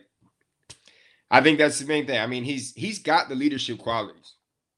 I 1.30 1.40
think 1.40 1.56
that's 1.58 1.78
the 1.78 1.86
main 1.86 2.06
thing. 2.06 2.20
I 2.20 2.26
mean, 2.26 2.44
he's 2.44 2.74
he's 2.74 2.98
got 2.98 3.28
the 3.28 3.34
leadership 3.34 3.78
qualities. 3.78 4.34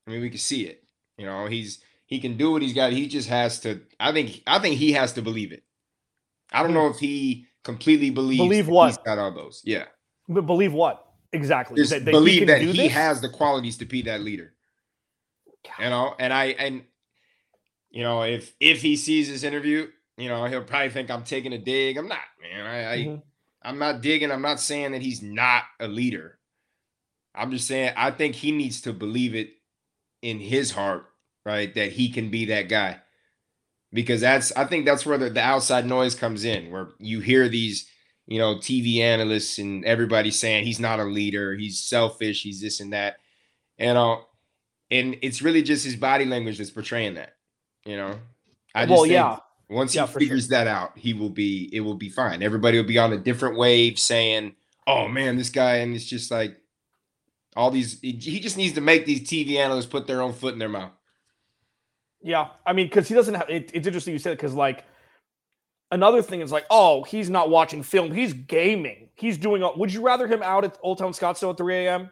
I 0.07 0.11
mean, 0.11 0.21
we 0.21 0.31
can 0.31 0.39
see 0.39 0.63
it. 0.67 0.85
You 1.19 1.27
know, 1.27 1.47
he's 1.47 1.81
he 2.07 2.19
can 2.19 2.37
do 2.37 2.53
what 2.53 2.63
he's 2.63 2.73
got. 2.75 2.93
He 2.93 3.09
just 3.09 3.29
has 3.29 3.61
to. 3.61 3.81
I 4.01 4.13
think 4.13 4.41
I 4.47 4.59
think 4.59 4.77
he 4.79 4.93
has 4.93 5.13
to 5.15 5.23
believe 5.23 5.53
it. 5.53 5.63
I 6.53 6.63
don't 6.63 6.73
know 6.73 6.87
if 6.87 6.99
he 6.99 7.47
completely 7.65 8.11
believes 8.11 8.41
Hmm. 8.41 8.49
Believe 8.49 8.69
what? 8.69 8.87
he's 8.87 8.99
got 8.99 9.19
all 9.19 9.33
those. 9.33 9.63
Yeah, 9.65 9.85
But 10.29 10.47
believe 10.47 10.73
what 10.73 11.05
exactly? 11.35 11.77
just 11.77 11.91
That- 11.91 12.05
that 12.05 12.11
believe 12.13 12.41
can 12.41 12.49
that 12.49 12.63
he 12.63 12.73
this? 12.73 12.93
has 12.93 13.21
the 13.21 13.29
qualities 13.29 13.77
to 13.79 13.85
be 13.85 14.03
that 14.03 14.21
leader. 14.23 14.53
You 15.79 15.91
know, 15.91 16.15
and 16.19 16.33
I 16.33 16.47
and 16.47 16.85
you 17.91 18.03
know 18.03 18.23
if 18.23 18.55
if 18.61 18.83
he 18.83 18.97
sees 18.97 19.29
this 19.29 19.43
interview, 19.45 19.89
you 20.19 20.29
know 20.29 20.45
he'll 20.47 20.63
probably 20.63 20.91
think 20.91 21.11
I'm 21.11 21.25
taking 21.25 21.53
a 21.53 21.59
dig. 21.59 21.97
I'm 21.97 22.09
not, 22.09 22.19
man. 22.43 22.67
I, 22.67 22.93
I 22.93 22.99
Mhm. 22.99 23.23
I'm 23.63 23.79
not 23.79 24.03
digging. 24.03 24.31
I'm 24.31 24.43
not 24.43 24.61
saying 24.61 24.93
that 24.93 25.01
he's 25.03 25.23
not 25.23 25.65
a 25.81 25.89
leader. 25.89 26.39
I'm 27.35 27.51
just 27.51 27.67
saying 27.67 27.95
I 27.97 28.11
think 28.11 28.35
he 28.35 28.53
needs 28.53 28.83
to 28.83 28.93
believe 28.93 29.35
it 29.35 29.51
in 30.23 30.39
his 30.39 30.71
heart, 30.71 31.07
right? 31.47 31.75
That 31.75 31.93
he 31.93 32.11
can 32.11 32.31
be 32.31 32.45
that 32.47 32.69
guy. 32.69 33.01
Because 33.93 34.21
that's 34.21 34.53
I 34.57 34.67
think 34.67 34.85
that's 34.85 35.07
where 35.07 35.17
the, 35.19 35.31
the 35.31 35.41
outside 35.41 35.87
noise 35.87 36.15
comes 36.15 36.45
in, 36.45 36.71
where 36.71 36.89
you 36.99 37.21
hear 37.21 37.49
these, 37.49 37.89
you 38.27 38.39
know, 38.39 38.57
TV 38.57 38.99
analysts 39.01 39.59
and 39.59 39.85
everybody 39.85 40.31
saying 40.31 40.65
he's 40.65 40.81
not 40.81 41.01
a 41.01 41.05
leader, 41.05 41.55
he's 41.55 41.81
selfish, 41.81 42.43
he's 42.43 42.61
this 42.61 42.81
and 42.81 42.93
that. 42.93 43.17
You 43.79 43.89
uh, 43.89 43.93
know, 43.95 44.25
and 44.91 45.17
it's 45.23 45.43
really 45.43 45.63
just 45.63 45.85
his 45.85 45.97
body 45.97 46.25
language 46.25 46.59
that's 46.59 46.71
portraying 46.71 47.15
that. 47.15 47.35
You 47.85 47.97
know. 47.97 48.19
I 48.75 48.83
just 48.83 48.91
well, 48.91 49.03
think 49.03 49.13
yeah. 49.13 49.37
once 49.69 49.93
he 49.93 49.99
Yeah, 49.99 50.07
sure. 50.07 50.21
figures 50.21 50.49
that 50.49 50.67
out, 50.67 50.97
he 50.97 51.15
will 51.15 51.31
be 51.31 51.69
it 51.73 51.81
will 51.81 51.95
be 51.95 52.09
fine. 52.09 52.43
Everybody 52.43 52.79
will 52.79 52.87
be 52.87 52.99
on 52.99 53.13
a 53.13 53.19
different 53.19 53.57
wave 53.57 53.99
saying, 53.99 54.55
"Oh 54.87 55.09
man, 55.09 55.37
this 55.37 55.51
guy," 55.51 55.77
and 55.77 55.95
it's 55.95 56.05
just 56.05 56.31
like 56.31 56.57
all 57.57 57.71
these. 57.71 58.01
He 58.01 58.13
he 58.13 58.41
just 58.41 58.57
needs 58.57 58.75
to 58.75 58.81
make 58.81 59.07
these 59.07 59.21
TV 59.21 59.57
analysts 59.57 59.87
put 59.87 60.07
their 60.07 60.23
own 60.23 60.33
foot 60.33 60.55
in 60.55 60.59
their 60.59 60.69
mouth. 60.69 60.93
Yeah, 62.23 62.49
I 62.67 62.73
mean, 62.73 62.87
because 62.87 63.07
he 63.07 63.15
doesn't 63.15 63.35
have. 63.35 63.51
It, 63.51 63.71
it's 63.75 63.87
interesting 63.87 64.13
you 64.13 64.19
said 64.19 64.33
it 64.33 64.39
because 64.39 64.55
like 64.55 64.85
another 65.91 66.23
thing 66.23 66.41
is 66.41 66.53
like, 66.53 66.67
oh, 66.71 67.03
he's 67.05 67.31
not 67.31 67.51
watching 67.51 67.83
film. 67.83 68.13
He's 68.13 68.33
gaming. 68.33 69.09
He's 69.15 69.39
doing. 69.39 69.63
all- 69.63 69.77
Would 69.79 69.93
you 69.93 70.03
rather 70.03 70.27
him 70.27 70.43
out 70.43 70.65
at 70.65 70.79
Old 70.83 70.99
Town 70.99 71.13
Scottsdale 71.13 71.51
at 71.51 71.57
3 71.59 71.75
a.m.? 71.87 72.11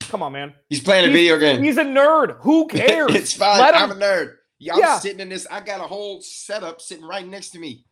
Come 0.00 0.22
on, 0.22 0.32
man. 0.32 0.54
He's 0.68 0.80
playing 0.82 1.04
a 1.06 1.08
He's- 1.08 1.18
video 1.18 1.38
game. 1.38 1.62
He's 1.62 1.76
a 1.78 1.84
nerd. 1.84 2.36
Who 2.40 2.66
cares? 2.68 3.14
it's 3.14 3.32
fine. 3.34 3.58
Let 3.58 3.74
I'm 3.74 3.90
him- 3.90 4.00
a 4.00 4.04
nerd. 4.04 4.34
Y'all 4.58 4.78
Yeah. 4.78 4.98
sitting 4.98 5.20
in 5.20 5.28
this. 5.28 5.46
I 5.50 5.60
got 5.60 5.80
a 5.80 5.84
whole 5.84 6.20
setup 6.22 6.80
sitting 6.80 7.04
right 7.04 7.26
next 7.26 7.50
to 7.50 7.58
me. 7.58 7.84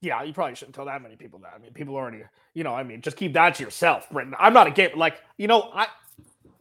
Yeah, 0.00 0.22
you 0.24 0.32
probably 0.32 0.56
shouldn't 0.56 0.74
tell 0.74 0.86
that 0.86 1.00
many 1.00 1.14
people 1.14 1.38
that. 1.40 1.52
I 1.54 1.58
mean, 1.58 1.72
people 1.72 1.94
already, 1.94 2.22
you 2.54 2.64
know, 2.64 2.74
I 2.74 2.82
mean, 2.82 3.00
just 3.02 3.16
keep 3.16 3.34
that 3.34 3.54
to 3.54 3.62
yourself, 3.62 4.10
Brittan. 4.10 4.34
I'm 4.38 4.52
not 4.52 4.66
a 4.66 4.72
game 4.72 4.90
like, 4.98 5.20
you 5.38 5.46
know, 5.46 5.70
I 5.72 5.86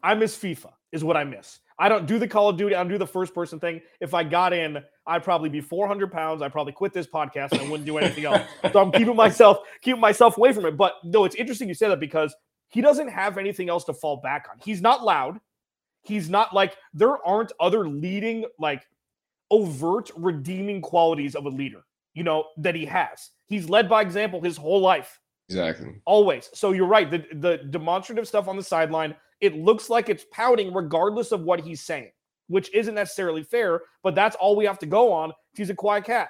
I 0.04 0.14
miss 0.14 0.38
FIFA 0.38 0.72
is 0.92 1.04
what 1.04 1.18
I 1.18 1.24
miss. 1.24 1.60
I 1.82 1.90
don't 1.90 2.06
do 2.06 2.20
the 2.20 2.28
Call 2.28 2.48
of 2.50 2.58
Duty. 2.58 2.76
I 2.76 2.78
don't 2.84 2.92
do 2.92 2.98
the 3.00 3.08
first 3.08 3.34
person 3.34 3.60
thing. 3.60 3.82
If 4.00 4.14
I 4.14 4.24
got 4.24 4.54
in, 4.54 4.78
I'd 5.08 5.24
probably 5.24 5.50
be 5.50 5.62
400 5.62 6.12
pounds. 6.12 6.42
I'd 6.44 6.52
probably 6.52 6.74
quit 6.74 6.94
this 6.94 7.08
podcast 7.08 7.54
and 7.54 7.62
I 7.62 7.64
wouldn't 7.70 7.86
do 7.86 7.98
anything 7.98 8.26
else. 8.26 8.42
So 8.72 8.80
I'm 8.82 8.92
keeping 8.92 9.16
myself 9.16 9.58
keeping 9.82 10.00
myself 10.00 10.38
away 10.38 10.54
from 10.54 10.66
it. 10.66 10.78
But 10.78 10.94
no, 11.04 11.26
it's 11.26 11.36
interesting 11.36 11.68
you 11.68 11.74
say 11.74 11.88
that 11.90 12.00
because 12.00 12.36
he 12.70 12.82
doesn't 12.82 13.08
have 13.08 13.38
anything 13.40 13.68
else 13.68 13.84
to 13.86 13.94
fall 13.94 14.18
back 14.18 14.48
on. 14.52 14.58
He's 14.64 14.82
not 14.82 15.04
loud. 15.04 15.40
He's 16.04 16.30
not 16.30 16.54
like 16.54 16.76
there 16.94 17.18
aren't 17.26 17.52
other 17.60 17.88
leading 17.90 18.46
like 18.60 18.84
overt 19.50 20.12
redeeming 20.16 20.82
qualities 20.82 21.36
of 21.36 21.46
a 21.46 21.50
leader, 21.50 21.82
you 22.14 22.24
know, 22.24 22.46
that 22.58 22.76
he 22.76 22.86
has. 22.86 23.32
He's 23.48 23.70
led 23.70 23.90
by 23.90 24.02
example 24.02 24.40
his 24.42 24.56
whole 24.56 24.80
life, 24.80 25.20
Exactly. 25.50 25.96
always. 26.06 26.50
So 26.54 26.72
you're 26.72 26.88
right. 26.88 27.10
The 27.10 27.26
the 27.34 27.58
demonstrative 27.70 28.28
stuff 28.28 28.48
on 28.48 28.56
the 28.56 28.64
sideline, 28.64 29.16
it 29.42 29.56
looks 29.56 29.90
like 29.90 30.08
it's 30.08 30.26
pouting 30.32 30.74
regardless 30.74 31.32
of 31.32 31.42
what 31.42 31.60
he's 31.60 31.82
saying, 31.82 32.12
which 32.48 32.74
isn't 32.74 32.96
necessarily 32.96 33.44
fair, 33.44 33.82
but 34.04 34.16
that's 34.16 34.36
all 34.36 34.56
we 34.56 34.66
have 34.66 34.80
to 34.80 34.86
go 34.86 35.12
on. 35.12 35.34
He's 35.56 35.70
a 35.70 35.76
quiet 35.76 36.06
cat. 36.06 36.30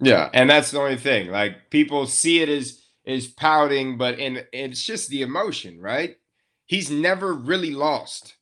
Yeah, 0.00 0.30
and 0.32 0.48
that's 0.48 0.70
the 0.70 0.80
only 0.80 0.96
thing. 0.96 1.30
Like 1.30 1.70
people 1.70 2.06
see 2.06 2.40
it 2.40 2.48
as 2.48 2.80
is 3.04 3.26
pouting, 3.28 3.98
but 3.98 4.18
and 4.18 4.44
it's 4.52 4.82
just 4.82 5.10
the 5.10 5.22
emotion, 5.22 5.80
right? 5.80 6.16
He's 6.66 6.90
never 6.90 7.34
really 7.34 7.72
lost 7.72 8.36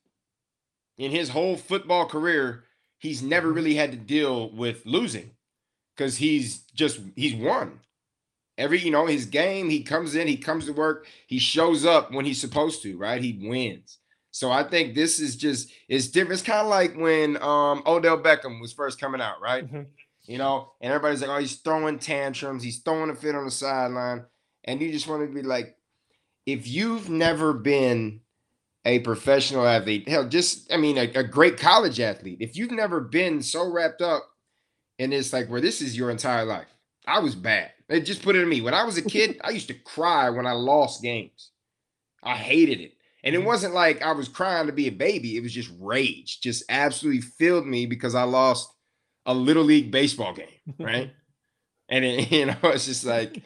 in 0.99 1.11
his 1.11 1.31
whole 1.31 1.57
football 1.57 2.07
career. 2.07 2.65
He's 2.99 3.23
never 3.23 3.49
mm-hmm. 3.49 3.57
really 3.57 3.75
had 3.75 3.91
to 3.91 3.97
deal 3.97 4.53
with 4.53 4.87
losing 4.87 5.33
because 5.97 6.17
he's 6.17 6.59
just 6.75 7.01
he's 7.17 7.35
won 7.35 7.81
every 8.59 8.81
you 8.81 8.90
know 8.90 9.07
his 9.07 9.25
game. 9.27 9.71
He 9.71 9.83
comes 9.83 10.14
in, 10.14 10.29
he 10.29 10.37
comes 10.37 10.66
to 10.66 10.73
work, 10.73 11.07
he 11.27 11.38
shows 11.38 11.87
up 11.87 12.12
when 12.12 12.27
he's 12.27 12.40
supposed 12.40 12.83
to, 12.83 12.99
right? 12.99 13.23
He 13.23 13.40
wins. 13.49 13.99
So 14.31 14.51
I 14.53 14.62
think 14.62 14.94
this 14.94 15.18
is 15.21 15.37
just 15.37 15.71
it's 15.88 16.09
different. 16.09 16.35
It's 16.40 16.42
kind 16.42 16.61
of 16.61 16.66
like 16.68 16.97
when 16.97 17.37
um 17.42 17.83
Odell 17.87 18.18
Beckham 18.18 18.61
was 18.61 18.73
first 18.73 19.01
coming 19.01 19.21
out, 19.23 19.40
right? 19.40 19.66
Mhm. 19.73 19.87
you 20.27 20.37
know, 20.38 20.73
and 20.83 20.92
everybody's 20.92 21.23
like, 21.23 21.31
oh, 21.31 21.38
he's 21.40 21.57
throwing 21.57 21.99
tantrums, 21.99 22.62
he's 22.62 22.81
throwing 22.81 23.09
a 23.11 23.14
fit 23.14 23.35
on 23.35 23.47
the 23.47 23.51
sideline. 23.51 24.25
And 24.64 24.81
you 24.81 24.92
just 24.92 25.09
want 25.09 25.27
to 25.27 25.35
be 25.35 25.42
like, 25.42 25.75
if 26.44 26.68
you've 26.68 27.09
never 27.09 27.55
been 27.55 28.21
a 28.85 28.99
professional 29.01 29.66
athlete, 29.66 30.07
hell, 30.09 30.29
just, 30.29 30.73
I 30.73 30.77
mean, 30.77 30.99
a, 30.99 31.11
a 31.14 31.23
great 31.25 31.57
college 31.59 31.99
athlete, 32.01 32.38
if 32.40 32.57
you've 32.57 32.71
never 32.71 33.01
been 33.01 33.42
so 33.42 33.71
wrapped 33.71 34.03
up 34.03 34.29
in 34.99 35.11
this, 35.11 35.33
like, 35.33 35.49
where 35.49 35.61
this 35.62 35.81
is 35.81 35.97
your 35.97 36.11
entire 36.11 36.44
life, 36.44 36.68
I 37.07 37.21
was 37.21 37.35
bad. 37.35 37.71
They 37.88 38.01
just 38.01 38.22
put 38.22 38.37
it 38.37 38.42
in 38.42 38.48
me. 38.48 38.61
When 38.61 38.74
I 38.74 38.85
was 38.85 38.98
a 38.98 39.03
kid, 39.03 39.40
I 39.42 39.51
used 39.51 39.68
to 39.68 39.74
cry 39.74 40.31
when 40.31 40.46
I 40.46 40.53
lost 40.53 41.03
games. 41.03 41.51
I 42.22 42.35
hated 42.37 42.81
it. 42.81 42.92
And 43.24 43.35
it 43.35 43.40
Mhm. 43.40 43.44
wasn't 43.46 43.74
like 43.74 44.03
I 44.03 44.12
was 44.12 44.29
crying 44.29 44.66
to 44.66 44.72
be 44.72 44.87
a 44.87 44.92
baby. 44.92 45.37
It 45.37 45.42
was 45.42 45.53
just 45.53 45.70
rage, 45.79 46.40
just 46.40 46.64
absolutely 46.68 47.22
filled 47.22 47.66
me 47.66 47.87
because 47.87 48.14
I 48.14 48.22
lost 48.24 48.70
a 49.27 49.35
little 49.35 49.64
league 49.64 49.90
baseball 49.90 50.35
game, 50.35 50.48
right? 50.79 51.11
and 51.88 52.05
it, 52.05 52.31
you 52.31 52.46
know, 52.46 52.57
it's 52.64 52.87
just 52.87 53.05
like 53.05 53.42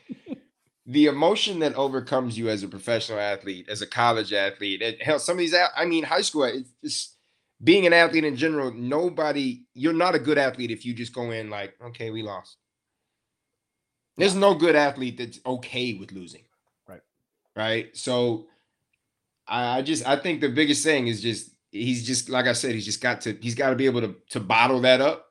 the 0.85 1.07
emotion 1.07 1.61
that 1.61 1.75
overcomes 1.75 2.37
you 2.37 2.49
as 2.49 2.63
a 2.63 2.69
professional 2.69 3.21
athlete, 3.21 3.69
as 3.69 3.83
a 3.83 3.87
college 3.87 4.33
athlete. 4.33 4.83
It, 4.83 5.03
hell, 5.03 5.19
some 5.21 5.35
of 5.35 5.39
these, 5.39 5.55
I 5.55 5.85
mean, 5.85 6.05
high 6.05 6.23
school, 6.23 6.45
it's 6.45 6.71
just 6.83 7.17
being 7.63 7.87
an 7.87 7.93
athlete 7.93 8.25
in 8.25 8.37
general. 8.37 8.73
Nobody, 8.73 9.65
you're 9.75 9.93
not 9.93 10.17
a 10.17 10.19
good 10.19 10.39
athlete 10.39 10.73
if 10.73 10.85
you 10.85 10.93
just 10.93 11.15
go 11.15 11.31
in 11.31 11.51
like, 11.51 11.75
okay, 11.87 12.11
we 12.11 12.23
lost. 12.23 12.57
There's 14.17 14.35
no 14.35 14.55
good 14.55 14.77
athlete 14.77 15.19
that's 15.19 15.41
okay 15.45 15.95
with 15.95 16.13
losing. 16.13 16.43
Right. 16.87 17.01
Right. 17.57 17.97
So 17.97 18.47
I, 19.47 19.79
I 19.79 19.83
just 19.83 20.07
I 20.07 20.17
think 20.17 20.41
the 20.41 20.49
biggest 20.49 20.85
thing 20.85 21.07
is 21.07 21.23
just 21.23 21.51
he's 21.71 22.07
just 22.07 22.29
like 22.29 22.47
I 22.47 22.53
said, 22.53 22.75
he's 22.75 22.85
just 22.85 23.01
got 23.01 23.23
to 23.23 23.37
he's 23.41 23.55
got 23.55 23.71
to 23.71 23.77
be 23.77 23.87
able 23.87 24.03
to 24.03 24.15
to 24.31 24.41
bottle 24.41 24.81
that 24.81 25.01
up, 25.01 25.27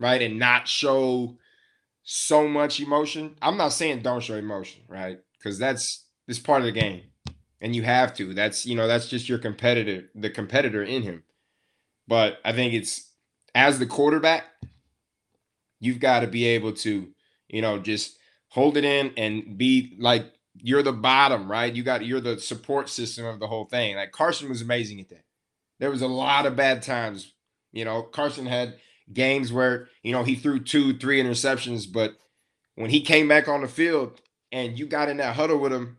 right? 0.00 0.20
And 0.20 0.38
not 0.38 0.66
show 0.66 1.36
so 2.02 2.48
much 2.48 2.80
emotion. 2.80 3.36
I'm 3.42 3.56
not 3.56 3.72
saying 3.72 4.00
don't 4.00 4.22
show 4.22 4.34
emotion, 4.34 4.82
right? 4.88 5.18
Because 5.38 5.58
that's 5.58 6.04
this 6.26 6.38
part 6.38 6.62
of 6.62 6.66
the 6.66 6.72
game. 6.72 7.02
And 7.60 7.74
you 7.74 7.82
have 7.82 8.14
to. 8.16 8.34
That's 8.34 8.66
you 8.66 8.76
know, 8.76 8.86
that's 8.86 9.08
just 9.08 9.28
your 9.28 9.38
competitor, 9.38 10.04
the 10.14 10.30
competitor 10.30 10.82
in 10.82 11.02
him. 11.02 11.22
But 12.08 12.38
I 12.44 12.52
think 12.52 12.74
it's 12.74 13.10
as 13.54 13.78
the 13.78 13.86
quarterback, 13.86 14.44
you've 15.80 15.98
got 15.98 16.20
to 16.20 16.26
be 16.26 16.44
able 16.44 16.72
to, 16.74 17.08
you 17.48 17.62
know, 17.62 17.78
just 17.78 18.18
hold 18.48 18.76
it 18.76 18.84
in 18.84 19.12
and 19.16 19.58
be 19.58 19.96
like 19.98 20.32
you're 20.54 20.82
the 20.82 20.92
bottom, 20.92 21.50
right? 21.50 21.74
You 21.74 21.82
got 21.82 22.04
you're 22.04 22.20
the 22.20 22.38
support 22.38 22.88
system 22.88 23.26
of 23.26 23.40
the 23.40 23.46
whole 23.46 23.66
thing. 23.66 23.96
Like 23.96 24.12
Carson 24.12 24.48
was 24.48 24.62
amazing 24.62 25.00
at 25.00 25.08
that. 25.10 25.24
There 25.78 25.90
was 25.90 26.02
a 26.02 26.08
lot 26.08 26.46
of 26.46 26.56
bad 26.56 26.82
times. 26.82 27.32
You 27.72 27.84
know, 27.84 28.02
Carson 28.02 28.46
had 28.46 28.76
games 29.12 29.52
where, 29.52 29.88
you 30.02 30.12
know, 30.12 30.22
he 30.22 30.34
threw 30.34 30.60
two, 30.60 30.96
three 30.96 31.22
interceptions, 31.22 31.90
but 31.90 32.14
when 32.74 32.90
he 32.90 33.00
came 33.00 33.28
back 33.28 33.48
on 33.48 33.62
the 33.62 33.68
field 33.68 34.20
and 34.52 34.78
you 34.78 34.86
got 34.86 35.08
in 35.08 35.18
that 35.18 35.36
huddle 35.36 35.58
with 35.58 35.72
him, 35.72 35.98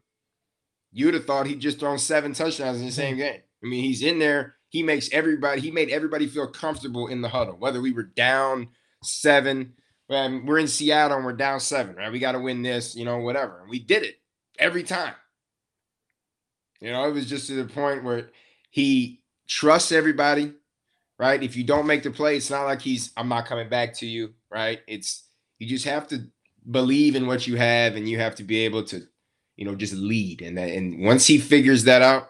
you'd 0.91 1.13
have 1.13 1.25
thought 1.25 1.47
he'd 1.47 1.59
just 1.59 1.79
thrown 1.79 1.99
seven 1.99 2.33
touchdowns 2.33 2.79
in 2.79 2.85
the 2.85 2.91
same 2.91 3.13
mm-hmm. 3.13 3.21
game. 3.21 3.41
I 3.63 3.67
mean, 3.67 3.83
he's 3.83 4.01
in 4.01 4.19
there. 4.19 4.55
He 4.69 4.83
makes 4.83 5.09
everybody, 5.11 5.61
he 5.61 5.71
made 5.71 5.89
everybody 5.89 6.27
feel 6.27 6.47
comfortable 6.47 7.07
in 7.07 7.21
the 7.21 7.29
huddle, 7.29 7.55
whether 7.57 7.81
we 7.81 7.91
were 7.91 8.03
down 8.03 8.69
seven. 9.03 9.73
Well, 10.09 10.41
we're 10.45 10.59
in 10.59 10.67
Seattle 10.67 11.17
and 11.17 11.25
we're 11.25 11.33
down 11.33 11.59
seven, 11.59 11.95
right? 11.95 12.11
We 12.11 12.19
got 12.19 12.31
to 12.33 12.39
win 12.39 12.61
this, 12.61 12.95
you 12.95 13.03
know, 13.03 13.17
whatever. 13.17 13.61
And 13.61 13.69
we 13.69 13.79
did 13.79 14.03
it 14.03 14.15
every 14.57 14.83
time. 14.83 15.13
You 16.79 16.91
know, 16.91 17.07
it 17.09 17.11
was 17.11 17.27
just 17.27 17.47
to 17.47 17.55
the 17.55 17.71
point 17.71 18.03
where 18.03 18.29
he 18.69 19.21
trusts 19.47 19.91
everybody, 19.91 20.53
right? 21.17 21.41
If 21.41 21.57
you 21.57 21.63
don't 21.63 21.87
make 21.87 22.03
the 22.03 22.11
play, 22.11 22.37
it's 22.37 22.49
not 22.49 22.65
like 22.65 22.81
he's, 22.81 23.11
I'm 23.17 23.27
not 23.27 23.47
coming 23.47 23.67
back 23.67 23.95
to 23.95 24.05
you, 24.05 24.33
right? 24.49 24.79
It's, 24.87 25.23
you 25.59 25.67
just 25.67 25.85
have 25.85 26.07
to 26.09 26.25
believe 26.69 27.15
in 27.15 27.27
what 27.27 27.47
you 27.47 27.57
have 27.57 27.95
and 27.95 28.07
you 28.07 28.19
have 28.19 28.35
to 28.35 28.43
be 28.43 28.59
able 28.59 28.83
to, 28.85 29.01
you 29.55 29.65
know, 29.65 29.75
just 29.75 29.93
lead. 29.93 30.41
And 30.41 30.57
that, 30.57 30.69
and 30.69 31.03
once 31.03 31.25
he 31.25 31.37
figures 31.39 31.83
that 31.85 32.01
out, 32.01 32.29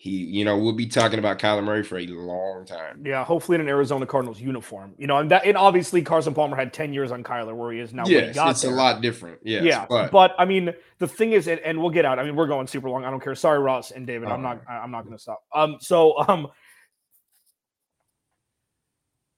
he, 0.00 0.10
you 0.10 0.44
know, 0.44 0.56
we'll 0.56 0.74
be 0.74 0.86
talking 0.86 1.18
about 1.18 1.40
Kyler 1.40 1.64
Murray 1.64 1.82
for 1.82 1.98
a 1.98 2.06
long 2.06 2.64
time. 2.64 3.02
Yeah, 3.04 3.24
hopefully 3.24 3.56
in 3.56 3.62
an 3.62 3.68
Arizona 3.68 4.06
Cardinals 4.06 4.40
uniform. 4.40 4.94
You 4.96 5.08
know, 5.08 5.16
and 5.16 5.28
that 5.32 5.44
and 5.44 5.56
obviously 5.56 6.02
Carson 6.02 6.34
Palmer 6.34 6.54
had 6.54 6.72
10 6.72 6.92
years 6.92 7.10
on 7.10 7.24
Kyler 7.24 7.52
where 7.52 7.72
he 7.72 7.80
is 7.80 7.92
now. 7.92 8.06
Yes, 8.06 8.36
it's 8.38 8.62
there. 8.62 8.70
a 8.70 8.74
lot 8.76 9.02
different. 9.02 9.40
Yes, 9.42 9.64
yeah, 9.64 9.86
but, 9.88 10.12
but, 10.12 10.36
I 10.38 10.44
mean, 10.44 10.72
the 10.98 11.08
thing 11.08 11.32
is, 11.32 11.48
and, 11.48 11.58
and, 11.62 11.80
we'll 11.80 11.90
get 11.90 12.04
out. 12.04 12.20
I 12.20 12.22
mean, 12.22 12.36
we're 12.36 12.46
going 12.46 12.68
super 12.68 12.88
long. 12.88 13.04
I 13.04 13.10
don't 13.10 13.18
care. 13.18 13.34
Sorry, 13.34 13.58
Ross 13.58 13.90
and 13.90 14.06
David. 14.06 14.28
I'm 14.28 14.40
not. 14.40 14.62
I'm 14.68 14.92
not 14.92 15.02
going 15.02 15.16
to 15.16 15.20
stop. 15.20 15.42
Um. 15.52 15.78
So 15.80 16.16
um. 16.28 16.46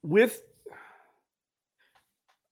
With 0.02 0.42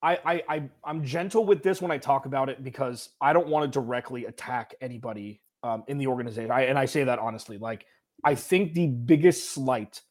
I, 0.03 0.19
I 0.25 0.43
I 0.49 0.63
I'm 0.83 1.05
gentle 1.05 1.45
with 1.45 1.63
this 1.63 1.83
when 1.83 1.91
I 1.91 1.99
talk 1.99 2.25
about 2.25 2.49
it 2.49 2.65
because 2.65 3.11
I 3.21 3.35
don't 3.35 3.49
want 3.49 3.71
to 3.71 3.81
directly 3.81 4.25
attack 4.25 4.75
anybody 4.81 5.43
um, 5.63 5.85
in 5.89 5.99
the 5.99 6.07
organization. 6.07 6.51
I, 6.51 6.63
and 6.63 6.79
I 6.79 6.87
say 6.87 7.05
that 7.05 7.19
honestly. 7.19 7.59
Like 7.59 7.85
I 8.25 8.35
think 8.35 8.75
the 8.75 8.87
biggest 8.89 9.53
slight 9.53 10.03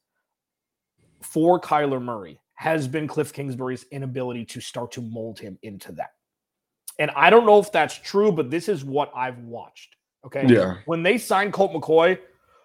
for 1.21 1.59
Kyler 1.59 2.01
Murray 2.01 2.39
has 2.55 2.87
been 2.87 3.07
Cliff 3.07 3.33
Kingsbury's 3.33 3.85
inability 3.91 4.45
to 4.45 4.61
start 4.61 4.91
to 4.93 5.01
mold 5.01 5.39
him 5.39 5.59
into 5.61 5.91
that. 5.93 6.11
And 6.99 7.11
I 7.11 7.29
don't 7.29 7.45
know 7.45 7.59
if 7.59 7.71
that's 7.71 7.95
true, 7.95 8.31
but 8.31 8.49
this 8.49 8.67
is 8.67 8.83
what 8.83 9.11
I've 9.15 9.37
watched. 9.39 9.95
Okay. 10.25 10.45
Yeah. 10.47 10.77
When 10.85 11.03
they 11.03 11.17
signed 11.17 11.53
Colt 11.53 11.71
McCoy, 11.73 12.13
I'm 12.13 12.19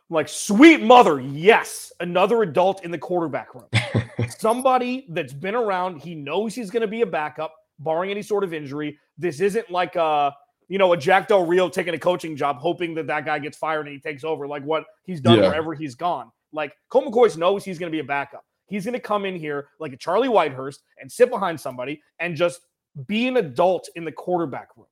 like, 0.09 0.29
sweet 0.29 0.83
mother, 0.83 1.21
yes, 1.21 1.93
another 2.01 2.43
adult 2.43 2.85
in 2.85 2.91
the 2.91 2.99
quarterback 2.99 3.55
room. 3.55 3.69
Somebody 4.39 5.07
that's 5.11 5.33
been 5.33 5.55
around, 5.55 6.01
he 6.01 6.15
knows 6.15 6.55
he's 6.55 6.71
going 6.71 6.81
to 6.81 6.89
be 6.89 7.03
a 7.03 7.07
backup, 7.07 7.55
barring 7.79 8.11
any 8.11 8.23
sort 8.23 8.45
of 8.45 8.55
injury. 8.55 8.99
This 9.19 9.41
isn't 9.41 9.71
like 9.71 9.97
a 9.97 10.35
you 10.73 10.79
know, 10.79 10.95
a 10.95 10.97
Jack 10.97 11.29
Del 11.29 11.45
Rio 11.45 11.69
taking 11.69 11.93
a 11.93 11.99
coaching 11.99 12.35
job, 12.35 12.57
hoping 12.57 12.95
that 12.95 13.07
that 13.09 13.27
guy 13.27 13.39
gets 13.39 13.59
fired 13.59 13.87
and 13.87 13.93
he 13.93 14.01
takes 14.01 14.25
over, 14.25 14.49
like 14.49 14.65
what 14.65 14.85
he's 15.05 15.21
done 15.21 15.37
yeah. 15.37 15.49
wherever 15.49 15.75
he's 15.75 15.95
gone. 15.95 16.33
Like 16.51 16.75
Colt 16.89 17.05
McCoy 17.05 17.37
knows 17.37 17.63
he's 17.63 17.79
going 17.79 17.93
to 17.93 17.95
be 17.95 18.01
a 18.01 18.05
backup. 18.05 18.43
He's 18.69 18.87
going 18.87 18.95
to 18.95 18.99
come 18.99 19.27
in 19.27 19.37
here 19.37 19.69
like 19.81 19.93
a 19.93 19.99
Charlie 19.99 20.31
Whitehurst 20.31 20.79
and 20.99 21.13
sit 21.13 21.29
behind 21.29 21.61
somebody 21.61 22.01
and 22.21 22.35
just 22.35 22.63
be 23.07 23.29
an 23.29 23.37
adult 23.37 23.91
in 23.97 24.07
the 24.07 24.13
quarterback 24.13 24.69
room. 24.75 24.87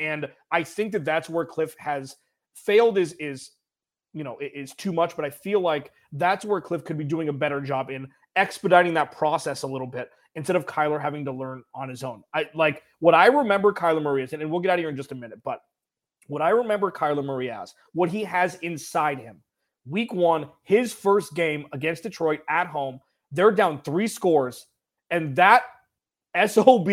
And 0.00 0.28
I 0.50 0.64
think 0.64 0.90
that 0.90 1.04
that's 1.04 1.30
where 1.30 1.44
Cliff 1.44 1.76
has 1.78 2.16
failed. 2.56 2.98
Is 2.98 3.12
is 3.20 3.52
you 4.12 4.24
know 4.24 4.38
is 4.40 4.74
too 4.74 4.92
much, 4.92 5.14
but 5.14 5.24
I 5.24 5.30
feel 5.30 5.60
like 5.60 5.92
that's 6.10 6.44
where 6.44 6.60
Cliff 6.60 6.82
could 6.82 6.98
be 6.98 7.04
doing 7.04 7.28
a 7.28 7.32
better 7.32 7.60
job 7.60 7.90
in 7.90 8.08
expediting 8.34 8.94
that 8.94 9.12
process 9.12 9.62
a 9.62 9.68
little 9.68 9.86
bit 9.86 10.10
instead 10.34 10.56
of 10.56 10.66
Kyler 10.66 11.00
having 11.00 11.24
to 11.26 11.32
learn 11.32 11.62
on 11.74 11.88
his 11.88 12.02
own. 12.02 12.22
I 12.34 12.48
like 12.54 12.82
what 13.00 13.14
I 13.14 13.26
remember 13.26 13.72
Kyler 13.72 14.02
Murray 14.02 14.22
is, 14.22 14.32
and 14.32 14.50
we'll 14.50 14.60
get 14.60 14.70
out 14.70 14.78
of 14.78 14.80
here 14.80 14.88
in 14.88 14.96
just 14.96 15.12
a 15.12 15.16
minute, 15.16 15.40
but 15.44 15.60
what 16.28 16.42
I 16.42 16.50
remember 16.50 16.90
Kyler 16.90 17.24
Murray 17.24 17.50
as, 17.50 17.74
what 17.92 18.10
he 18.10 18.24
has 18.24 18.54
inside 18.56 19.18
him. 19.18 19.42
Week 19.84 20.12
one, 20.12 20.48
his 20.62 20.92
first 20.92 21.34
game 21.34 21.66
against 21.72 22.04
Detroit 22.04 22.40
at 22.48 22.68
home, 22.68 23.00
they're 23.32 23.50
down 23.50 23.82
three 23.82 24.06
scores, 24.06 24.66
and 25.10 25.34
that 25.36 25.64
SOB 26.46 26.90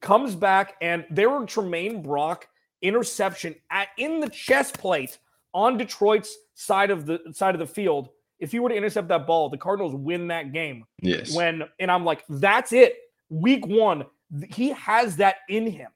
comes 0.00 0.34
back, 0.34 0.74
and 0.82 1.06
there 1.10 1.30
were 1.30 1.46
Tramaine 1.46 2.02
Brock 2.02 2.48
interception 2.82 3.54
at 3.70 3.88
in 3.96 4.20
the 4.20 4.28
chest 4.28 4.78
plate 4.78 5.18
on 5.54 5.78
Detroit's 5.78 6.36
side 6.54 6.90
of 6.90 7.06
the 7.06 7.20
side 7.32 7.54
of 7.54 7.60
the 7.60 7.66
field 7.66 8.08
if 8.42 8.50
he 8.50 8.58
were 8.58 8.68
to 8.68 8.74
intercept 8.74 9.06
that 9.06 9.24
ball, 9.24 9.48
the 9.48 9.56
Cardinals 9.56 9.94
win 9.94 10.26
that 10.26 10.52
game. 10.52 10.84
Yes. 11.00 11.32
When 11.32 11.62
and 11.78 11.90
I'm 11.92 12.04
like, 12.04 12.24
that's 12.28 12.72
it. 12.72 12.96
Week 13.30 13.64
one, 13.64 14.04
he 14.48 14.70
has 14.70 15.16
that 15.16 15.36
in 15.48 15.64
him. 15.64 15.90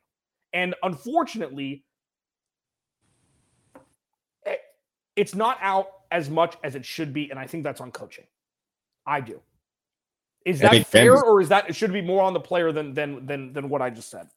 And 0.53 0.77
unfortunately, 0.85 1.85
eh, 4.47 4.55
it's 5.17 5.35
not 5.35 5.59
out 5.61 5.89
as 6.13 6.31
much 6.31 6.57
as 6.63 6.77
it 6.77 6.87
should 6.87 7.13
be. 7.13 7.31
And 7.31 7.39
I 7.39 7.49
think 7.49 7.65
that's 7.65 7.81
on 7.81 7.91
coaching. 7.91 8.27
I 9.05 9.21
do. 9.21 9.41
Is 10.45 10.61
that 10.61 10.87
fair, 10.87 11.21
or 11.21 11.41
is 11.41 11.49
that 11.49 11.69
it 11.69 11.75
should 11.75 11.93
be 11.93 12.01
more 12.01 12.23
on 12.23 12.33
the 12.33 12.39
player 12.39 12.71
than 12.71 12.95
than 12.95 13.27
than 13.27 13.53
than 13.53 13.69
what 13.69 13.83
I 13.83 13.91
just 13.91 14.09
said? 14.09 14.29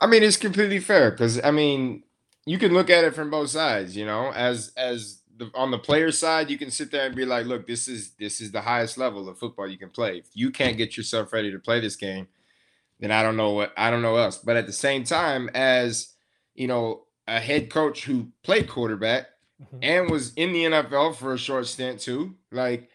I 0.00 0.06
mean, 0.06 0.22
it's 0.22 0.36
completely 0.36 0.78
fair 0.78 1.10
because 1.10 1.42
I 1.42 1.50
mean, 1.50 2.04
you 2.44 2.58
can 2.58 2.72
look 2.72 2.90
at 2.90 3.02
it 3.02 3.16
from 3.16 3.28
both 3.28 3.50
sides. 3.50 3.96
You 3.96 4.06
know, 4.06 4.30
as 4.32 4.70
as 4.76 5.22
the, 5.36 5.50
on 5.54 5.70
the 5.70 5.78
player 5.78 6.10
side, 6.10 6.50
you 6.50 6.58
can 6.58 6.70
sit 6.70 6.90
there 6.90 7.06
and 7.06 7.14
be 7.14 7.24
like, 7.24 7.46
look, 7.46 7.66
this 7.66 7.88
is 7.88 8.12
this 8.18 8.40
is 8.40 8.52
the 8.52 8.60
highest 8.60 8.98
level 8.98 9.28
of 9.28 9.38
football 9.38 9.68
you 9.68 9.78
can 9.78 9.90
play. 9.90 10.18
If 10.18 10.26
you 10.34 10.50
can't 10.50 10.76
get 10.76 10.96
yourself 10.96 11.32
ready 11.32 11.50
to 11.52 11.58
play 11.58 11.80
this 11.80 11.96
game, 11.96 12.28
then 13.00 13.10
I 13.10 13.22
don't 13.22 13.36
know 13.36 13.50
what 13.50 13.72
I 13.76 13.90
don't 13.90 14.02
know 14.02 14.16
else. 14.16 14.38
But 14.38 14.56
at 14.56 14.66
the 14.66 14.72
same 14.72 15.04
time, 15.04 15.50
as 15.54 16.14
you 16.54 16.66
know, 16.66 17.04
a 17.26 17.40
head 17.40 17.70
coach 17.70 18.04
who 18.04 18.28
played 18.42 18.68
quarterback 18.68 19.26
mm-hmm. 19.62 19.78
and 19.82 20.10
was 20.10 20.32
in 20.34 20.52
the 20.52 20.64
NFL 20.64 21.16
for 21.16 21.34
a 21.34 21.38
short 21.38 21.66
stint 21.66 22.00
too, 22.00 22.34
like 22.50 22.88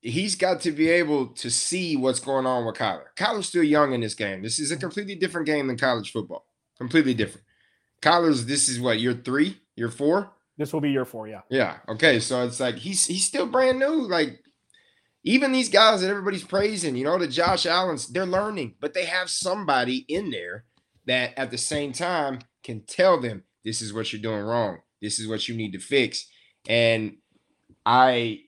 he's 0.00 0.34
got 0.34 0.60
to 0.60 0.70
be 0.70 0.90
able 0.90 1.28
to 1.28 1.50
see 1.50 1.96
what's 1.96 2.20
going 2.20 2.46
on 2.46 2.66
with 2.66 2.76
Kyler. 2.76 3.06
Kyler's 3.16 3.48
still 3.48 3.62
young 3.62 3.94
in 3.94 4.00
this 4.00 4.14
game. 4.14 4.42
This 4.42 4.58
is 4.58 4.70
a 4.70 4.76
completely 4.76 5.14
different 5.14 5.46
game 5.46 5.66
than 5.66 5.78
college 5.78 6.12
football. 6.12 6.46
Completely 6.76 7.14
different. 7.14 7.46
Kyler's 8.02 8.44
this 8.44 8.68
is 8.68 8.80
what 8.80 9.00
year 9.00 9.14
three, 9.14 9.58
year 9.76 9.90
four. 9.90 10.30
This 10.56 10.72
will 10.72 10.80
be 10.80 10.90
year 10.90 11.04
four, 11.04 11.26
yeah. 11.26 11.40
Yeah. 11.50 11.78
Okay. 11.88 12.20
So 12.20 12.44
it's 12.46 12.60
like 12.60 12.76
he's 12.76 13.06
he's 13.06 13.24
still 13.24 13.46
brand 13.46 13.78
new. 13.78 14.06
Like 14.06 14.40
even 15.24 15.52
these 15.52 15.68
guys 15.68 16.00
that 16.00 16.10
everybody's 16.10 16.44
praising, 16.44 16.96
you 16.96 17.04
know, 17.04 17.18
the 17.18 17.26
Josh 17.26 17.66
Allen's, 17.66 18.08
they're 18.08 18.26
learning, 18.26 18.74
but 18.80 18.94
they 18.94 19.06
have 19.06 19.30
somebody 19.30 20.04
in 20.08 20.30
there 20.30 20.64
that 21.06 21.36
at 21.38 21.50
the 21.50 21.58
same 21.58 21.92
time 21.92 22.40
can 22.62 22.82
tell 22.82 23.20
them 23.20 23.42
this 23.64 23.82
is 23.82 23.92
what 23.92 24.12
you're 24.12 24.22
doing 24.22 24.42
wrong. 24.42 24.78
This 25.02 25.18
is 25.18 25.26
what 25.26 25.48
you 25.48 25.56
need 25.56 25.72
to 25.72 25.78
fix. 25.78 26.26
And 26.68 27.16
I 27.84 28.40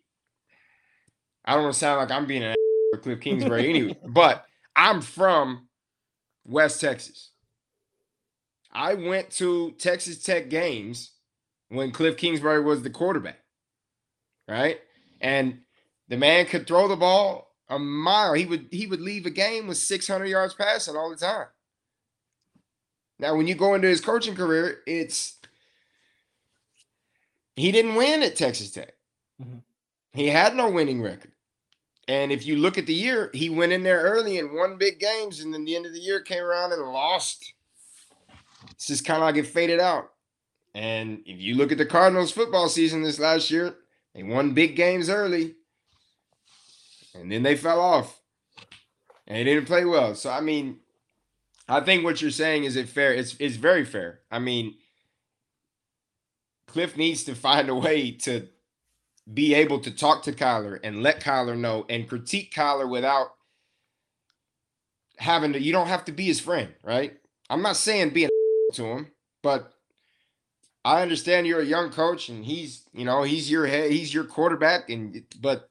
I 1.44 1.54
don't 1.54 1.64
want 1.64 1.74
to 1.74 1.80
sound 1.80 1.98
like 1.98 2.10
I'm 2.10 2.26
being 2.26 2.44
an 2.44 2.54
for 2.92 3.00
Cliff 3.00 3.20
Kingsbury 3.20 3.68
anyway, 3.68 3.98
but 4.08 4.44
I'm 4.76 5.00
from 5.00 5.68
West 6.44 6.80
Texas. 6.80 7.32
I 8.72 8.94
went 8.94 9.30
to 9.32 9.72
Texas 9.72 10.22
Tech 10.22 10.50
games 10.50 11.15
when 11.68 11.90
Cliff 11.90 12.16
Kingsbury 12.16 12.62
was 12.62 12.82
the 12.82 12.90
quarterback, 12.90 13.40
right? 14.48 14.80
And 15.20 15.60
the 16.08 16.16
man 16.16 16.46
could 16.46 16.66
throw 16.66 16.88
the 16.88 16.96
ball 16.96 17.54
a 17.68 17.78
mile. 17.78 18.34
He 18.34 18.46
would 18.46 18.68
he 18.70 18.86
would 18.86 19.00
leave 19.00 19.26
a 19.26 19.30
game 19.30 19.66
with 19.66 19.78
600 19.78 20.26
yards 20.26 20.54
passing 20.54 20.96
all 20.96 21.10
the 21.10 21.16
time. 21.16 21.46
Now, 23.18 23.34
when 23.34 23.46
you 23.46 23.54
go 23.54 23.74
into 23.74 23.88
his 23.88 24.00
coaching 24.00 24.34
career, 24.34 24.80
it's 24.86 25.38
he 27.56 27.72
didn't 27.72 27.94
win 27.94 28.22
at 28.22 28.36
Texas 28.36 28.70
Tech. 28.70 28.92
Mm-hmm. 29.42 29.58
He 30.12 30.28
had 30.28 30.54
no 30.54 30.70
winning 30.70 31.02
record. 31.02 31.32
And 32.08 32.30
if 32.30 32.46
you 32.46 32.56
look 32.56 32.78
at 32.78 32.86
the 32.86 32.94
year, 32.94 33.30
he 33.34 33.50
went 33.50 33.72
in 33.72 33.82
there 33.82 34.00
early 34.00 34.38
and 34.38 34.54
won 34.54 34.78
big 34.78 35.00
games, 35.00 35.40
and 35.40 35.52
then 35.52 35.64
the 35.64 35.74
end 35.74 35.86
of 35.86 35.92
the 35.92 35.98
year 35.98 36.20
came 36.20 36.42
around 36.42 36.72
and 36.72 36.82
lost. 36.82 37.52
It's 38.70 38.86
just 38.86 39.04
kind 39.04 39.22
of 39.22 39.22
like 39.22 39.36
it 39.36 39.46
faded 39.46 39.80
out. 39.80 40.10
And 40.76 41.22
if 41.24 41.40
you 41.40 41.54
look 41.54 41.72
at 41.72 41.78
the 41.78 41.86
Cardinals 41.86 42.30
football 42.30 42.68
season 42.68 43.02
this 43.02 43.18
last 43.18 43.50
year, 43.50 43.76
they 44.14 44.22
won 44.22 44.52
big 44.52 44.76
games 44.76 45.08
early 45.08 45.54
and 47.14 47.32
then 47.32 47.42
they 47.42 47.56
fell 47.56 47.80
off 47.80 48.20
and 49.26 49.38
they 49.38 49.44
didn't 49.44 49.64
play 49.64 49.86
well. 49.86 50.14
So, 50.14 50.28
I 50.30 50.42
mean, 50.42 50.80
I 51.66 51.80
think 51.80 52.04
what 52.04 52.20
you're 52.20 52.30
saying 52.30 52.64
is 52.64 52.76
it 52.76 52.90
fair. 52.90 53.14
It's, 53.14 53.36
it's 53.38 53.56
very 53.56 53.86
fair. 53.86 54.20
I 54.30 54.38
mean, 54.38 54.74
Cliff 56.66 56.94
needs 56.94 57.24
to 57.24 57.34
find 57.34 57.70
a 57.70 57.74
way 57.74 58.10
to 58.10 58.46
be 59.32 59.54
able 59.54 59.78
to 59.80 59.90
talk 59.90 60.24
to 60.24 60.32
Kyler 60.32 60.78
and 60.84 61.02
let 61.02 61.22
Kyler 61.22 61.56
know 61.56 61.86
and 61.88 62.06
critique 62.06 62.52
Kyler 62.54 62.86
without 62.86 63.28
having 65.16 65.54
to, 65.54 65.58
you 65.58 65.72
don't 65.72 65.88
have 65.88 66.04
to 66.04 66.12
be 66.12 66.24
his 66.24 66.38
friend, 66.38 66.74
right? 66.82 67.16
I'm 67.48 67.62
not 67.62 67.76
saying 67.76 68.10
be 68.10 68.24
a 68.26 68.28
to 68.74 68.84
him, 68.84 69.06
but 69.42 69.72
I 70.86 71.02
understand 71.02 71.48
you're 71.48 71.62
a 71.62 71.64
young 71.64 71.90
coach 71.90 72.28
and 72.28 72.44
he's, 72.44 72.84
you 72.94 73.04
know, 73.04 73.24
he's 73.24 73.50
your 73.50 73.66
head, 73.66 73.90
he's 73.90 74.14
your 74.14 74.22
quarterback, 74.22 74.88
and 74.88 75.24
but 75.40 75.68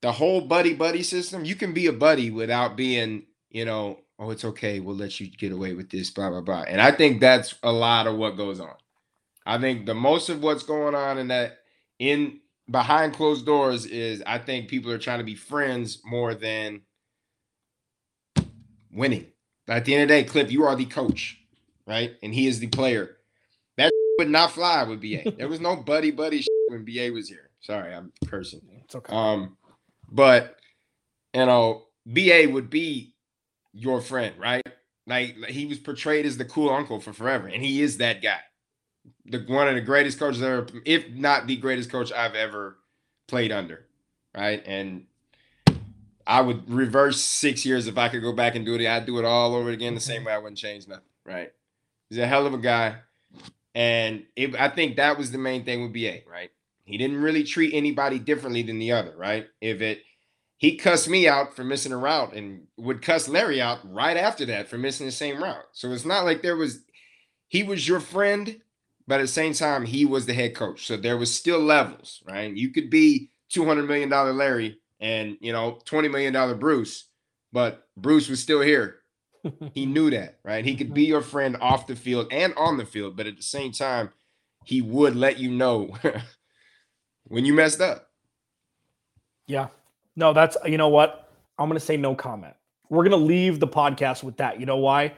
the 0.00 0.12
whole 0.12 0.40
buddy 0.40 0.72
buddy 0.72 1.02
system, 1.02 1.44
you 1.44 1.54
can 1.54 1.74
be 1.74 1.88
a 1.88 1.92
buddy 1.92 2.30
without 2.30 2.74
being, 2.74 3.26
you 3.50 3.66
know, 3.66 4.00
oh, 4.18 4.30
it's 4.30 4.46
okay, 4.46 4.80
we'll 4.80 4.96
let 4.96 5.20
you 5.20 5.26
get 5.26 5.52
away 5.52 5.74
with 5.74 5.90
this, 5.90 6.08
blah, 6.08 6.30
blah, 6.30 6.40
blah. 6.40 6.62
And 6.66 6.80
I 6.80 6.90
think 6.90 7.20
that's 7.20 7.54
a 7.62 7.70
lot 7.70 8.06
of 8.06 8.16
what 8.16 8.38
goes 8.38 8.60
on. 8.60 8.72
I 9.44 9.58
think 9.58 9.84
the 9.84 9.94
most 9.94 10.30
of 10.30 10.42
what's 10.42 10.62
going 10.62 10.94
on 10.94 11.18
in 11.18 11.28
that 11.28 11.58
in 11.98 12.40
behind 12.70 13.12
closed 13.12 13.44
doors 13.44 13.84
is 13.84 14.22
I 14.26 14.38
think 14.38 14.68
people 14.68 14.90
are 14.90 14.96
trying 14.96 15.18
to 15.18 15.24
be 15.24 15.34
friends 15.34 16.00
more 16.02 16.34
than 16.34 16.80
winning. 18.90 19.26
At 19.68 19.84
the 19.84 19.92
end 19.92 20.04
of 20.04 20.08
the 20.08 20.14
day, 20.14 20.24
Cliff, 20.24 20.50
you 20.50 20.64
are 20.64 20.76
the 20.76 20.86
coach, 20.86 21.38
right? 21.86 22.14
And 22.22 22.32
he 22.32 22.46
is 22.46 22.58
the 22.58 22.68
player 22.68 23.18
would 24.18 24.30
not 24.30 24.52
fly 24.52 24.84
with 24.84 25.00
BA. 25.00 25.32
There 25.36 25.48
was 25.48 25.60
no 25.60 25.76
buddy 25.76 26.10
buddy 26.10 26.44
when 26.68 26.84
BA 26.84 27.12
was 27.12 27.28
here. 27.28 27.50
Sorry, 27.60 27.94
I'm 27.94 28.12
cursing. 28.28 28.60
It's 28.84 28.94
okay. 28.94 29.12
Um, 29.14 29.56
but 30.10 30.56
you 31.34 31.46
know, 31.46 31.84
BA 32.06 32.48
would 32.50 32.70
be 32.70 33.14
your 33.72 34.00
friend, 34.00 34.34
right? 34.38 34.66
Like, 35.06 35.36
like 35.38 35.50
he 35.50 35.66
was 35.66 35.78
portrayed 35.78 36.26
as 36.26 36.36
the 36.36 36.44
cool 36.44 36.70
uncle 36.70 37.00
for 37.00 37.12
forever, 37.12 37.48
and 37.48 37.62
he 37.62 37.82
is 37.82 37.98
that 37.98 38.22
guy. 38.22 38.40
the 39.26 39.44
one 39.48 39.68
of 39.68 39.74
the 39.74 39.80
greatest 39.80 40.18
coaches 40.18 40.42
ever, 40.42 40.66
if 40.84 41.08
not 41.10 41.46
the 41.46 41.56
greatest 41.56 41.90
coach 41.90 42.12
I've 42.12 42.34
ever 42.34 42.78
played 43.28 43.52
under, 43.52 43.86
right? 44.36 44.62
And 44.66 45.06
I 46.26 46.40
would 46.40 46.70
reverse 46.70 47.20
six 47.20 47.66
years 47.66 47.86
if 47.86 47.98
I 47.98 48.08
could 48.08 48.22
go 48.22 48.32
back 48.32 48.54
and 48.54 48.64
do 48.64 48.74
it. 48.74 48.86
I'd 48.86 49.06
do 49.06 49.18
it 49.18 49.24
all 49.24 49.54
over 49.54 49.70
again 49.70 49.94
the 49.94 50.00
same 50.00 50.18
mm-hmm. 50.18 50.26
way. 50.26 50.32
I 50.32 50.38
wouldn't 50.38 50.58
change 50.58 50.88
nothing, 50.88 51.04
right? 51.24 51.52
He's 52.08 52.18
a 52.18 52.26
hell 52.26 52.46
of 52.46 52.54
a 52.54 52.58
guy, 52.58 52.96
and 53.74 54.24
it, 54.36 54.54
I 54.56 54.68
think 54.68 54.96
that 54.96 55.18
was 55.18 55.30
the 55.30 55.38
main 55.38 55.64
thing 55.64 55.82
with 55.82 55.92
BA, 55.92 56.20
right? 56.30 56.50
He 56.84 56.98
didn't 56.98 57.22
really 57.22 57.44
treat 57.44 57.74
anybody 57.74 58.18
differently 58.18 58.62
than 58.62 58.78
the 58.78 58.92
other, 58.92 59.14
right? 59.16 59.46
If 59.60 59.80
it 59.80 60.02
he 60.58 60.76
cussed 60.76 61.08
me 61.08 61.28
out 61.28 61.54
for 61.54 61.64
missing 61.64 61.92
a 61.92 61.96
route 61.96 62.34
and 62.34 62.66
would 62.76 63.02
cuss 63.02 63.28
Larry 63.28 63.60
out 63.60 63.80
right 63.92 64.16
after 64.16 64.46
that 64.46 64.68
for 64.68 64.78
missing 64.78 65.06
the 65.06 65.12
same 65.12 65.42
route. 65.42 65.66
So 65.72 65.90
it's 65.92 66.04
not 66.04 66.24
like 66.24 66.42
there 66.42 66.56
was 66.56 66.80
he 67.48 67.62
was 67.62 67.86
your 67.86 68.00
friend, 68.00 68.60
but 69.06 69.20
at 69.20 69.24
the 69.24 69.28
same 69.28 69.52
time, 69.52 69.84
he 69.84 70.04
was 70.04 70.26
the 70.26 70.34
head 70.34 70.54
coach. 70.54 70.86
So 70.86 70.96
there 70.96 71.16
was 71.16 71.34
still 71.34 71.60
levels, 71.60 72.22
right? 72.26 72.54
You 72.54 72.70
could 72.70 72.90
be 72.90 73.30
$200 73.52 73.86
million 73.86 74.10
Larry 74.36 74.78
and, 75.00 75.36
you 75.40 75.52
know, 75.52 75.78
$20 75.84 76.10
million 76.10 76.58
Bruce, 76.58 77.08
but 77.52 77.86
Bruce 77.96 78.28
was 78.28 78.40
still 78.40 78.60
here. 78.60 79.00
He 79.74 79.86
knew 79.86 80.10
that, 80.10 80.38
right? 80.42 80.64
He 80.64 80.76
could 80.76 80.94
be 80.94 81.02
mm-hmm. 81.02 81.10
your 81.10 81.22
friend 81.22 81.56
off 81.60 81.86
the 81.86 81.96
field 81.96 82.28
and 82.30 82.54
on 82.56 82.76
the 82.76 82.86
field, 82.86 83.16
but 83.16 83.26
at 83.26 83.36
the 83.36 83.42
same 83.42 83.72
time, 83.72 84.10
he 84.64 84.80
would 84.80 85.14
let 85.16 85.38
you 85.38 85.50
know 85.50 85.96
when 87.24 87.44
you 87.44 87.52
messed 87.52 87.80
up. 87.80 88.08
Yeah. 89.46 89.68
No, 90.16 90.32
that's, 90.32 90.56
you 90.64 90.78
know 90.78 90.88
what? 90.88 91.30
I'm 91.58 91.68
going 91.68 91.78
to 91.78 91.84
say 91.84 91.96
no 91.96 92.14
comment. 92.14 92.54
We're 92.88 93.02
going 93.04 93.18
to 93.18 93.26
leave 93.26 93.60
the 93.60 93.68
podcast 93.68 94.22
with 94.22 94.36
that. 94.38 94.60
You 94.60 94.66
know 94.66 94.78
why? 94.78 95.14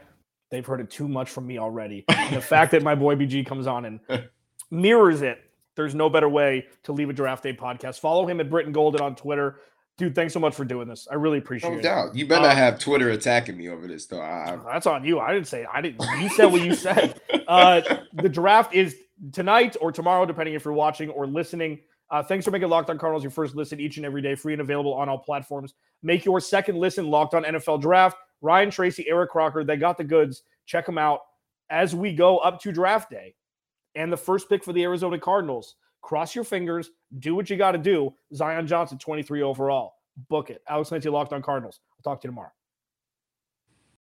They've 0.50 0.64
heard 0.64 0.80
it 0.80 0.90
too 0.90 1.08
much 1.08 1.30
from 1.30 1.46
me 1.46 1.58
already. 1.58 2.04
the 2.32 2.40
fact 2.40 2.72
that 2.72 2.82
my 2.82 2.94
boy 2.94 3.16
BG 3.16 3.46
comes 3.46 3.66
on 3.66 3.84
and 3.84 4.00
mirrors 4.70 5.22
it, 5.22 5.38
there's 5.74 5.94
no 5.94 6.08
better 6.08 6.28
way 6.28 6.66
to 6.84 6.92
leave 6.92 7.10
a 7.10 7.12
draft 7.12 7.42
day 7.42 7.52
podcast. 7.52 8.00
Follow 8.00 8.26
him 8.26 8.40
at 8.40 8.48
Brittan 8.50 8.72
Golden 8.72 9.00
on 9.00 9.14
Twitter. 9.14 9.60
Dude, 9.98 10.14
thanks 10.14 10.34
so 10.34 10.40
much 10.40 10.54
for 10.54 10.64
doing 10.64 10.88
this. 10.88 11.08
I 11.10 11.14
really 11.14 11.38
appreciate 11.38 11.70
no 11.70 11.78
it. 11.78 11.82
No 11.82 11.82
doubt. 11.82 12.14
You 12.14 12.26
better 12.26 12.48
um, 12.48 12.56
have 12.56 12.78
Twitter 12.78 13.10
attacking 13.10 13.56
me 13.56 13.70
over 13.70 13.86
this, 13.86 14.04
though. 14.06 14.20
I, 14.20 14.58
that's 14.66 14.86
on 14.86 15.04
you. 15.04 15.20
I 15.20 15.32
didn't 15.32 15.48
say 15.48 15.66
I 15.72 15.80
didn't. 15.80 16.02
You 16.20 16.28
said 16.28 16.46
what 16.46 16.62
you 16.62 16.74
said. 16.74 17.20
Uh, 17.48 17.80
the 18.12 18.28
draft 18.28 18.74
is 18.74 18.96
tonight 19.32 19.76
or 19.80 19.90
tomorrow, 19.92 20.26
depending 20.26 20.54
if 20.54 20.64
you're 20.64 20.74
watching 20.74 21.08
or 21.10 21.26
listening. 21.26 21.80
Uh, 22.10 22.22
thanks 22.22 22.44
for 22.44 22.50
making 22.50 22.68
Locked 22.68 22.90
On 22.90 22.98
Cardinals 22.98 23.24
your 23.24 23.30
first 23.30 23.56
listen 23.56 23.80
each 23.80 23.96
and 23.96 24.06
every 24.06 24.22
day, 24.22 24.34
free 24.34 24.52
and 24.52 24.60
available 24.60 24.92
on 24.94 25.08
all 25.08 25.18
platforms. 25.18 25.74
Make 26.02 26.24
your 26.24 26.40
second 26.40 26.76
listen 26.76 27.08
Locked 27.08 27.34
On 27.34 27.42
NFL 27.42 27.80
Draft. 27.80 28.18
Ryan 28.42 28.70
Tracy, 28.70 29.06
Eric 29.08 29.30
Crocker, 29.30 29.64
they 29.64 29.76
got 29.76 29.96
the 29.96 30.04
goods. 30.04 30.42
Check 30.66 30.86
them 30.86 30.98
out 30.98 31.20
as 31.70 31.94
we 31.94 32.14
go 32.14 32.38
up 32.38 32.60
to 32.60 32.70
draft 32.70 33.10
day 33.10 33.34
and 33.94 34.12
the 34.12 34.16
first 34.16 34.48
pick 34.48 34.62
for 34.62 34.72
the 34.72 34.84
Arizona 34.84 35.18
Cardinals. 35.18 35.76
Cross 36.06 36.36
your 36.36 36.44
fingers, 36.44 36.92
do 37.18 37.34
what 37.34 37.50
you 37.50 37.56
got 37.56 37.72
to 37.72 37.78
do. 37.78 38.14
Zion 38.32 38.64
Johnson, 38.68 38.96
23 38.96 39.42
overall. 39.42 39.94
Book 40.30 40.50
it. 40.50 40.62
Alex 40.68 40.90
Clancy, 40.90 41.08
Locked 41.08 41.32
on 41.32 41.42
Cardinals. 41.42 41.80
I'll 41.98 42.12
talk 42.12 42.20
to 42.20 42.26
you 42.26 42.30
tomorrow. 42.30 42.52